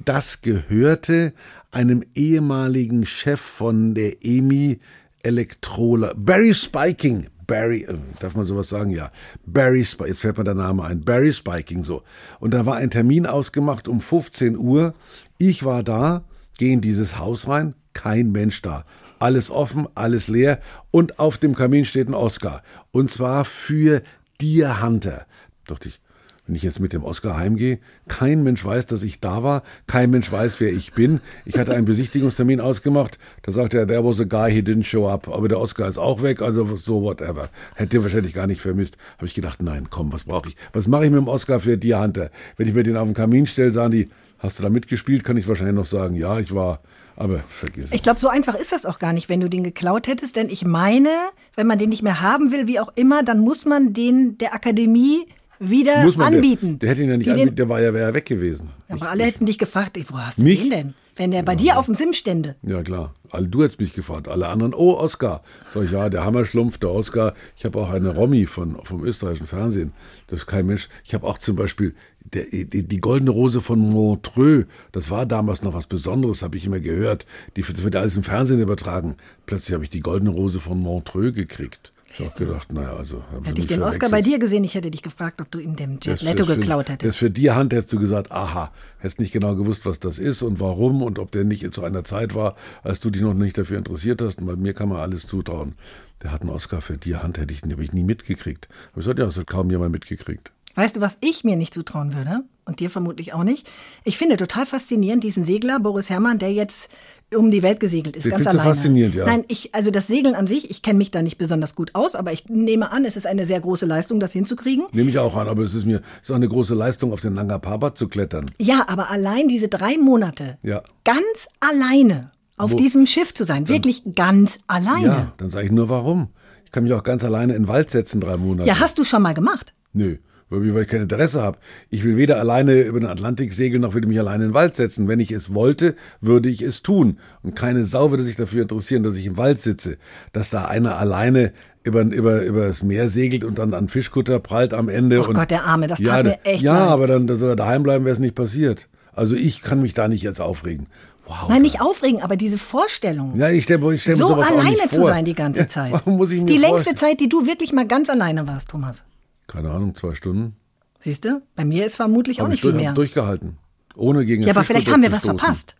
Das 0.02 0.40
gehörte 0.40 1.34
einem 1.70 2.02
ehemaligen 2.14 3.04
Chef 3.04 3.38
von 3.40 3.94
der 3.94 4.24
EMI 4.24 4.80
Electrola, 5.22 6.14
Barry 6.16 6.54
Spiking. 6.54 7.26
Barry, 7.46 7.82
äh, 7.82 7.94
darf 8.20 8.34
man 8.34 8.46
sowas 8.46 8.68
sagen? 8.70 8.90
Ja. 8.90 9.10
Barry, 9.46 9.80
Sp- 9.84 10.08
jetzt 10.08 10.20
fällt 10.20 10.38
mir 10.38 10.44
der 10.44 10.54
Name 10.54 10.84
ein. 10.84 11.02
Barry 11.02 11.32
Spiking, 11.32 11.84
so. 11.84 12.02
Und 12.40 12.52
da 12.54 12.64
war 12.66 12.76
ein 12.76 12.90
Termin 12.90 13.26
ausgemacht 13.26 13.88
um 13.88 14.00
15 14.00 14.56
Uhr. 14.56 14.94
Ich 15.38 15.64
war 15.64 15.82
da, 15.82 16.24
gehe 16.58 16.74
in 16.74 16.82
dieses 16.82 17.18
Haus 17.18 17.48
rein, 17.48 17.74
kein 17.94 18.30
Mensch 18.30 18.60
da. 18.60 18.84
Alles 19.18 19.50
offen, 19.50 19.88
alles 19.94 20.28
leer 20.28 20.60
und 20.90 21.18
auf 21.18 21.38
dem 21.38 21.54
Kamin 21.54 21.84
steht 21.84 22.08
ein 22.08 22.14
Oscar. 22.14 22.62
Und 22.92 23.10
zwar 23.10 23.44
für 23.44 24.02
Deer 24.40 24.82
Hunter. 24.82 25.26
Dachte 25.66 25.88
ich, 25.88 26.00
wenn 26.46 26.54
ich 26.54 26.62
jetzt 26.62 26.80
mit 26.80 26.94
dem 26.94 27.04
Oscar 27.04 27.36
heimgehe, 27.36 27.78
kein 28.08 28.42
Mensch 28.42 28.64
weiß, 28.64 28.86
dass 28.86 29.02
ich 29.02 29.20
da 29.20 29.42
war, 29.42 29.62
kein 29.86 30.10
Mensch 30.10 30.32
weiß, 30.32 30.60
wer 30.60 30.72
ich 30.72 30.94
bin. 30.94 31.20
Ich 31.44 31.58
hatte 31.58 31.74
einen 31.74 31.84
Besichtigungstermin 31.84 32.60
ausgemacht, 32.60 33.18
da 33.42 33.52
sagte 33.52 33.78
er, 33.78 33.86
there 33.86 34.02
was 34.02 34.18
a 34.18 34.24
guy, 34.24 34.50
he 34.50 34.60
didn't 34.60 34.84
show 34.84 35.06
up, 35.06 35.28
aber 35.28 35.48
der 35.48 35.60
Oscar 35.60 35.88
ist 35.88 35.98
auch 35.98 36.22
weg, 36.22 36.40
also 36.40 36.76
so 36.76 37.02
whatever. 37.02 37.50
Hätte 37.74 38.02
wahrscheinlich 38.02 38.32
gar 38.32 38.46
nicht 38.46 38.62
vermisst. 38.62 38.96
Habe 39.16 39.26
ich 39.26 39.34
gedacht, 39.34 39.62
nein, 39.62 39.88
komm, 39.90 40.10
was 40.10 40.24
brauche 40.24 40.48
ich? 40.48 40.56
Was 40.72 40.88
mache 40.88 41.04
ich 41.04 41.10
mit 41.10 41.18
dem 41.18 41.28
Oscar 41.28 41.60
für 41.60 41.76
Deer 41.76 42.00
Hunter? 42.00 42.30
Wenn 42.56 42.66
ich 42.66 42.74
mir 42.74 42.82
den 42.82 42.96
auf 42.96 43.06
den 43.06 43.14
Kamin 43.14 43.46
stelle, 43.46 43.72
sagen 43.72 43.90
die, 43.90 44.08
hast 44.38 44.58
du 44.58 44.62
da 44.62 44.70
mitgespielt? 44.70 45.24
Kann 45.24 45.36
ich 45.36 45.46
wahrscheinlich 45.48 45.74
noch 45.76 45.86
sagen, 45.86 46.14
ja, 46.14 46.38
ich 46.38 46.54
war, 46.54 46.80
aber 47.16 47.40
vergiss 47.48 47.86
es. 47.86 47.92
Ich 47.92 48.02
glaube, 48.02 48.20
so 48.20 48.28
einfach 48.28 48.54
ist 48.54 48.72
das 48.72 48.86
auch 48.86 48.98
gar 48.98 49.12
nicht, 49.12 49.28
wenn 49.28 49.40
du 49.40 49.48
den 49.48 49.64
geklaut 49.64 50.06
hättest. 50.06 50.36
Denn 50.36 50.48
ich 50.48 50.64
meine, 50.64 51.10
wenn 51.56 51.66
man 51.66 51.78
den 51.78 51.88
nicht 51.90 52.02
mehr 52.02 52.20
haben 52.20 52.52
will, 52.52 52.66
wie 52.66 52.80
auch 52.80 52.92
immer, 52.94 53.22
dann 53.22 53.40
muss 53.40 53.64
man 53.64 53.92
den 53.92 54.38
der 54.38 54.54
Akademie 54.54 55.26
wieder 55.60 56.04
Muss 56.04 56.16
man, 56.16 56.34
anbieten. 56.34 56.78
Der, 56.78 56.86
der 56.86 56.90
hätte 56.90 57.02
ihn 57.02 57.10
ja 57.10 57.16
nicht 57.16 57.30
anbieten, 57.30 57.56
der 57.56 57.68
war 57.68 57.80
ja, 57.80 57.92
wäre 57.92 58.08
ja 58.08 58.14
weg 58.14 58.26
gewesen. 58.26 58.70
Aber 58.88 58.96
Ich- 58.96 59.02
alle 59.02 59.26
ich- 59.28 59.34
hätten 59.34 59.46
dich 59.46 59.58
gefragt, 59.58 59.96
ey, 59.96 60.04
wo 60.08 60.16
hast 60.18 60.38
du 60.38 60.44
den 60.44 60.70
denn? 60.70 60.94
Wenn 61.18 61.32
der 61.32 61.42
bei 61.42 61.56
dir 61.56 61.78
auf 61.78 61.86
dem 61.86 61.96
Sim 61.96 62.12
stände. 62.12 62.54
Ja, 62.62 62.82
klar. 62.82 63.12
Du 63.40 63.62
hättest 63.62 63.80
mich 63.80 63.92
gefragt. 63.92 64.28
Alle 64.28 64.46
anderen, 64.46 64.72
oh, 64.72 64.94
Oscar. 64.94 65.42
Sag 65.74 65.84
ich, 65.84 65.90
ja, 65.90 66.08
der 66.08 66.24
Hammerschlumpf, 66.24 66.78
der 66.78 66.90
Oscar. 66.90 67.34
Ich 67.56 67.64
habe 67.64 67.80
auch 67.80 67.90
eine 67.90 68.14
Romy 68.14 68.46
von, 68.46 68.78
vom 68.84 69.04
österreichischen 69.04 69.48
Fernsehen. 69.48 69.92
Das 70.28 70.40
ist 70.40 70.46
kein 70.46 70.66
Mensch. 70.66 70.88
Ich 71.04 71.14
habe 71.14 71.26
auch 71.26 71.38
zum 71.38 71.56
Beispiel 71.56 71.94
der, 72.20 72.44
die, 72.44 72.86
die 72.86 73.00
Goldene 73.00 73.32
Rose 73.32 73.60
von 73.60 73.80
Montreux. 73.80 74.66
Das 74.92 75.10
war 75.10 75.26
damals 75.26 75.62
noch 75.62 75.74
was 75.74 75.88
Besonderes, 75.88 76.42
habe 76.42 76.56
ich 76.56 76.66
immer 76.66 76.80
gehört. 76.80 77.26
Die 77.56 77.66
wird 77.66 77.96
alles 77.96 78.16
im 78.16 78.22
Fernsehen 78.22 78.60
übertragen. 78.60 79.16
Plötzlich 79.44 79.74
habe 79.74 79.84
ich 79.84 79.90
die 79.90 80.00
Goldene 80.00 80.30
Rose 80.30 80.60
von 80.60 80.78
Montreux 80.78 81.34
gekriegt. 81.34 81.92
Ich 82.20 82.26
habe 82.26 82.44
gedacht, 82.46 82.72
naja, 82.72 82.92
also. 82.94 83.22
Hätte 83.44 83.60
ich 83.60 83.66
den 83.66 83.82
Oscar 83.82 84.08
bei 84.10 84.22
dir 84.22 84.38
gesehen, 84.38 84.64
ich 84.64 84.74
hätte 84.74 84.90
dich 84.90 85.02
gefragt, 85.02 85.40
ob 85.40 85.50
du 85.50 85.58
ihm 85.58 85.76
den 85.76 85.92
Jet 86.02 86.06
Das- 86.06 86.36
das 86.36 86.46
für- 86.46 86.56
geklaut 86.56 86.88
Das 86.88 86.94
hättest. 86.94 87.18
für 87.18 87.30
die 87.30 87.50
Hand 87.50 87.72
hättest 87.72 87.92
du 87.92 87.98
gesagt, 87.98 88.32
aha, 88.32 88.72
hättest 88.98 89.20
nicht 89.20 89.32
genau 89.32 89.54
gewusst, 89.54 89.86
was 89.86 90.00
das 90.00 90.18
ist 90.18 90.42
und 90.42 90.60
warum 90.60 91.02
und 91.02 91.18
ob 91.18 91.30
der 91.32 91.44
nicht 91.44 91.72
zu 91.72 91.84
einer 91.84 92.04
Zeit 92.04 92.34
war, 92.34 92.56
als 92.82 93.00
du 93.00 93.10
dich 93.10 93.22
noch 93.22 93.34
nicht 93.34 93.56
dafür 93.58 93.78
interessiert 93.78 94.20
hast. 94.22 94.40
Und 94.40 94.46
bei 94.46 94.56
mir 94.56 94.74
kann 94.74 94.88
man 94.88 94.98
alles 94.98 95.26
zutrauen. 95.26 95.74
Der 96.22 96.32
hat 96.32 96.42
einen 96.42 96.50
Oscar 96.50 96.80
für 96.80 96.96
die 96.98 97.14
Hand, 97.16 97.38
hätte 97.38 97.54
ich, 97.54 97.60
den 97.60 97.70
habe 97.72 97.84
ich 97.84 97.92
nie 97.92 98.02
mitgekriegt. 98.02 98.68
Aber 98.92 99.00
ich 99.00 99.04
sagte, 99.06 99.22
ja, 99.22 99.26
das 99.26 99.36
hat 99.38 99.46
kaum 99.46 99.70
jemand 99.70 99.92
mitgekriegt. 99.92 100.50
Weißt 100.78 100.94
du, 100.94 101.00
was 101.00 101.18
ich 101.20 101.42
mir 101.42 101.56
nicht 101.56 101.74
zutrauen 101.74 102.14
würde? 102.14 102.44
Und 102.64 102.78
dir 102.78 102.88
vermutlich 102.88 103.32
auch 103.34 103.42
nicht. 103.42 103.68
Ich 104.04 104.16
finde 104.16 104.36
total 104.36 104.64
faszinierend 104.64 105.24
diesen 105.24 105.42
Segler, 105.42 105.80
Boris 105.80 106.08
Herrmann, 106.08 106.38
der 106.38 106.52
jetzt 106.52 106.90
um 107.34 107.50
die 107.50 107.64
Welt 107.64 107.80
gesegelt 107.80 108.16
ist, 108.16 108.26
Den 108.26 108.30
ganz 108.30 108.46
alleine. 108.46 108.68
faszinierend, 108.68 109.16
ja. 109.16 109.26
Nein, 109.26 109.44
ich, 109.48 109.74
also 109.74 109.90
das 109.90 110.06
Segeln 110.06 110.36
an 110.36 110.46
sich, 110.46 110.70
ich 110.70 110.80
kenne 110.82 110.98
mich 110.98 111.10
da 111.10 111.20
nicht 111.20 111.36
besonders 111.36 111.74
gut 111.74 111.90
aus, 111.94 112.14
aber 112.14 112.32
ich 112.32 112.48
nehme 112.48 112.92
an, 112.92 113.04
es 113.04 113.16
ist 113.16 113.26
eine 113.26 113.44
sehr 113.44 113.58
große 113.60 113.86
Leistung, 113.86 114.20
das 114.20 114.32
hinzukriegen. 114.32 114.84
Nehme 114.92 115.10
ich 115.10 115.18
auch 115.18 115.34
an, 115.34 115.48
aber 115.48 115.62
es 115.64 115.74
ist 115.74 115.84
mir 115.84 115.96
es 116.22 116.28
ist 116.28 116.30
auch 116.30 116.36
eine 116.36 116.46
große 116.48 116.76
Leistung, 116.76 117.12
auf 117.12 117.20
den 117.20 117.32
Nanga 117.32 117.58
Parbat 117.58 117.98
zu 117.98 118.06
klettern. 118.06 118.46
Ja, 118.60 118.84
aber 118.88 119.10
allein 119.10 119.48
diese 119.48 119.66
drei 119.66 119.98
Monate, 119.98 120.58
Ja. 120.62 120.82
ganz 121.04 121.48
alleine 121.58 122.30
auf 122.56 122.70
Wo- 122.72 122.76
diesem 122.76 123.06
Schiff 123.06 123.34
zu 123.34 123.42
sein, 123.44 123.68
wirklich 123.68 124.02
ganz 124.14 124.58
alleine. 124.68 125.06
Ja, 125.06 125.32
dann 125.38 125.50
sage 125.50 125.66
ich 125.66 125.72
nur, 125.72 125.88
warum? 125.88 126.28
Ich 126.64 126.70
kann 126.70 126.84
mich 126.84 126.92
auch 126.92 127.02
ganz 127.02 127.24
alleine 127.24 127.54
in 127.56 127.62
den 127.64 127.68
Wald 127.68 127.90
setzen, 127.90 128.20
drei 128.20 128.36
Monate. 128.36 128.68
ja, 128.68 128.78
hast 128.78 128.96
du 128.98 129.04
schon 129.04 129.22
mal 129.22 129.34
gemacht? 129.34 129.74
Nö, 129.92 130.18
weil 130.50 130.82
ich 130.82 130.88
kein 130.88 131.02
Interesse 131.02 131.42
habe. 131.42 131.58
Ich 131.90 132.04
will 132.04 132.16
weder 132.16 132.38
alleine 132.38 132.80
über 132.82 133.00
den 133.00 133.08
Atlantik 133.08 133.52
segeln, 133.52 133.82
noch 133.82 133.94
will 133.94 134.02
ich 134.02 134.08
mich 134.08 134.18
alleine 134.18 134.44
in 134.44 134.50
den 134.50 134.54
Wald 134.54 134.76
setzen. 134.76 135.08
Wenn 135.08 135.20
ich 135.20 135.30
es 135.30 135.52
wollte, 135.54 135.94
würde 136.20 136.48
ich 136.48 136.62
es 136.62 136.82
tun. 136.82 137.18
Und 137.42 137.54
keine 137.54 137.84
Sau 137.84 138.10
würde 138.10 138.24
sich 138.24 138.36
dafür 138.36 138.62
interessieren, 138.62 139.02
dass 139.02 139.14
ich 139.14 139.26
im 139.26 139.36
Wald 139.36 139.60
sitze. 139.60 139.98
Dass 140.32 140.50
da 140.50 140.64
einer 140.64 140.96
alleine 140.98 141.52
über, 141.84 142.02
über, 142.02 142.42
über 142.42 142.66
das 142.66 142.82
Meer 142.82 143.08
segelt 143.08 143.44
und 143.44 143.58
dann 143.58 143.74
an 143.74 143.88
Fischkutter 143.88 144.38
prallt 144.40 144.74
am 144.74 144.88
Ende. 144.88 145.20
Oh 145.20 145.32
Gott, 145.32 145.50
der 145.50 145.64
Arme, 145.64 145.86
das 145.86 145.98
ja, 145.98 146.16
tat 146.16 146.24
mir 146.24 146.38
echt 146.44 146.62
Ja, 146.62 146.78
leid. 146.78 146.88
aber 146.90 147.06
dann 147.06 147.28
soll 147.28 147.50
er 147.50 147.56
daheim 147.56 147.82
bleiben, 147.82 148.04
wäre 148.04 148.14
es 148.14 148.20
nicht 148.20 148.34
passiert. 148.34 148.88
Also 149.12 149.36
ich 149.36 149.62
kann 149.62 149.80
mich 149.80 149.94
da 149.94 150.08
nicht 150.08 150.22
jetzt 150.22 150.40
aufregen. 150.40 150.86
Wow. 151.26 151.48
Nein, 151.50 151.62
nicht 151.62 151.80
aufregen, 151.82 152.22
aber 152.22 152.36
diese 152.36 152.56
Vorstellung. 152.56 153.36
Ja, 153.36 153.50
ich 153.50 153.64
stelle 153.64 153.92
ich 153.94 154.00
stell 154.00 154.14
mir 154.16 154.18
so 154.18 154.34
alleine 154.34 154.88
zu 154.90 155.02
sein 155.04 155.26
die 155.26 155.34
ganze 155.34 155.62
Ja, 155.62 155.68
Zeit. 155.68 155.92
Warum 156.06 156.16
muss 156.16 156.30
ich 156.30 156.40
mir 156.40 156.46
die 156.46 156.52
längste 156.52 156.70
vorstellen? 156.70 156.96
Zeit, 156.96 157.20
die 157.20 157.28
du 157.28 157.46
wirklich 157.46 157.72
mal 157.72 157.86
ganz 157.86 158.08
alleine 158.08 158.46
warst, 158.46 158.70
Thomas. 158.70 159.04
Keine 159.48 159.72
Ahnung, 159.72 159.96
zwei 159.96 160.14
Stunden. 160.14 160.54
Siehst 161.00 161.24
du? 161.24 161.42
Bei 161.56 161.64
mir 161.64 161.84
ist 161.84 161.96
vermutlich 161.96 162.38
auch 162.40 162.44
Habe 162.44 162.54
ich 162.54 162.62
nicht 162.62 162.62
viel 162.62 162.72
durch, 162.72 162.80
mehr. 162.82 162.90
hab 162.90 162.94
durchgehalten. 162.96 163.58
Ohne 163.96 164.24
gegen 164.24 164.44
Ja, 164.44 164.50
aber 164.50 164.62
vielleicht 164.62 164.88
haben 164.88 165.02
wir 165.02 165.10
was 165.10 165.22
stoßen. 165.22 165.38
verpasst. 165.38 165.74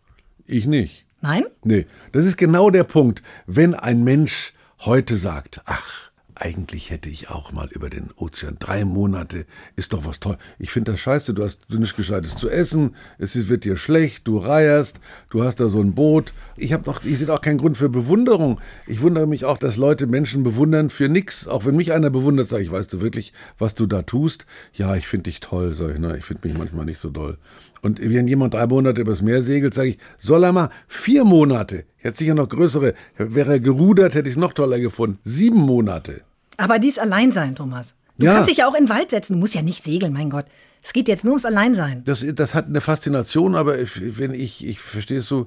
Ich 0.46 0.66
nicht. 0.66 1.04
Nein? 1.20 1.44
Nee, 1.62 1.86
das 2.12 2.24
ist 2.24 2.36
genau 2.36 2.70
der 2.70 2.84
Punkt. 2.84 3.22
Wenn 3.46 3.74
ein 3.74 4.02
Mensch 4.02 4.54
heute 4.80 5.16
sagt, 5.16 5.60
ach, 5.66 6.07
eigentlich 6.40 6.90
hätte 6.90 7.08
ich 7.08 7.30
auch 7.30 7.52
mal 7.52 7.68
über 7.70 7.90
den 7.90 8.10
Ozean. 8.16 8.56
Drei 8.58 8.84
Monate 8.84 9.44
ist 9.76 9.92
doch 9.92 10.04
was 10.04 10.20
toll. 10.20 10.38
Ich 10.58 10.70
finde 10.70 10.92
das 10.92 11.00
scheiße, 11.00 11.34
du 11.34 11.44
hast 11.44 11.60
du 11.68 11.78
nicht 11.78 11.96
Gescheites 11.96 12.36
zu 12.36 12.48
essen, 12.48 12.94
es 13.18 13.48
wird 13.48 13.64
dir 13.64 13.76
schlecht, 13.76 14.26
du 14.26 14.38
reierst, 14.38 15.00
du 15.30 15.42
hast 15.42 15.60
da 15.60 15.68
so 15.68 15.80
ein 15.80 15.94
Boot. 15.94 16.32
Ich 16.56 16.72
habe 16.72 16.84
doch, 16.84 17.04
ich 17.04 17.18
sehe 17.18 17.32
auch 17.32 17.40
keinen 17.40 17.58
Grund 17.58 17.76
für 17.76 17.88
Bewunderung. 17.88 18.60
Ich 18.86 19.00
wundere 19.00 19.26
mich 19.26 19.44
auch, 19.44 19.58
dass 19.58 19.76
Leute 19.76 20.06
Menschen 20.06 20.44
bewundern 20.44 20.90
für 20.90 21.08
nichts. 21.08 21.48
Auch 21.48 21.66
wenn 21.66 21.76
mich 21.76 21.92
einer 21.92 22.10
bewundert, 22.10 22.48
sage 22.48 22.62
ich, 22.62 22.70
weißt 22.70 22.92
du 22.92 23.00
wirklich, 23.00 23.32
was 23.58 23.74
du 23.74 23.86
da 23.86 24.02
tust? 24.02 24.46
Ja, 24.72 24.96
ich 24.96 25.06
finde 25.06 25.24
dich 25.24 25.40
toll, 25.40 25.74
sage 25.74 25.94
ich, 25.94 25.98
ne? 25.98 26.16
ich 26.16 26.24
finde 26.24 26.46
mich 26.46 26.56
manchmal 26.56 26.84
nicht 26.84 27.00
so 27.00 27.10
doll. 27.10 27.38
Und 27.82 28.00
wenn 28.00 28.28
jemand 28.28 28.54
drei 28.54 28.66
Monate 28.66 29.00
übers 29.00 29.22
Meer 29.22 29.42
segelt, 29.42 29.74
sage 29.74 29.90
ich, 29.90 29.98
soll 30.18 30.44
er 30.44 30.52
mal 30.52 30.70
vier 30.88 31.24
Monate. 31.24 31.84
Ich 31.98 32.04
hätte 32.04 32.18
sicher 32.18 32.34
noch 32.34 32.48
größere. 32.48 32.94
Wäre 33.16 33.52
er 33.52 33.60
gerudert, 33.60 34.14
hätte 34.14 34.28
ich 34.28 34.34
es 34.34 34.38
noch 34.40 34.52
toller 34.52 34.78
gefunden. 34.80 35.18
Sieben 35.24 35.58
Monate. 35.60 36.22
Aber 36.56 36.78
dies 36.78 36.98
Alleinsein, 36.98 37.54
Thomas. 37.54 37.94
Du 38.18 38.26
Ja. 38.26 38.34
kannst 38.34 38.50
dich 38.50 38.58
ja 38.58 38.68
auch 38.68 38.74
in 38.74 38.86
den 38.86 38.88
Wald 38.90 39.10
setzen. 39.10 39.34
Du 39.34 39.38
musst 39.38 39.54
ja 39.54 39.62
nicht 39.62 39.82
segeln, 39.84 40.12
mein 40.12 40.30
Gott. 40.30 40.46
Es 40.82 40.92
geht 40.92 41.08
jetzt 41.08 41.24
nur 41.24 41.32
ums 41.32 41.44
Alleinsein. 41.44 42.02
Das, 42.04 42.24
das 42.34 42.54
hat 42.54 42.66
eine 42.66 42.80
Faszination, 42.80 43.54
aber 43.56 43.78
ich, 43.80 44.18
wenn 44.18 44.32
ich, 44.32 44.66
ich 44.66 44.78
verstehst 44.80 45.30
du, 45.30 45.46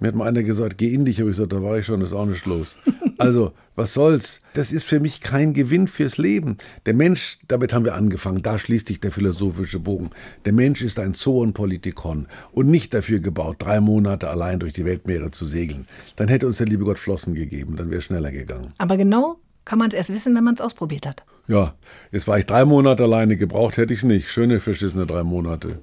mir 0.00 0.08
hat 0.08 0.14
mal 0.14 0.26
einer 0.26 0.42
gesagt, 0.42 0.78
geh 0.78 0.92
in 0.92 1.04
dich, 1.04 1.20
habe 1.20 1.30
ich 1.30 1.36
gesagt, 1.36 1.52
da 1.52 1.62
war 1.62 1.78
ich 1.78 1.86
schon, 1.86 2.00
ist 2.00 2.12
auch 2.12 2.26
nicht 2.26 2.46
los. 2.46 2.76
Also, 3.18 3.52
was 3.76 3.92
soll's? 3.92 4.40
Das 4.54 4.72
ist 4.72 4.84
für 4.84 4.98
mich 4.98 5.20
kein 5.20 5.52
Gewinn 5.52 5.88
fürs 5.88 6.16
Leben. 6.16 6.56
Der 6.86 6.94
Mensch, 6.94 7.38
damit 7.48 7.74
haben 7.74 7.84
wir 7.84 7.94
angefangen, 7.94 8.42
da 8.42 8.58
schließt 8.58 8.88
sich 8.88 8.98
der 9.00 9.12
philosophische 9.12 9.78
Bogen. 9.78 10.08
Der 10.46 10.54
Mensch 10.54 10.80
ist 10.80 10.98
ein 10.98 11.12
Zoonpolitikon 11.12 12.28
und 12.52 12.68
nicht 12.68 12.94
dafür 12.94 13.20
gebaut, 13.20 13.56
drei 13.58 13.80
Monate 13.80 14.30
allein 14.30 14.58
durch 14.58 14.72
die 14.72 14.86
Weltmeere 14.86 15.30
zu 15.30 15.44
segeln. 15.44 15.86
Dann 16.16 16.28
hätte 16.28 16.46
uns 16.46 16.58
der 16.58 16.66
liebe 16.66 16.84
Gott 16.84 16.98
Flossen 16.98 17.34
gegeben, 17.34 17.76
dann 17.76 17.90
wäre 17.90 18.00
schneller 18.00 18.32
gegangen. 18.32 18.72
Aber 18.78 18.96
genau 18.96 19.36
kann 19.66 19.78
man 19.78 19.88
es 19.88 19.94
erst 19.94 20.10
wissen, 20.10 20.34
wenn 20.34 20.44
man 20.44 20.54
es 20.54 20.60
ausprobiert 20.62 21.06
hat. 21.06 21.22
Ja, 21.46 21.74
jetzt 22.12 22.26
war 22.26 22.38
ich 22.38 22.46
drei 22.46 22.64
Monate 22.64 23.02
alleine, 23.02 23.36
gebraucht 23.36 23.76
hätte 23.76 23.92
ich 23.92 24.02
nicht. 24.02 24.30
Schöne 24.30 24.60
verschissene 24.60 25.04
drei 25.04 25.24
Monate. 25.24 25.80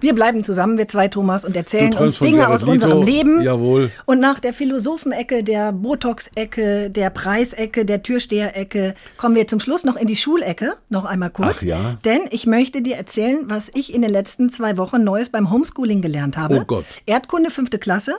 Wir 0.00 0.14
bleiben 0.14 0.44
zusammen, 0.44 0.78
wir 0.78 0.88
zwei 0.88 1.08
Thomas, 1.08 1.44
und 1.44 1.56
erzählen 1.56 1.94
uns 1.94 2.18
Dinge 2.18 2.48
aus 2.48 2.62
unserem 2.62 3.02
Leben. 3.02 3.42
Jawohl. 3.42 3.90
Und 4.06 4.20
nach 4.20 4.40
der 4.40 4.52
Philosophenecke, 4.52 5.44
der 5.44 5.72
Botox-Ecke, 5.72 6.90
der 6.90 7.10
Preisecke, 7.10 7.84
der 7.84 8.02
Türsteherecke 8.02 8.94
kommen 9.16 9.34
wir 9.34 9.46
zum 9.46 9.60
Schluss 9.60 9.84
noch 9.84 9.96
in 9.96 10.06
die 10.06 10.16
Schulecke. 10.16 10.74
Noch 10.88 11.04
einmal 11.04 11.30
kurz. 11.30 11.58
Ach 11.58 11.62
ja? 11.62 11.98
Denn 12.04 12.22
ich 12.30 12.46
möchte 12.46 12.82
dir 12.82 12.96
erzählen, 12.96 13.44
was 13.44 13.70
ich 13.74 13.94
in 13.94 14.02
den 14.02 14.10
letzten 14.10 14.50
zwei 14.50 14.76
Wochen 14.76 15.04
Neues 15.04 15.30
beim 15.30 15.50
Homeschooling 15.50 16.02
gelernt 16.02 16.36
habe. 16.36 16.60
Oh 16.60 16.64
Gott. 16.64 16.84
Erdkunde, 17.06 17.50
fünfte 17.50 17.78
Klasse. 17.78 18.16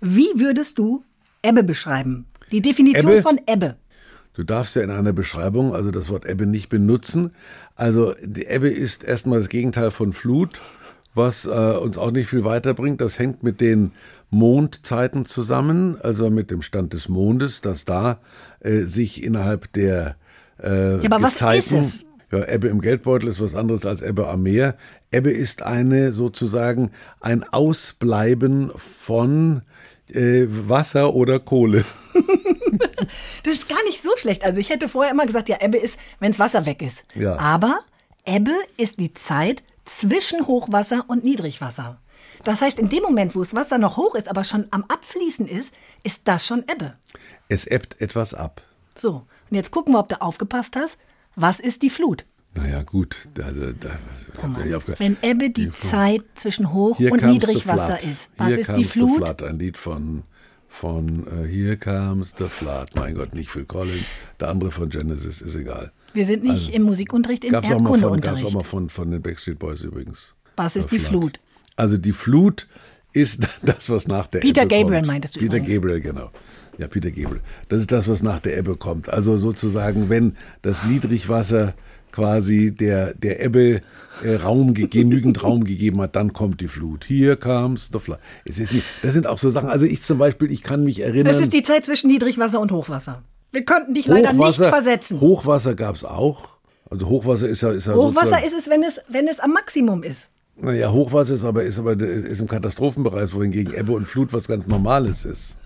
Wie 0.00 0.28
würdest 0.34 0.78
du 0.78 1.02
Ebbe 1.42 1.62
beschreiben? 1.62 2.26
Die 2.50 2.62
Definition 2.62 3.12
Ebbe? 3.12 3.22
von 3.22 3.40
Ebbe. 3.46 3.76
Du 4.34 4.42
darfst 4.42 4.74
ja 4.74 4.82
in 4.82 4.90
einer 4.90 5.12
Beschreibung 5.12 5.74
also 5.74 5.90
das 5.90 6.10
Wort 6.10 6.26
Ebbe 6.26 6.46
nicht 6.46 6.68
benutzen. 6.68 7.30
Also 7.76 8.14
die 8.22 8.46
Ebbe 8.46 8.68
ist 8.68 9.04
erstmal 9.04 9.38
das 9.38 9.48
Gegenteil 9.48 9.90
von 9.90 10.12
Flut, 10.12 10.60
was 11.14 11.44
äh, 11.46 11.48
uns 11.50 11.96
auch 11.98 12.10
nicht 12.10 12.28
viel 12.28 12.44
weiterbringt. 12.44 13.00
Das 13.00 13.18
hängt 13.18 13.42
mit 13.42 13.60
den 13.60 13.92
Mondzeiten 14.30 15.26
zusammen, 15.26 15.96
also 16.02 16.28
mit 16.30 16.50
dem 16.50 16.62
Stand 16.62 16.92
des 16.92 17.08
Mondes, 17.08 17.60
dass 17.60 17.84
da 17.84 18.18
äh, 18.60 18.80
sich 18.82 19.22
innerhalb 19.22 19.72
der 19.74 20.16
äh, 20.62 20.96
Ja, 20.98 21.10
aber 21.10 21.22
was 21.22 21.34
ist 21.34 21.38
Gezeiten- 21.40 21.78
es? 21.78 22.04
Ja, 22.32 22.48
Ebbe 22.48 22.66
im 22.68 22.80
Geldbeutel 22.80 23.28
ist 23.28 23.40
was 23.40 23.54
anderes 23.54 23.86
als 23.86 24.00
Ebbe 24.02 24.26
am 24.28 24.42
Meer. 24.42 24.76
Ebbe 25.12 25.30
ist 25.30 25.62
eine 25.62 26.10
sozusagen 26.12 26.90
ein 27.20 27.44
Ausbleiben 27.44 28.72
von 28.74 29.62
äh, 30.12 30.46
Wasser 30.48 31.14
oder 31.14 31.38
Kohle. 31.38 31.84
Das 33.44 33.52
ist 33.54 33.68
gar 33.68 33.82
nicht 33.84 34.02
so 34.02 34.10
schlecht. 34.16 34.44
Also 34.44 34.58
ich 34.58 34.70
hätte 34.70 34.88
vorher 34.88 35.12
immer 35.12 35.26
gesagt, 35.26 35.48
ja, 35.48 35.58
Ebbe 35.60 35.76
ist, 35.76 35.98
wenns 36.20 36.38
Wasser 36.38 36.64
weg 36.66 36.80
ist. 36.82 37.04
Ja. 37.14 37.36
Aber 37.38 37.80
Ebbe 38.24 38.52
ist 38.78 38.98
die 38.98 39.12
Zeit 39.12 39.62
zwischen 39.84 40.46
Hochwasser 40.46 41.04
und 41.08 41.24
Niedrigwasser. 41.24 41.98
Das 42.44 42.60
heißt, 42.60 42.78
in 42.78 42.88
dem 42.90 43.02
Moment, 43.02 43.34
wo 43.34 43.38
das 43.40 43.54
Wasser 43.54 43.78
noch 43.78 43.96
hoch 43.96 44.14
ist, 44.14 44.28
aber 44.28 44.44
schon 44.44 44.66
am 44.70 44.84
Abfließen 44.88 45.46
ist, 45.46 45.72
ist 46.02 46.22
das 46.28 46.46
schon 46.46 46.64
Ebbe. 46.70 46.94
Es 47.48 47.66
ebbt 47.66 48.00
etwas 48.00 48.34
ab. 48.34 48.62
So, 48.94 49.26
und 49.50 49.56
jetzt 49.56 49.70
gucken 49.70 49.94
wir, 49.94 49.98
ob 50.00 50.08
du 50.08 50.20
aufgepasst 50.20 50.76
hast. 50.76 50.98
Was 51.36 51.58
ist 51.58 51.82
die 51.82 51.90
Flut? 51.90 52.24
Naja, 52.54 52.82
gut. 52.82 53.16
Also, 53.42 53.72
da, 53.72 53.90
Thomas, 54.40 54.62
aufge- 54.68 54.98
wenn 54.98 55.16
Ebbe 55.22 55.50
die, 55.50 55.70
Flut. 55.70 55.90
Zeit 55.90 56.22
zwischen 56.36 56.72
Hoch- 56.72 56.98
Here 56.98 57.12
und 57.12 57.24
Niedrigwasser 57.24 58.00
ist, 58.02 58.30
was 58.36 58.48
Here 58.48 58.60
ist 58.60 58.76
die 58.76 58.84
Flut? 58.84 59.16
flood, 59.16 59.42
ein 59.42 59.58
Lied 59.58 59.76
von, 59.76 60.22
von 60.68 61.26
äh, 61.26 61.48
Here 61.48 61.76
Comes 61.76 62.32
the 62.38 62.44
Flood. 62.44 62.90
Mein 62.94 63.14
Gott, 63.16 63.34
nicht 63.34 63.50
Phil 63.50 63.64
Collins. 63.64 64.06
Der 64.38 64.48
andere 64.50 64.70
von 64.70 64.88
Genesis, 64.90 65.40
ist 65.42 65.56
egal. 65.56 65.90
Wir 66.14 66.26
sind 66.26 66.44
nicht 66.44 66.72
im 66.72 66.82
Musikunterricht, 66.82 67.44
im 67.44 67.52
Gab's 67.52 67.68
mal 67.68 67.74
von, 67.76 67.82
gab's 67.84 67.88
auch 67.88 67.94
Erdkundeunterricht. 68.12 68.54
mal 68.54 68.64
von, 68.64 68.88
von 68.88 69.10
den 69.10 69.20
Backstreet 69.22 69.58
Boys 69.58 69.82
übrigens. 69.82 70.34
Was 70.56 70.76
ist 70.76 70.90
die 70.92 70.98
Flut? 71.00 71.40
Also 71.76 71.96
die 71.98 72.12
Flut 72.12 72.66
ist 73.12 73.40
das, 73.62 73.90
was 73.90 74.06
nach 74.08 74.26
der 74.28 74.38
Peter 74.40 74.62
Ebbe 74.62 74.76
Gabriel 74.76 74.98
kommt. 75.00 75.06
meintest 75.08 75.36
du 75.36 75.40
Peter 75.40 75.56
übrigens. 75.56 75.74
Gabriel, 75.74 76.00
genau. 76.00 76.30
Ja, 76.78 76.88
Peter 76.88 77.10
Gabriel. 77.10 77.40
Das 77.68 77.80
ist 77.80 77.92
das, 77.92 78.08
was 78.08 78.22
nach 78.22 78.40
der 78.40 78.56
Ebbe 78.58 78.76
kommt. 78.76 79.08
Also 79.08 79.36
sozusagen, 79.36 80.08
wenn 80.08 80.36
das 80.62 80.84
Niedrigwasser 80.84 81.74
quasi 82.10 82.70
der, 82.72 83.14
der 83.14 83.42
Ebbe 83.44 83.80
äh, 84.22 84.34
Raum, 84.36 84.72
ge- 84.74 84.86
genügend 84.86 85.42
Raum 85.42 85.64
gegeben 85.64 86.00
hat, 86.00 86.14
dann 86.14 86.32
kommt 86.32 86.60
die 86.60 86.68
Flut. 86.68 87.04
Hier 87.04 87.34
comes 87.36 87.90
the 87.92 87.98
flood. 87.98 88.18
Es 88.44 88.58
ist 88.60 88.72
nicht, 88.72 88.86
das 89.02 89.14
sind 89.14 89.26
auch 89.26 89.38
so 89.38 89.50
Sachen, 89.50 89.68
also 89.68 89.84
ich 89.84 90.02
zum 90.02 90.18
Beispiel, 90.18 90.50
ich 90.52 90.62
kann 90.62 90.84
mich 90.84 91.00
erinnern. 91.00 91.26
Das 91.32 91.40
ist 91.40 91.52
die 91.52 91.62
Zeit 91.64 91.84
zwischen 91.86 92.08
Niedrigwasser 92.08 92.60
und 92.60 92.70
Hochwasser. 92.70 93.22
Wir 93.54 93.64
könnten 93.64 93.94
dich 93.94 94.06
leider 94.06 94.32
nicht 94.32 94.56
versetzen. 94.56 95.20
Hochwasser 95.20 95.76
gab 95.76 95.94
es 95.94 96.04
auch. 96.04 96.48
Also 96.90 97.08
Hochwasser 97.08 97.48
ist 97.48 97.62
ja, 97.62 97.70
ist 97.70 97.86
ja 97.86 97.94
Hochwasser 97.94 98.44
ist 98.44 98.52
es, 98.52 98.68
wenn 98.68 98.82
es, 98.82 99.00
wenn 99.08 99.28
es 99.28 99.38
am 99.38 99.52
Maximum 99.52 100.02
ist. 100.02 100.30
Naja, 100.56 100.90
Hochwasser 100.90 101.34
ist 101.34 101.44
aber, 101.44 101.62
ist 101.62 101.78
aber 101.78 101.92
ist 102.00 102.40
im 102.40 102.48
Katastrophenbereich, 102.48 103.32
wohingegen 103.32 103.72
Ebbe 103.72 103.92
und 103.92 104.06
Flut 104.06 104.32
was 104.32 104.48
ganz 104.48 104.66
Normales 104.66 105.24
ist. 105.24 105.56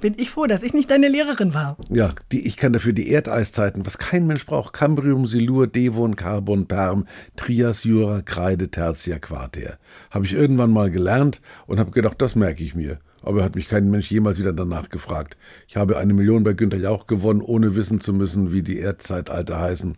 Bin 0.00 0.14
ich 0.18 0.30
froh, 0.30 0.46
dass 0.46 0.62
ich 0.62 0.74
nicht 0.74 0.90
deine 0.90 1.08
Lehrerin 1.08 1.54
war. 1.54 1.78
Ja, 1.90 2.14
die, 2.32 2.46
ich 2.46 2.58
kann 2.58 2.74
dafür 2.74 2.92
die 2.92 3.10
Erdeiszeiten, 3.10 3.86
was 3.86 3.96
kein 3.96 4.26
Mensch 4.26 4.44
braucht, 4.44 4.74
Cambrium, 4.74 5.26
Silur, 5.26 5.66
Devon, 5.66 6.16
Carbon, 6.16 6.66
Perm, 6.66 7.06
Trias, 7.36 7.84
Jura, 7.84 8.20
Kreide, 8.20 8.70
Tertia, 8.70 9.18
Quarter. 9.18 9.78
Habe 10.10 10.26
ich 10.26 10.34
irgendwann 10.34 10.70
mal 10.70 10.90
gelernt 10.90 11.40
und 11.66 11.78
habe 11.78 11.92
gedacht, 11.92 12.20
das 12.20 12.34
merke 12.34 12.62
ich 12.62 12.74
mir. 12.74 12.98
Aber 13.22 13.44
hat 13.44 13.54
mich 13.54 13.68
kein 13.68 13.90
Mensch 13.90 14.10
jemals 14.10 14.38
wieder 14.38 14.52
danach 14.52 14.88
gefragt. 14.88 15.36
Ich 15.68 15.76
habe 15.76 15.96
eine 15.98 16.12
Million 16.14 16.42
bei 16.44 16.52
Günter 16.52 16.78
Jauch 16.78 17.06
gewonnen, 17.06 17.40
ohne 17.40 17.76
wissen 17.76 18.00
zu 18.00 18.12
müssen, 18.12 18.52
wie 18.52 18.62
die 18.62 18.78
Erdzeitalter 18.78 19.60
heißen. 19.60 19.94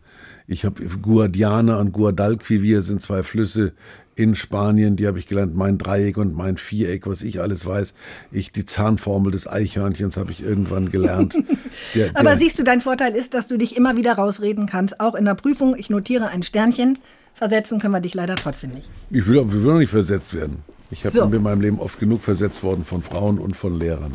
Ich 0.46 0.64
habe 0.64 0.84
Guadiana 1.00 1.78
und 1.78 1.92
Guadalquivir 1.92 2.82
sind 2.82 3.00
zwei 3.00 3.22
Flüsse 3.22 3.72
in 4.16 4.34
Spanien, 4.36 4.94
die 4.94 5.06
habe 5.08 5.18
ich 5.18 5.26
gelernt, 5.26 5.56
mein 5.56 5.76
Dreieck 5.78 6.18
und 6.18 6.34
mein 6.34 6.56
Viereck, 6.56 7.06
was 7.08 7.22
ich 7.22 7.40
alles 7.40 7.66
weiß. 7.66 7.94
Ich 8.30 8.52
die 8.52 8.64
Zahnformel 8.64 9.32
des 9.32 9.48
Eichhörnchens 9.48 10.16
habe 10.16 10.30
ich 10.30 10.44
irgendwann 10.44 10.88
gelernt. 10.90 11.34
Der, 11.94 12.10
Aber 12.14 12.30
der- 12.30 12.38
siehst 12.38 12.58
du, 12.58 12.62
dein 12.62 12.80
Vorteil 12.80 13.14
ist, 13.16 13.34
dass 13.34 13.48
du 13.48 13.56
dich 13.56 13.76
immer 13.76 13.96
wieder 13.96 14.12
rausreden 14.12 14.66
kannst. 14.66 15.00
Auch 15.00 15.14
in 15.16 15.24
der 15.24 15.34
Prüfung, 15.34 15.74
ich 15.76 15.90
notiere 15.90 16.28
ein 16.28 16.42
Sternchen. 16.44 16.96
Versetzen 17.34 17.80
können 17.80 17.92
wir 17.94 18.00
dich 18.00 18.14
leider 18.14 18.36
trotzdem 18.36 18.70
nicht. 18.70 18.88
Ich 19.10 19.26
will, 19.26 19.38
ich 19.44 19.52
will 19.64 19.70
auch 19.72 19.78
nicht 19.78 19.90
versetzt 19.90 20.32
werden. 20.34 20.58
Ich 20.90 21.04
habe 21.04 21.14
So. 21.14 21.24
in 21.24 21.42
meinem 21.42 21.60
Leben 21.60 21.78
oft 21.80 21.98
genug 21.98 22.20
versetzt 22.22 22.62
worden 22.62 22.84
von 22.84 23.02
Frauen 23.02 23.38
und 23.38 23.56
von 23.56 23.78
Lehrern. 23.78 24.12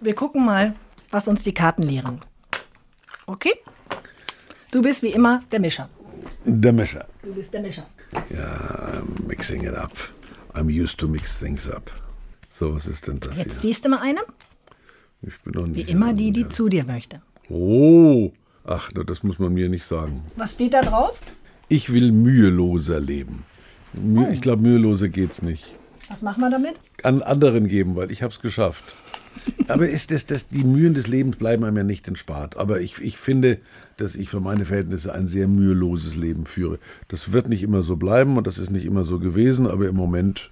Wir 0.00 0.14
gucken 0.14 0.44
mal, 0.44 0.74
was 1.10 1.28
uns 1.28 1.42
die 1.42 1.54
Karten 1.54 1.82
lehren. 1.82 2.20
Okay? 3.26 3.52
Du 4.70 4.82
bist 4.82 5.02
wie 5.02 5.08
immer 5.12 5.42
der 5.50 5.60
Mischer. 5.60 5.88
Der 6.44 6.72
Mischer. 6.72 7.06
Du 7.22 7.32
bist 7.34 7.52
der 7.52 7.62
Mischer. 7.62 7.86
Ja, 8.30 8.92
I'm 9.00 9.26
mixing 9.26 9.64
it 9.64 9.74
up. 9.74 9.92
I'm 10.54 10.68
used 10.68 10.98
to 10.98 11.08
mix 11.08 11.38
things 11.38 11.68
up. 11.68 11.90
So, 12.52 12.74
was 12.74 12.86
ist 12.86 13.06
denn 13.08 13.18
das 13.20 13.36
Jetzt 13.38 13.52
hier? 13.52 13.60
siehst 13.60 13.84
du 13.84 13.88
mal 13.88 14.00
eine. 14.00 14.20
Ich 15.22 15.38
bin 15.42 15.54
noch 15.54 15.66
Wie 15.66 15.70
nicht 15.80 15.88
immer 15.90 16.12
die, 16.12 16.30
die 16.32 16.48
zu 16.48 16.68
dir 16.68 16.84
möchte. 16.84 17.20
Oh, 17.48 18.32
ach, 18.64 18.90
das 19.06 19.22
muss 19.22 19.38
man 19.38 19.52
mir 19.54 19.68
nicht 19.68 19.84
sagen. 19.84 20.22
Was 20.36 20.52
steht 20.52 20.74
da 20.74 20.82
drauf? 20.82 21.18
Ich 21.68 21.92
will 21.92 22.10
müheloser 22.12 23.00
leben. 23.00 23.44
Oh. 23.94 24.26
Ich 24.32 24.40
glaube, 24.40 24.62
müheloser 24.62 25.08
geht's 25.08 25.42
nicht. 25.42 25.74
Was 26.10 26.22
machen 26.22 26.40
wir 26.40 26.50
damit? 26.50 26.74
An 27.04 27.22
anderen 27.22 27.68
geben, 27.68 27.94
weil 27.94 28.10
ich 28.10 28.22
habe 28.22 28.32
es 28.32 28.40
geschafft. 28.40 28.82
Aber 29.68 29.88
ist 29.88 30.10
das, 30.10 30.26
das, 30.26 30.48
die 30.48 30.64
Mühen 30.64 30.92
des 30.92 31.06
Lebens 31.06 31.36
bleiben 31.36 31.64
einem 31.64 31.76
ja 31.76 31.84
nicht 31.84 32.08
entspart. 32.08 32.56
Aber 32.56 32.80
ich, 32.80 33.00
ich 33.00 33.16
finde, 33.16 33.58
dass 33.96 34.16
ich 34.16 34.28
für 34.28 34.40
meine 34.40 34.64
Verhältnisse 34.64 35.14
ein 35.14 35.28
sehr 35.28 35.46
müheloses 35.46 36.16
Leben 36.16 36.46
führe. 36.46 36.80
Das 37.06 37.32
wird 37.32 37.48
nicht 37.48 37.62
immer 37.62 37.84
so 37.84 37.94
bleiben 37.94 38.36
und 38.36 38.48
das 38.48 38.58
ist 38.58 38.70
nicht 38.70 38.86
immer 38.86 39.04
so 39.04 39.20
gewesen, 39.20 39.68
aber 39.68 39.88
im 39.88 39.94
Moment 39.94 40.50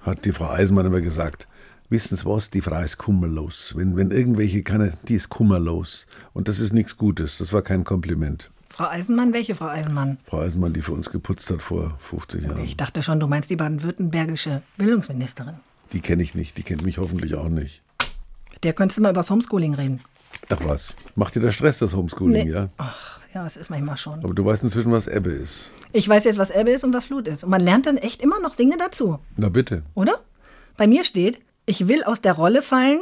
hat 0.00 0.24
die 0.24 0.32
Frau 0.32 0.48
Eisenmann 0.48 0.86
immer 0.86 1.00
gesagt, 1.00 1.48
wissen 1.88 2.16
Sie 2.16 2.24
was, 2.24 2.50
die 2.50 2.60
Frau 2.60 2.80
ist 2.80 2.96
kummerlos. 2.96 3.74
Wenn, 3.76 3.96
wenn 3.96 4.12
irgendwelche 4.12 4.62
kann, 4.62 4.92
die 5.08 5.16
ist 5.16 5.28
kummerlos. 5.28 6.06
Und 6.32 6.46
das 6.46 6.60
ist 6.60 6.72
nichts 6.72 6.96
Gutes. 6.96 7.38
Das 7.38 7.52
war 7.52 7.62
kein 7.62 7.82
Kompliment. 7.82 8.48
Frau 8.72 8.84
Eisenmann, 8.88 9.32
welche 9.32 9.54
Frau 9.54 9.66
Eisenmann? 9.66 10.18
Frau 10.24 10.40
Eisenmann, 10.40 10.72
die 10.72 10.82
für 10.82 10.92
uns 10.92 11.10
geputzt 11.10 11.50
hat 11.50 11.60
vor 11.62 11.96
50 12.00 12.42
Jahren. 12.44 12.64
Ich 12.64 12.76
dachte 12.76 13.02
schon, 13.02 13.20
du 13.20 13.26
meinst 13.26 13.50
die 13.50 13.56
baden-württembergische 13.56 14.62
Bildungsministerin. 14.76 15.54
Die 15.92 16.00
kenne 16.00 16.22
ich 16.22 16.34
nicht, 16.34 16.56
die 16.56 16.62
kennt 16.62 16.82
mich 16.82 16.98
hoffentlich 16.98 17.34
auch 17.34 17.48
nicht. 17.48 17.82
Mit 18.52 18.64
Der 18.64 18.72
könntest 18.72 18.98
du 18.98 19.02
mal 19.02 19.10
über 19.10 19.20
das 19.20 19.30
Homeschooling 19.30 19.74
reden. 19.74 20.00
Ach 20.48 20.58
was, 20.64 20.94
macht 21.16 21.34
dir 21.34 21.40
der 21.40 21.50
Stress, 21.50 21.78
das 21.78 21.94
Homeschooling, 21.94 22.44
Nee. 22.46 22.52
ja? 22.52 22.68
Ach, 22.78 23.18
ja, 23.34 23.44
es 23.44 23.56
ist 23.56 23.70
manchmal 23.70 23.96
schon. 23.96 24.24
Aber 24.24 24.32
du 24.34 24.44
weißt 24.44 24.62
inzwischen, 24.62 24.92
was 24.92 25.08
Ebbe 25.08 25.30
ist. 25.30 25.70
Ich 25.92 26.08
weiß 26.08 26.24
jetzt, 26.24 26.38
was 26.38 26.50
Ebbe 26.50 26.70
ist 26.70 26.84
und 26.84 26.94
was 26.94 27.06
Flut 27.06 27.26
ist. 27.28 27.42
Und 27.44 27.50
man 27.50 27.60
lernt 27.60 27.86
dann 27.86 27.96
echt 27.96 28.22
immer 28.22 28.40
noch 28.40 28.54
Dinge 28.54 28.76
dazu, 28.78 29.18
Na 29.36 29.48
bitte. 29.48 29.82
oder? 29.94 30.14
Bei 30.76 30.86
mir 30.86 31.04
steht, 31.04 31.40
ich 31.66 31.88
will 31.88 32.04
aus 32.04 32.22
der 32.22 32.32
Rolle 32.34 32.62
fallen, 32.62 33.00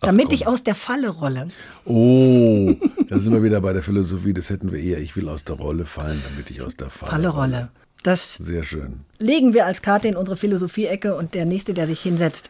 damit 0.00 0.32
ich 0.32 0.46
aus 0.46 0.62
der 0.64 0.74
Falle 0.74 1.08
rolle. 1.08 1.48
Oh, 1.84 2.74
da 3.08 3.18
sind 3.18 3.32
wir 3.32 3.42
wieder 3.42 3.60
bei 3.60 3.72
der 3.72 3.82
Philosophie, 3.82 4.32
das 4.32 4.50
hätten 4.50 4.72
wir 4.72 4.80
eher. 4.80 4.98
Ich 4.98 5.16
will 5.16 5.28
aus 5.28 5.44
der 5.44 5.56
Rolle 5.56 5.86
fallen, 5.86 6.22
damit 6.28 6.50
ich 6.50 6.62
aus 6.62 6.76
der 6.76 6.90
Falle, 6.90 7.12
Falle 7.12 7.28
rolle. 7.28 7.68
Das 8.02 8.34
Sehr 8.34 8.62
schön. 8.62 9.00
legen 9.18 9.54
wir 9.54 9.66
als 9.66 9.82
Karte 9.82 10.08
in 10.08 10.16
unsere 10.16 10.36
Philosophie-Ecke 10.36 11.16
und 11.16 11.34
der 11.34 11.44
Nächste, 11.44 11.74
der 11.74 11.86
sich 11.86 12.00
hinsetzt. 12.00 12.48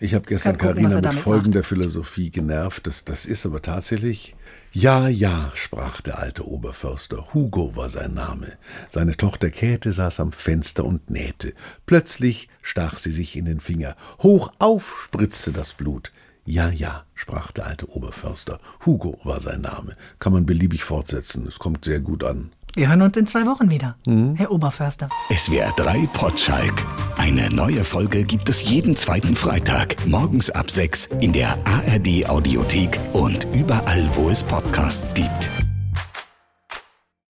Ich 0.00 0.14
habe 0.14 0.26
gestern 0.26 0.58
Karina 0.58 1.00
mit 1.00 1.14
folgender 1.14 1.64
Philosophie 1.64 2.30
genervt. 2.30 2.86
Das, 2.86 3.04
das 3.04 3.26
ist 3.26 3.44
aber 3.46 3.62
tatsächlich. 3.62 4.36
Ja, 4.72 5.08
ja, 5.08 5.50
sprach 5.54 6.00
der 6.00 6.20
alte 6.20 6.46
Oberförster. 6.46 7.34
Hugo 7.34 7.74
war 7.74 7.88
sein 7.88 8.14
Name. 8.14 8.52
Seine 8.90 9.16
Tochter 9.16 9.50
Käthe 9.50 9.90
saß 9.90 10.20
am 10.20 10.30
Fenster 10.30 10.84
und 10.84 11.10
nähte. 11.10 11.52
Plötzlich 11.86 12.48
stach 12.62 12.98
sie 12.98 13.10
sich 13.10 13.34
in 13.36 13.44
den 13.44 13.58
Finger. 13.58 13.96
Hoch 14.22 14.52
auf 14.60 15.02
spritzte 15.06 15.50
das 15.50 15.72
Blut. 15.72 16.12
Ja, 16.48 16.70
ja, 16.70 17.02
sprach 17.14 17.52
der 17.52 17.66
alte 17.66 17.86
Oberförster. 17.90 18.58
Hugo 18.86 19.18
war 19.22 19.38
sein 19.38 19.60
Name. 19.60 19.96
Kann 20.18 20.32
man 20.32 20.46
beliebig 20.46 20.82
fortsetzen. 20.82 21.46
Es 21.46 21.58
kommt 21.58 21.84
sehr 21.84 22.00
gut 22.00 22.24
an. 22.24 22.52
Wir 22.74 22.88
hören 22.88 23.02
uns 23.02 23.18
in 23.18 23.26
zwei 23.26 23.44
Wochen 23.44 23.70
wieder, 23.70 23.96
Herr 24.06 24.50
Oberförster. 24.50 25.10
SWR 25.30 25.74
3 25.76 26.08
Potschalk. 26.14 26.72
Eine 27.18 27.50
neue 27.50 27.84
Folge 27.84 28.24
gibt 28.24 28.48
es 28.48 28.62
jeden 28.62 28.96
zweiten 28.96 29.36
Freitag, 29.36 30.06
morgens 30.06 30.48
ab 30.48 30.70
6 30.70 31.06
in 31.20 31.34
der 31.34 31.58
ARD 31.66 32.26
Audiothek 32.26 32.98
und 33.12 33.46
überall, 33.52 34.08
wo 34.14 34.30
es 34.30 34.42
Podcasts 34.42 35.12
gibt. 35.12 35.50